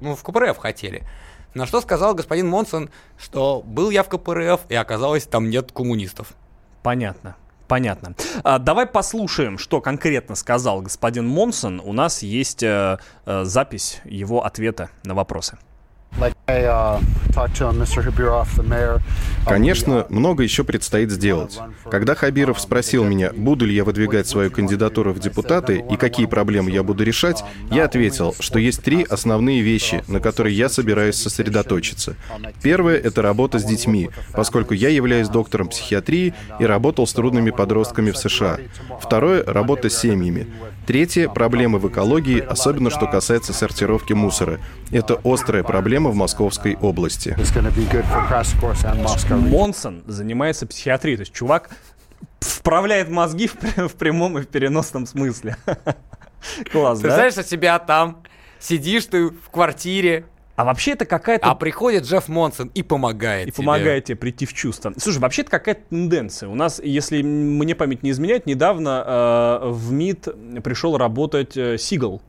ну, 0.00 0.14
в 0.14 0.22
КПРФ 0.22 0.58
хотели. 0.58 1.02
На 1.54 1.66
что 1.66 1.80
сказал 1.80 2.14
господин 2.14 2.48
Монсон, 2.48 2.90
что 3.18 3.62
был 3.64 3.90
я 3.90 4.02
в 4.02 4.08
КПРФ, 4.08 4.60
и 4.68 4.74
оказалось, 4.74 5.24
там 5.24 5.50
нет 5.50 5.72
коммунистов. 5.72 6.32
Понятно. 6.82 7.36
Понятно. 7.68 8.14
А, 8.44 8.58
давай 8.58 8.86
послушаем, 8.86 9.58
что 9.58 9.80
конкретно 9.80 10.34
сказал 10.34 10.82
господин 10.82 11.26
Монсон. 11.26 11.80
У 11.84 11.92
нас 11.92 12.22
есть 12.22 12.62
э, 12.62 12.98
э, 13.24 13.44
запись 13.44 14.00
его 14.04 14.44
ответа 14.44 14.90
на 15.04 15.14
вопросы. 15.14 15.58
Конечно, 19.46 20.06
много 20.08 20.42
еще 20.42 20.64
предстоит 20.64 21.10
сделать. 21.10 21.58
Когда 21.90 22.14
Хабиров 22.14 22.60
спросил 22.60 23.04
меня, 23.04 23.32
буду 23.32 23.64
ли 23.64 23.74
я 23.74 23.84
выдвигать 23.84 24.26
свою 24.26 24.50
кандидатуру 24.50 25.12
в 25.12 25.18
депутаты 25.18 25.84
и 25.90 25.96
какие 25.96 26.26
проблемы 26.26 26.70
я 26.70 26.82
буду 26.82 27.04
решать, 27.04 27.44
я 27.70 27.84
ответил, 27.84 28.34
что 28.40 28.58
есть 28.58 28.82
три 28.82 29.04
основные 29.04 29.62
вещи, 29.62 30.02
на 30.08 30.20
которые 30.20 30.56
я 30.56 30.68
собираюсь 30.68 31.16
сосредоточиться. 31.16 32.16
Первое— 32.62 32.96
это 32.98 33.22
работа 33.22 33.58
с 33.58 33.64
детьми, 33.64 34.10
поскольку 34.32 34.74
я 34.74 34.88
являюсь 34.88 35.28
доктором 35.28 35.68
психиатрии 35.68 36.34
и 36.58 36.66
работал 36.66 37.06
с 37.06 37.12
трудными 37.12 37.50
подростками 37.50 38.10
в 38.10 38.18
США. 38.18 38.58
Второе— 39.00 39.44
работа 39.46 39.88
с 39.90 39.98
семьями. 39.98 40.48
Третье— 40.86 41.28
проблемы 41.34 41.78
в 41.78 41.88
экологии, 41.88 42.40
особенно 42.40 42.90
что 42.90 43.06
касается 43.06 43.52
сортировки 43.52 44.12
мусора. 44.12 44.58
Это 44.90 45.20
острая 45.24 45.62
проблема 45.62 46.10
в 46.10 46.14
Московской 46.16 46.76
области. 46.76 47.34
Монсон 49.50 50.02
занимается 50.06 50.66
психиатрией. 50.66 51.16
То 51.16 51.22
есть 51.22 51.32
чувак 51.32 51.70
вправляет 52.40 53.08
мозги 53.08 53.46
в, 53.46 53.54
пр- 53.54 53.88
в 53.88 53.94
прямом 53.94 54.38
и 54.38 54.42
в 54.42 54.48
переносном 54.48 55.06
смысле. 55.06 55.56
Класс, 56.72 56.98
Ты 57.00 57.08
да? 57.08 57.14
знаешь, 57.14 57.34
что 57.34 57.44
тебя 57.44 57.78
там 57.78 58.22
сидишь 58.58 59.06
ты 59.06 59.28
в 59.28 59.50
квартире, 59.50 60.24
А 60.54 60.64
вообще 60.64 60.92
это 60.92 61.06
какая-то... 61.06 61.46
а 61.50 61.54
приходит 61.54 62.04
Джефф 62.04 62.28
Монсон 62.28 62.70
и 62.74 62.82
помогает 62.82 63.48
И 63.48 63.50
тебе. 63.52 63.64
помогает 63.64 64.04
тебе 64.04 64.16
прийти 64.16 64.46
в 64.46 64.52
чувство. 64.52 64.92
Слушай, 64.98 65.18
вообще 65.18 65.42
это 65.42 65.50
какая-то 65.50 65.82
тенденция. 65.88 66.48
У 66.48 66.54
нас, 66.54 66.80
если 66.82 67.22
мне 67.22 67.74
память 67.74 68.02
не 68.02 68.10
изменяет, 68.10 68.46
недавно 68.46 69.60
э, 69.62 69.68
в 69.70 69.92
МИД 69.92 70.62
пришел 70.62 70.96
работать 70.96 71.56
э, 71.56 71.78
Сигал. 71.78 72.20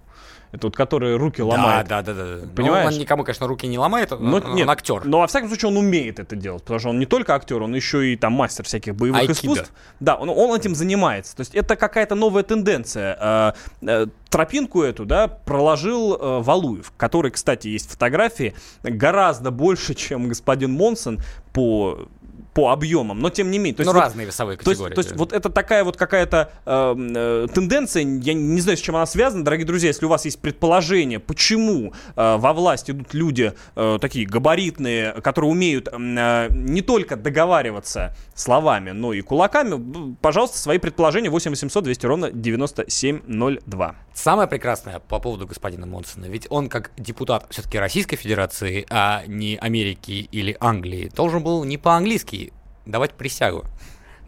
Это 0.53 0.67
вот 0.67 0.75
который 0.75 1.17
руки 1.17 1.41
ломает. 1.41 1.87
Да, 1.87 2.03
да, 2.03 2.13
да, 2.13 2.35
да. 2.35 2.47
Понимаешь? 2.55 2.85
Ну, 2.91 2.93
он 2.93 2.99
никому, 2.99 3.23
конечно, 3.23 3.47
руки 3.47 3.65
не 3.65 3.79
ломает, 3.79 4.11
Но, 4.11 4.37
он, 4.37 4.53
нет, 4.53 4.67
он 4.67 4.69
актер. 4.69 5.03
Но 5.03 5.19
во 5.19 5.27
всяком 5.27 5.49
случае 5.49 5.71
он 5.71 5.77
умеет 5.77 6.19
это 6.19 6.35
делать, 6.35 6.61
потому 6.61 6.79
что 6.79 6.89
он 6.89 6.99
не 6.99 7.07
только 7.07 7.33
актер, 7.33 7.59
он 7.63 7.73
еще 7.73 8.13
и 8.13 8.15
там 8.15 8.33
мастер 8.33 8.63
всяких 8.63 8.95
боевых 8.95 9.21
Айкидо. 9.21 9.33
искусств. 9.33 9.73
Да, 9.99 10.15
он, 10.15 10.29
он 10.29 10.55
этим 10.55 10.75
занимается. 10.75 11.35
То 11.35 11.41
есть 11.41 11.55
это 11.55 11.75
какая-то 11.75 12.13
новая 12.13 12.43
тенденция. 12.43 13.17
Э, 13.19 13.53
э, 13.81 14.07
Тропинку 14.29 14.83
эту, 14.83 15.05
да, 15.05 15.27
проложил 15.27 16.13
э, 16.13 16.39
Валуев, 16.41 16.93
который, 16.97 17.31
кстати, 17.31 17.69
есть 17.69 17.89
фотографии 17.89 18.53
гораздо 18.83 19.49
больше, 19.49 19.95
чем 19.95 20.27
господин 20.27 20.73
Монсон 20.73 21.19
по 21.51 22.07
по 22.53 22.71
объемам, 22.71 23.19
но 23.19 23.29
тем 23.29 23.49
не 23.51 23.57
менее. 23.57 23.73
То 23.75 23.83
Ну, 23.83 23.93
вот- 23.93 23.99
разные 24.01 24.27
весовые 24.27 24.57
то 24.57 24.69
есть- 24.69 24.79
категории. 24.81 24.95
То 24.95 25.01
есть, 25.01 25.15
вот 25.15 25.33
это 25.33 25.49
такая 25.49 25.83
вот 25.83 25.97
какая-то 25.97 26.51
э, 26.65 26.95
э, 27.15 27.47
тенденция, 27.53 28.03
я 28.03 28.33
не 28.33 28.61
знаю, 28.61 28.77
с 28.77 28.81
чем 28.81 28.95
она 28.95 29.05
связана, 29.05 29.43
дорогие 29.43 29.65
друзья, 29.65 29.87
если 29.89 30.05
у 30.05 30.09
вас 30.09 30.25
есть 30.25 30.39
предположение, 30.39 31.19
почему 31.19 31.93
э, 32.15 32.37
во 32.37 32.53
власть 32.53 32.89
идут 32.89 33.13
люди 33.13 33.53
э, 33.75 33.97
такие 33.99 34.25
габаритные, 34.27 35.13
которые 35.21 35.51
умеют 35.51 35.87
м, 35.91 36.17
э, 36.17 36.47
не 36.51 36.81
только 36.81 37.15
договариваться 37.15 38.15
словами, 38.35 38.91
но 38.91 39.13
и 39.13 39.21
кулаками, 39.21 40.15
пожалуйста, 40.21 40.57
свои 40.57 40.77
предположения 40.77 41.29
8 41.29 41.51
800 41.51 41.83
200 41.83 42.05
ровно 42.05 42.31
9702. 42.31 43.95
Самое 44.13 44.47
прекрасное 44.47 44.99
по 44.99 45.19
поводу 45.19 45.47
господина 45.47 45.85
Монсона, 45.87 46.25
ведь 46.25 46.45
он 46.49 46.69
как 46.69 46.91
депутат 46.97 47.47
все-таки 47.49 47.79
Российской 47.79 48.15
Федерации, 48.15 48.85
а 48.89 49.23
не 49.27 49.57
Америки 49.57 50.27
или 50.31 50.55
Англии, 50.59 51.11
должен 51.15 51.43
был 51.43 51.63
не 51.63 51.77
по-английски 51.77 52.42
давать 52.85 53.13
присягу. 53.13 53.65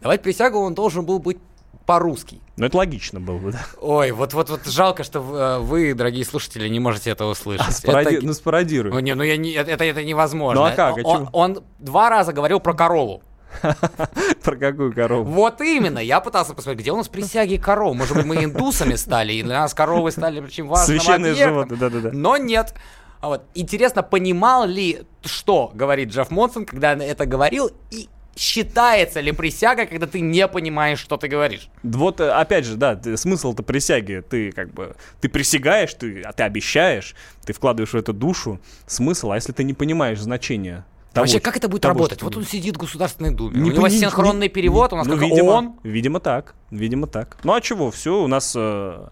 Давать 0.01 0.21
присягу 0.21 0.59
он 0.59 0.73
должен 0.73 1.05
был 1.05 1.19
быть 1.19 1.37
по-русски. 1.85 2.41
Ну, 2.57 2.65
это 2.65 2.77
логично 2.77 3.19
было 3.19 3.37
бы, 3.37 3.51
да. 3.51 3.65
Ой, 3.79 4.11
вот, 4.11 4.33
вот, 4.33 4.49
вот 4.49 4.65
жалко, 4.65 5.03
что 5.03 5.19
э, 5.19 5.59
вы, 5.59 5.93
дорогие 5.93 6.25
слушатели, 6.25 6.67
не 6.67 6.79
можете 6.79 7.11
этого 7.11 7.31
услышать. 7.31 7.67
А, 7.67 7.71
спароди- 7.71 8.17
Это- 8.17 8.25
Ну, 8.25 8.33
спародируй. 8.33 8.91
Ну, 8.91 8.99
не, 8.99 9.13
ну 9.13 9.23
я 9.23 9.37
не, 9.37 9.51
это, 9.53 9.83
это, 9.83 10.03
невозможно. 10.03 10.61
Ну, 10.61 10.67
а 10.67 10.71
как? 10.71 10.97
А 10.97 11.01
Он, 11.07 11.29
он 11.31 11.63
два 11.79 12.09
раза 12.09 12.33
говорил 12.33 12.59
про 12.59 12.73
корову. 12.73 13.21
Про 14.43 14.57
какую 14.57 14.93
корову? 14.93 15.23
Вот 15.31 15.61
именно, 15.61 15.99
я 15.99 16.19
пытался 16.19 16.53
посмотреть, 16.53 16.81
где 16.81 16.91
у 16.91 16.97
нас 16.97 17.07
присяги 17.07 17.55
коров. 17.55 17.95
Может 17.95 18.17
быть, 18.17 18.25
мы 18.25 18.43
индусами 18.43 18.95
стали, 18.95 19.31
и 19.31 19.43
для 19.43 19.61
нас 19.61 19.73
коровы 19.73 20.11
стали 20.11 20.41
очень 20.41 20.65
важным 20.65 20.97
Священные 20.99 21.31
объектом. 21.31 21.53
животные, 21.53 21.77
да-да-да. 21.79 22.09
Но 22.11 22.35
нет. 22.35 22.73
А 23.21 23.29
вот 23.29 23.43
интересно, 23.53 24.03
понимал 24.03 24.65
ли, 24.65 25.03
что 25.23 25.71
говорит 25.73 26.09
Джефф 26.09 26.31
Монсон, 26.31 26.65
когда 26.65 26.93
это 26.93 27.25
говорил, 27.25 27.71
и 27.91 28.09
считается 28.35 29.21
ли 29.21 29.31
присяга, 29.31 29.85
когда 29.85 30.07
ты 30.07 30.19
не 30.19 30.47
понимаешь, 30.47 30.99
что 30.99 31.17
ты 31.17 31.27
говоришь? 31.27 31.69
Вот, 31.83 32.19
э, 32.19 32.29
опять 32.31 32.65
же, 32.65 32.75
да, 32.75 32.99
смысл-то 33.15 33.63
присяги, 33.63 34.23
ты 34.27 34.51
как 34.51 34.73
бы, 34.73 34.95
ты 35.21 35.29
присягаешь, 35.29 35.93
ты, 35.93 36.21
а 36.21 36.33
ты 36.33 36.43
обещаешь, 36.43 37.15
ты 37.45 37.53
вкладываешь 37.53 37.93
в 37.93 37.95
это 37.95 38.13
душу, 38.13 38.59
смысл, 38.87 39.31
а 39.31 39.35
если 39.35 39.53
ты 39.53 39.63
не 39.63 39.73
понимаешь 39.73 40.19
значения 40.19 40.85
того, 41.13 41.23
Вообще, 41.23 41.39
как 41.39 41.55
это 41.55 41.69
будет 41.69 41.83
того, 41.83 41.93
работать? 41.93 42.21
Вот 42.21 42.35
он 42.35 42.43
сидит 42.43 42.75
в 42.75 42.79
Государственной 42.79 43.31
Думе, 43.31 43.55
Не 43.57 43.69
у 43.69 43.73
него 43.73 43.83
пони- 43.83 43.99
синхронный 43.99 44.47
не- 44.47 44.53
перевод, 44.53 44.91
у 44.91 44.97
нас 44.97 45.07
ну, 45.07 45.13
как 45.13 45.21
видимо, 45.23 45.49
он. 45.51 45.79
Видимо, 45.83 46.19
так. 46.19 46.55
Видимо, 46.71 47.07
так. 47.07 47.37
Ну 47.43 47.53
а 47.53 47.61
чего? 47.61 47.89
Все, 47.89 48.21
у 48.21 48.27
нас 48.27 48.53
э, 48.53 49.07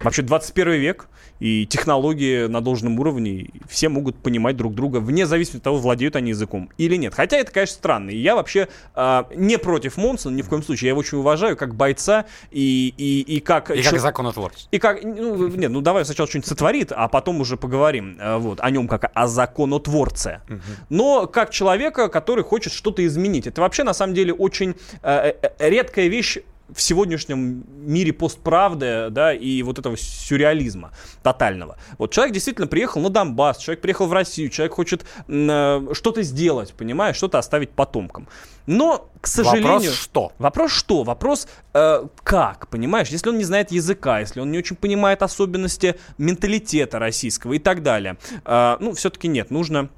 вообще 0.00 0.22
21 0.22 0.74
век, 0.74 1.08
и 1.40 1.66
технологии 1.66 2.46
на 2.46 2.60
должном 2.60 2.98
уровне, 2.98 3.50
все 3.68 3.88
могут 3.88 4.16
понимать 4.16 4.56
друг 4.56 4.74
друга, 4.74 4.98
вне 4.98 5.26
зависимости 5.26 5.58
от 5.58 5.62
того, 5.62 5.78
владеют 5.78 6.16
они 6.16 6.30
языком 6.30 6.70
или 6.78 6.96
нет. 6.96 7.14
Хотя 7.14 7.36
это, 7.36 7.52
конечно, 7.52 7.74
странно. 7.74 8.10
И 8.10 8.16
я 8.16 8.34
вообще 8.34 8.68
э, 8.94 9.24
не 9.34 9.58
против 9.58 9.96
Монсона, 9.96 10.34
ни 10.34 10.42
в 10.42 10.48
коем 10.48 10.62
случае. 10.62 10.88
Я 10.88 10.90
его 10.90 11.00
очень 11.00 11.18
уважаю 11.18 11.56
как 11.56 11.74
бойца 11.74 12.26
и, 12.50 12.94
и, 12.96 13.20
и 13.20 13.40
как... 13.40 13.70
И 13.70 13.82
как 13.82 14.00
законотворец. 14.00 14.68
и 14.70 14.78
как, 14.78 15.02
ну, 15.02 15.48
нет, 15.48 15.70
ну 15.70 15.80
давай 15.80 16.04
сначала 16.04 16.28
что-нибудь 16.28 16.48
сотворит, 16.48 16.92
а 16.92 17.08
потом 17.08 17.40
уже 17.40 17.56
поговорим 17.56 18.16
э, 18.18 18.36
вот, 18.36 18.60
о 18.60 18.70
нем 18.70 18.88
как 18.88 19.10
о 19.14 19.26
законотворце. 19.26 20.40
Но 20.88 21.26
как 21.26 21.50
человека, 21.50 22.08
который 22.08 22.44
хочет 22.44 22.72
что-то 22.72 23.04
изменить. 23.04 23.46
Это 23.46 23.60
вообще 23.60 23.84
на 23.84 23.94
самом 23.94 24.14
деле 24.14 24.32
очень 24.32 24.74
э, 25.02 25.32
э, 25.42 25.68
редкая 25.70 26.08
вещь 26.08 26.38
в 26.74 26.80
сегодняшнем 26.80 27.64
мире 27.68 28.12
постправды, 28.12 29.08
да, 29.10 29.32
и 29.32 29.62
вот 29.62 29.78
этого 29.78 29.96
сюрреализма 29.96 30.92
тотального. 31.22 31.76
Вот 31.98 32.12
человек 32.12 32.34
действительно 32.34 32.66
приехал 32.66 33.00
на 33.00 33.10
Донбасс, 33.10 33.58
человек 33.58 33.80
приехал 33.82 34.06
в 34.06 34.12
Россию, 34.12 34.50
человек 34.50 34.74
хочет 34.74 35.04
э, 35.28 35.86
что-то 35.92 36.22
сделать, 36.22 36.74
понимаешь, 36.74 37.16
что-то 37.16 37.38
оставить 37.38 37.70
потомкам. 37.70 38.28
Но, 38.66 39.08
к 39.20 39.26
сожалению... 39.26 39.72
Вопрос 39.72 39.94
что? 39.94 40.32
Вопрос 40.38 40.72
что? 40.72 41.02
Вопрос 41.04 41.48
э, 41.72 42.06
как, 42.22 42.68
понимаешь? 42.68 43.08
Если 43.08 43.28
он 43.28 43.38
не 43.38 43.44
знает 43.44 43.70
языка, 43.70 44.20
если 44.20 44.40
он 44.40 44.50
не 44.50 44.58
очень 44.58 44.76
понимает 44.76 45.22
особенности 45.22 45.96
менталитета 46.18 46.98
российского 46.98 47.52
и 47.52 47.58
так 47.58 47.82
далее. 47.82 48.18
Э, 48.44 48.76
ну, 48.80 48.92
все-таки 48.92 49.28
нет, 49.28 49.50
нужно... 49.50 49.88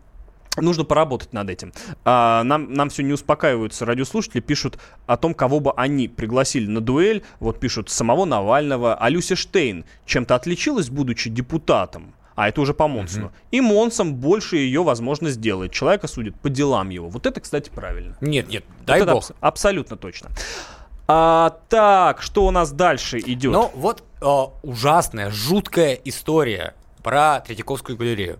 Нужно 0.62 0.84
поработать 0.84 1.32
над 1.32 1.50
этим. 1.50 1.72
А, 2.04 2.42
нам, 2.44 2.72
нам 2.72 2.88
все 2.90 3.02
не 3.02 3.12
успокаиваются 3.12 3.84
радиослушатели, 3.86 4.40
пишут 4.40 4.78
о 5.06 5.16
том, 5.16 5.34
кого 5.34 5.60
бы 5.60 5.72
они 5.76 6.08
пригласили 6.08 6.66
на 6.66 6.80
дуэль. 6.80 7.22
Вот 7.40 7.60
пишут 7.60 7.90
самого 7.90 8.24
Навального. 8.24 8.94
А 8.94 9.08
Люся 9.08 9.36
Штейн 9.36 9.84
чем-то 10.06 10.34
отличилась, 10.34 10.88
будучи 10.90 11.30
депутатом? 11.30 12.14
А 12.34 12.48
это 12.48 12.60
уже 12.60 12.72
по 12.72 12.86
Монсону. 12.86 13.32
И 13.50 13.60
Монсом 13.60 14.14
больше 14.14 14.58
ее, 14.58 14.84
возможно, 14.84 15.28
сделает. 15.28 15.72
Человека 15.72 16.06
судит 16.06 16.38
по 16.38 16.48
делам 16.48 16.88
его. 16.90 17.08
Вот 17.08 17.26
это, 17.26 17.40
кстати, 17.40 17.68
правильно. 17.68 18.16
Нет, 18.20 18.48
нет, 18.48 18.64
Вот 18.78 18.86
дай 18.86 19.00
бог. 19.04 19.24
абс- 19.24 19.32
абсолютно 19.40 19.96
точно. 19.96 20.30
А, 21.08 21.58
так, 21.68 22.22
что 22.22 22.46
у 22.46 22.50
нас 22.50 22.70
дальше 22.70 23.18
идет? 23.18 23.52
Ну, 23.52 23.70
вот 23.74 24.04
э, 24.20 24.26
ужасная, 24.62 25.30
жуткая 25.30 25.94
история 26.04 26.74
про 27.02 27.40
Третьяковскую 27.40 27.96
галерею. 27.98 28.38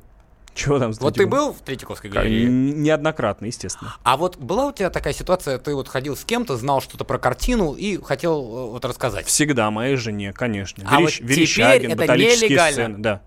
Чего 0.59 0.81
там 0.81 0.93
с 0.93 1.01
Вот 1.01 1.15
ты 1.15 1.25
был 1.25 1.53
в 1.53 1.61
Третьяковской 1.61 2.11
галерее? 2.11 2.49
Неоднократно, 2.49 3.47
естественно. 3.47 3.95
А 4.03 4.17
вот 4.17 4.37
была 4.39 4.67
у 4.67 4.73
тебя 4.73 4.91
такая 4.91 5.13
ситуация, 5.13 5.57
ты 5.59 5.73
вот 5.73 5.87
ходил 5.87 6.17
с 6.17 6.25
кем-то, 6.25 6.57
знал 6.57 6.81
что-то 6.81 7.05
про 7.05 7.19
картину 7.19 7.75
и 7.75 7.97
хотел 8.03 8.41
э, 8.41 8.71
вот 8.73 8.85
рассказать? 8.85 9.27
Всегда 9.27 9.71
моей 9.71 9.95
жене, 9.95 10.33
конечно. 10.33 10.85
А 10.85 11.01
Верещ- 11.01 11.21
вот 11.21 11.31
Верещагин, 11.31 11.79
теперь 11.79 11.91
это 11.93 12.01
баталические 12.01 12.49
нелегально. 12.51 12.73
сцены. 12.73 12.99
Да. 12.99 13.21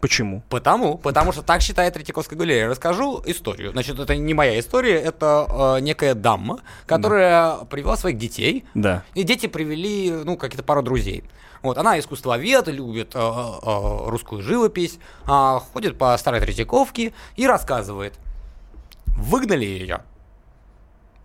Почему? 0.00 0.42
Потому, 0.48 0.96
потому 0.96 1.30
что 1.32 1.42
так 1.42 1.60
считает 1.60 1.92
Третьяковская 1.92 2.38
галерея. 2.38 2.68
Расскажу 2.68 3.22
историю. 3.26 3.72
Значит, 3.72 3.98
это 3.98 4.16
не 4.16 4.32
моя 4.32 4.58
история, 4.58 4.98
это 4.98 5.76
э, 5.76 5.80
некая 5.80 6.14
дама, 6.14 6.60
которая 6.86 7.58
привела 7.66 7.98
своих 7.98 8.16
детей. 8.16 8.64
Да. 8.72 9.04
И 9.14 9.24
дети 9.24 9.46
привели, 9.46 10.10
ну, 10.10 10.38
какие-то 10.38 10.62
пару 10.62 10.82
друзей. 10.82 11.24
Вот, 11.62 11.76
она 11.76 11.98
искусствовед, 11.98 12.68
любит 12.68 13.14
э, 13.14 13.18
э, 13.18 14.08
русскую 14.08 14.40
живопись, 14.40 14.98
а, 15.26 15.60
ходит 15.60 15.98
по 15.98 16.16
старой 16.16 16.40
Третьяковке 16.40 17.12
и 17.36 17.46
рассказывает. 17.46 18.14
Выгнали 19.18 19.66
ее. 19.66 20.02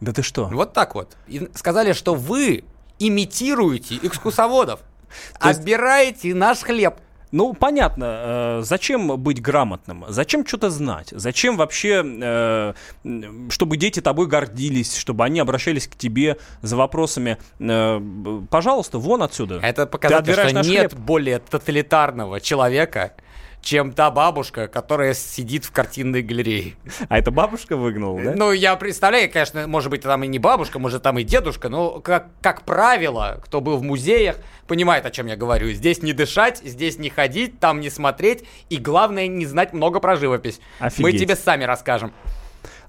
Да 0.02 0.12
ты 0.12 0.22
что? 0.22 0.46
Вот 0.48 0.74
так 0.74 0.96
вот. 0.96 1.16
И 1.28 1.50
сказали, 1.56 1.94
что 1.94 2.14
вы 2.14 2.66
имитируете 3.00 3.96
экскурсоводов. 4.04 4.82
Отбираете 5.40 6.36
наш 6.36 6.60
хлеб. 6.60 6.96
Ну, 7.32 7.54
понятно, 7.54 8.06
э, 8.06 8.62
зачем 8.64 9.18
быть 9.20 9.42
грамотным? 9.42 10.06
Зачем 10.08 10.46
что-то 10.46 10.70
знать? 10.70 11.10
Зачем 11.12 11.58
вообще, 11.58 12.04
э, 12.06 12.74
чтобы 13.50 13.78
дети 13.78 14.00
тобой 14.02 14.28
гордились, 14.28 14.96
чтобы 14.96 15.26
они 15.26 15.40
обращались 15.40 15.88
к 15.88 15.96
тебе 15.96 16.38
за 16.62 16.78
вопросами? 16.78 17.38
э, 17.60 18.42
пожалуйста, 18.50 19.00
вон 19.00 19.24
отсюда. 19.24 19.60
Это 19.62 19.86
показатель, 19.86 20.34
что 20.34 20.62
нет 20.62 20.92
хлеб. 20.92 20.94
более 20.94 21.40
тоталитарного 21.40 22.40
человека, 22.40 23.14
чем 23.66 23.94
та 23.94 24.12
бабушка, 24.12 24.68
которая 24.68 25.16
сидит 25.16 25.66
в 25.66 25.72
картинной 25.72 26.22
галерее. 26.22 26.76
А 27.10 27.18
это 27.18 27.32
бабушка 27.32 27.76
выгнала, 27.76 28.22
да? 28.22 28.34
Ну, 28.36 28.52
я 28.52 28.76
представляю, 28.76 29.30
конечно, 29.30 29.68
может 29.68 29.90
быть, 29.90 30.02
там 30.02 30.24
и 30.24 30.28
не 30.28 30.38
бабушка, 30.38 30.78
может, 30.78 31.02
там 31.02 31.18
и 31.18 31.24
дедушка, 31.24 31.68
но, 31.68 32.00
как, 32.00 32.28
как 32.42 32.62
правило, 32.62 33.42
кто 33.44 33.62
был 33.62 33.78
в 33.78 33.82
музеях, 33.82 34.38
понимает, 34.68 35.08
о 35.08 35.12
чем 35.12 35.26
я 35.26 35.36
говорю. 35.36 35.72
Здесь 35.72 36.04
не 36.04 36.14
дышать, 36.14 36.62
здесь 36.64 37.00
не 37.00 37.10
ходить, 37.10 37.60
там 37.60 37.80
не 37.80 37.90
смотреть, 37.90 38.44
и 38.70 38.78
главное, 38.78 39.28
не 39.28 39.48
знать 39.48 39.74
много 39.74 40.00
про 40.00 40.16
живопись. 40.16 40.60
Мы 40.80 40.88
Офигеть. 40.88 41.22
тебе 41.22 41.36
сами 41.36 41.64
расскажем. 41.64 42.14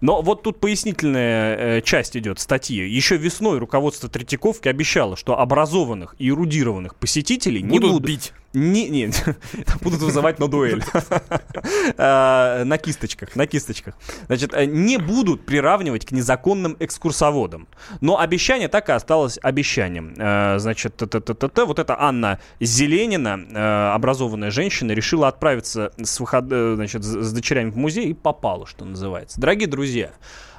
Но 0.01 0.23
вот 0.23 0.43
тут 0.43 0.61
пояснительная 0.61 1.57
э, 1.79 1.81
часть 1.83 2.17
идет 2.17 2.39
статьи. 2.39 2.87
Еще 2.87 3.17
весной 3.17 3.59
руководство 3.59 4.09
Третьяковки 4.09 4.69
обещало, 4.69 5.17
что 5.17 5.39
образованных 5.39 6.15
и 6.19 6.29
эрудированных 6.29 6.97
посетителей 6.97 7.63
не 7.63 7.79
Будут 7.79 7.93
будут 7.93 8.07
бить. 8.07 8.33
Не, 8.53 8.89
не, 8.89 9.11
будут 9.83 10.01
вызывать 10.01 10.39
на 10.39 10.49
дуэль. 10.49 10.83
А, 11.99 12.65
На 12.65 12.79
кисточках, 12.79 13.37
на 13.37 13.47
кисточках. 13.47 13.95
Значит, 14.27 14.53
э, 14.55 14.65
не 14.67 14.99
будут 14.99 15.47
приравнивать 15.47 16.05
к 16.05 16.13
незаконным 16.13 16.77
экскурсоводам. 16.81 17.69
Но 18.01 18.19
обещание 18.19 18.69
так 18.69 18.89
и 18.89 18.93
осталось 18.93 19.39
обещанием. 19.43 20.15
Э, 20.19 20.59
Значит, 20.59 21.01
вот 21.01 21.79
эта 21.79 22.01
Анна 22.01 22.41
Зеленина, 22.61 23.39
э, 23.39 23.95
образованная 23.95 24.51
женщина, 24.51 24.93
решила 24.93 25.29
отправиться 25.29 25.93
с, 26.03 26.21
выход... 26.21 26.47
значит, 26.47 27.05
с 27.05 27.33
дочерями 27.33 27.71
в 27.71 27.77
музей 27.77 28.07
и 28.07 28.15
попала, 28.15 28.67
что 28.67 28.85
называется. 28.85 29.41
Дорогие 29.41 29.69
друзья, 29.69 30.13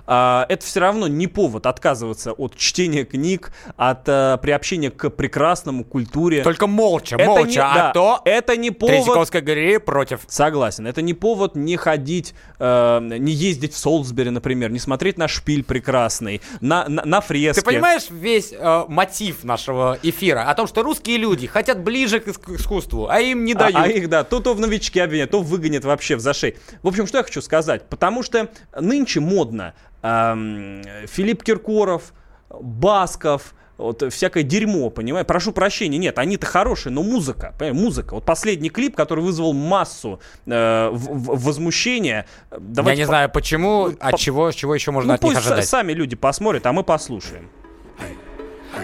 это 0.08 0.60
все 0.66 0.80
равно 0.80 1.08
не 1.08 1.28
повод 1.28 1.66
отказываться 1.66 2.32
от 2.32 2.56
чтения 2.56 3.04
книг, 3.04 3.52
от 3.76 4.08
э, 4.08 4.38
приобщения 4.42 4.90
к 4.90 5.10
прекрасному 5.10 5.84
культуре. 5.84 6.44
Только 6.44 6.66
молча, 6.68 7.16
Это 7.18 7.26
молча, 7.26 7.50
не- 7.50 7.58
а 7.60 7.74
да, 7.76 7.92
то 7.92 8.22
это 8.26 8.56
не 8.56 8.72
повод. 8.72 8.96
Третьяковская 8.96 9.42
галерея 9.42 9.80
против. 9.80 10.22
Согласен. 10.28 10.88
Это 10.88 11.02
не 11.02 11.14
повод 11.14 11.56
не 11.56 11.76
ходить, 11.76 12.34
э, 12.60 13.00
не 13.02 13.32
ездить 13.34 13.74
в 13.74 13.78
Солсбери, 13.78 14.30
например, 14.30 14.72
не 14.72 14.80
смотреть 14.80 15.18
на 15.18 15.28
шпиль 15.28 15.64
прекрасный, 15.64 16.42
на, 16.62 16.88
на, 16.88 17.04
на 17.06 17.22
фрески. 17.22 17.60
Ты 17.60 17.66
понимаешь 17.66 18.10
весь 18.10 18.54
э, 18.54 18.86
мотив 18.88 19.44
нашего 19.44 19.98
эфира 20.04 20.44
о 20.50 20.56
том, 20.56 20.68
что 20.68 20.84
русские 20.84 21.18
люди 21.18 21.48
хотят 21.48 21.84
ближе 21.84 22.20
к 22.20 22.28
иск- 22.28 22.56
искусству, 22.56 23.08
а 23.10 23.20
им 23.20 23.44
не 23.46 23.54
А- 23.54 23.58
дают. 23.58 23.76
А, 23.78 23.88
их, 23.88 24.10
да, 24.10 24.24
то, 24.24 24.40
то 24.40 24.54
в 24.54 24.60
новички 24.60 25.00
обвинят, 25.00 25.32
то 25.32 25.42
выгонят 25.42 25.84
вообще 25.86 26.16
в 26.16 26.20
зашей. 26.22 26.56
В 26.82 26.88
общем, 26.88 27.08
что 27.08 27.18
я 27.18 27.24
хочу 27.24 27.42
сказать. 27.42 27.90
Потому 27.90 28.24
что 28.24 28.50
нынче 28.80 29.20
модно 29.20 29.74
Филипп 30.02 31.44
Киркоров, 31.44 32.14
Басков, 32.50 33.54
вот 33.78 34.12
всякое 34.12 34.42
дерьмо, 34.44 34.90
понимаешь? 34.90 35.28
Прошу 35.28 35.52
прощения, 35.52 35.98
нет, 36.00 36.18
они-то 36.18 36.46
хорошие, 36.48 36.92
но 36.92 37.04
музыка, 37.04 37.54
понимаешь, 37.60 37.84
музыка. 37.84 38.16
Вот 38.16 38.26
последний 38.26 38.70
клип, 38.70 38.96
который 38.96 39.24
вызвал 39.24 39.54
массу 39.54 40.20
э, 40.48 40.90
в- 40.92 40.98
в- 41.36 41.44
возмущения. 41.46 42.26
Я 42.52 42.96
не 42.96 43.06
знаю 43.06 43.30
почему, 43.30 43.92
от 44.00 44.18
чего, 44.18 44.52
чего 44.52 44.74
еще 44.74 44.90
можно 44.92 45.10
ну, 45.10 45.14
от 45.16 45.24
них 45.24 45.34
пусть 45.34 45.46
са- 45.46 45.50
ожидать. 45.52 45.68
сами 45.70 45.94
люди 45.94 46.16
посмотрят, 46.16 46.66
а 46.66 46.74
мы 46.74 46.84
послушаем. 46.84 47.50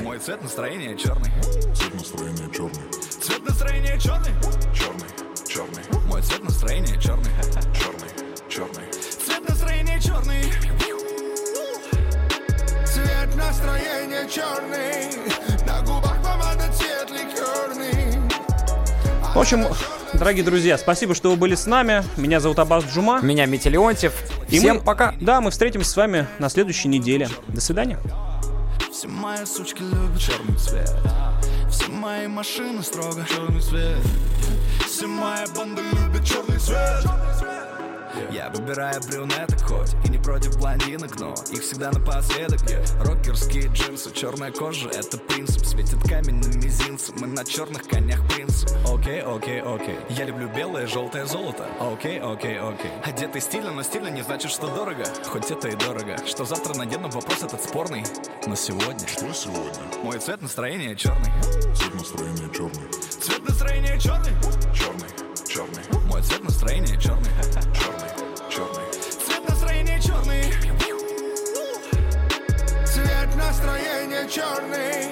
Мой 0.04 0.20
цвет 0.20 0.42
настроения 0.44 0.96
черный. 0.98 1.30
Цвет 1.76 1.94
настроения 1.94 2.50
черный. 2.54 2.82
Цвет 3.20 3.44
настроения 3.48 4.00
черный. 4.00 4.32
Черный, 4.76 5.08
черный. 5.48 6.02
Мой 6.08 6.22
цвет 6.22 6.44
настроения 6.44 7.00
черный. 7.00 7.32
Черный, 7.74 8.10
черный. 8.50 8.92
Цвет 8.92 9.48
настроения 9.50 10.00
черный. 10.00 10.44
Цвет 13.44 13.48
настроения 13.48 14.28
черный, 14.30 15.66
на 15.66 15.82
губах 15.82 16.16
помада 16.24 16.64
цвет 16.74 17.10
ликерный. 17.10 18.20
В 19.34 19.38
общем, 19.38 19.66
дорогие 20.14 20.44
друзья, 20.44 20.78
спасибо, 20.78 21.16
что 21.16 21.32
вы 21.32 21.36
были 21.36 21.56
с 21.56 21.66
нами. 21.66 22.04
Меня 22.16 22.40
зовут 22.40 22.60
Абаз 22.60 22.86
Джума. 22.86 23.22
Меня 23.22 23.46
Митя 23.46 23.70
Леонтьев. 23.70 24.14
И 24.50 24.60
Всем 24.60 24.78
мы, 24.78 24.82
пока. 24.82 25.16
Да, 25.20 25.42
мы 25.42 25.52
встретимся 25.52 25.90
с 25.90 25.96
вами 25.96 26.28
на 26.40 26.50
следующей 26.50 26.88
неделе. 26.88 27.30
До 27.48 27.60
свидания. 27.60 28.00
Все 28.92 29.08
мои 29.08 29.46
сучки 29.46 29.82
любят 29.82 30.20
черный 30.20 30.58
цвет. 30.58 30.92
Все 31.70 31.88
мои 31.90 32.28
машины 32.28 32.82
строго 32.84 33.26
черный 33.28 33.62
цвет. 33.62 33.98
Все 34.88 35.08
мои 35.08 35.46
банды 35.56 35.82
любят 35.82 36.26
черный 36.26 36.60
цвет. 36.60 37.06
Я 38.32 38.50
выбираю 38.50 39.02
брюнеток 39.08 39.62
хоть 39.62 39.94
и 40.06 40.10
не 40.10 40.18
против 40.18 40.58
блондинок, 40.58 41.20
но 41.20 41.34
их 41.52 41.62
всегда 41.62 41.92
напоследок. 41.92 42.62
Yeah. 42.64 43.04
Рокерские 43.04 43.68
джинсы, 43.68 44.12
черная 44.14 44.52
кожа, 44.52 44.90
это 44.90 45.18
принцип. 45.18 45.66
Светит 45.66 46.02
камень 46.08 46.36
на 46.36 46.48
мизинце, 46.58 47.14
мы 47.20 47.28
на 47.28 47.44
черных 47.44 47.88
конях 47.88 48.26
принцип 48.28 48.70
Окей, 48.92 49.22
окей, 49.22 49.62
окей. 49.62 49.98
Я 50.10 50.26
люблю 50.26 50.50
белое, 50.50 50.88
желтое 50.88 51.26
золото. 51.26 51.68
Окей, 51.80 52.20
окей, 52.20 52.60
окей. 52.60 52.92
Одетый 53.04 53.42
стильно, 53.42 53.72
но 53.72 53.84
стильно 53.84 54.08
не 54.08 54.22
значит, 54.22 54.52
что 54.52 54.68
дорого. 54.68 55.04
Хоть 55.26 55.52
это 55.52 55.70
и 55.70 55.76
дорого. 55.76 56.18
Что 56.26 56.46
завтра 56.46 56.74
надену, 56.76 57.10
вопрос 57.10 57.44
этот 57.44 57.62
спорный. 57.64 58.04
Но 58.46 58.56
сегодня 58.56 59.08
Что 59.08 59.34
сегодня? 59.34 60.04
Мой 60.04 60.20
цвет 60.20 60.42
настроения 60.42 60.96
черный 60.96 61.32
Цвет 61.76 61.94
настроения 61.94 62.50
черный 62.54 62.92
Цвет 62.92 63.48
настроения 63.48 64.00
черный 64.00 64.32
Черный, 64.74 65.10
черный 65.48 66.08
Мой 66.08 66.22
цвет 66.22 66.44
настроения 66.44 67.00
черный 67.00 67.30
Цвет 73.54 73.66
настроения 73.66 74.28
черный. 74.30 75.10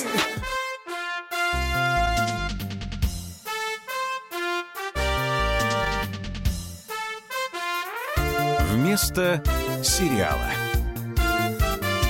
Вместо 8.71 9.43
сериала. 9.83 10.37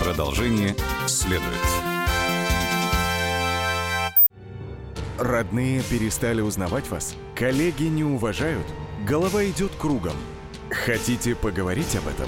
Продолжение 0.04 0.76
следует. 1.08 1.42
Родные 5.20 5.82
перестали 5.84 6.42
узнавать 6.42 6.90
вас? 6.90 7.16
Коллеги 7.36 7.84
не 7.84 8.04
уважают? 8.04 8.66
Голова 9.08 9.46
идет 9.46 9.72
кругом. 9.78 10.16
Хотите 10.70 11.36
поговорить 11.36 11.96
об 11.96 12.08
этом? 12.08 12.28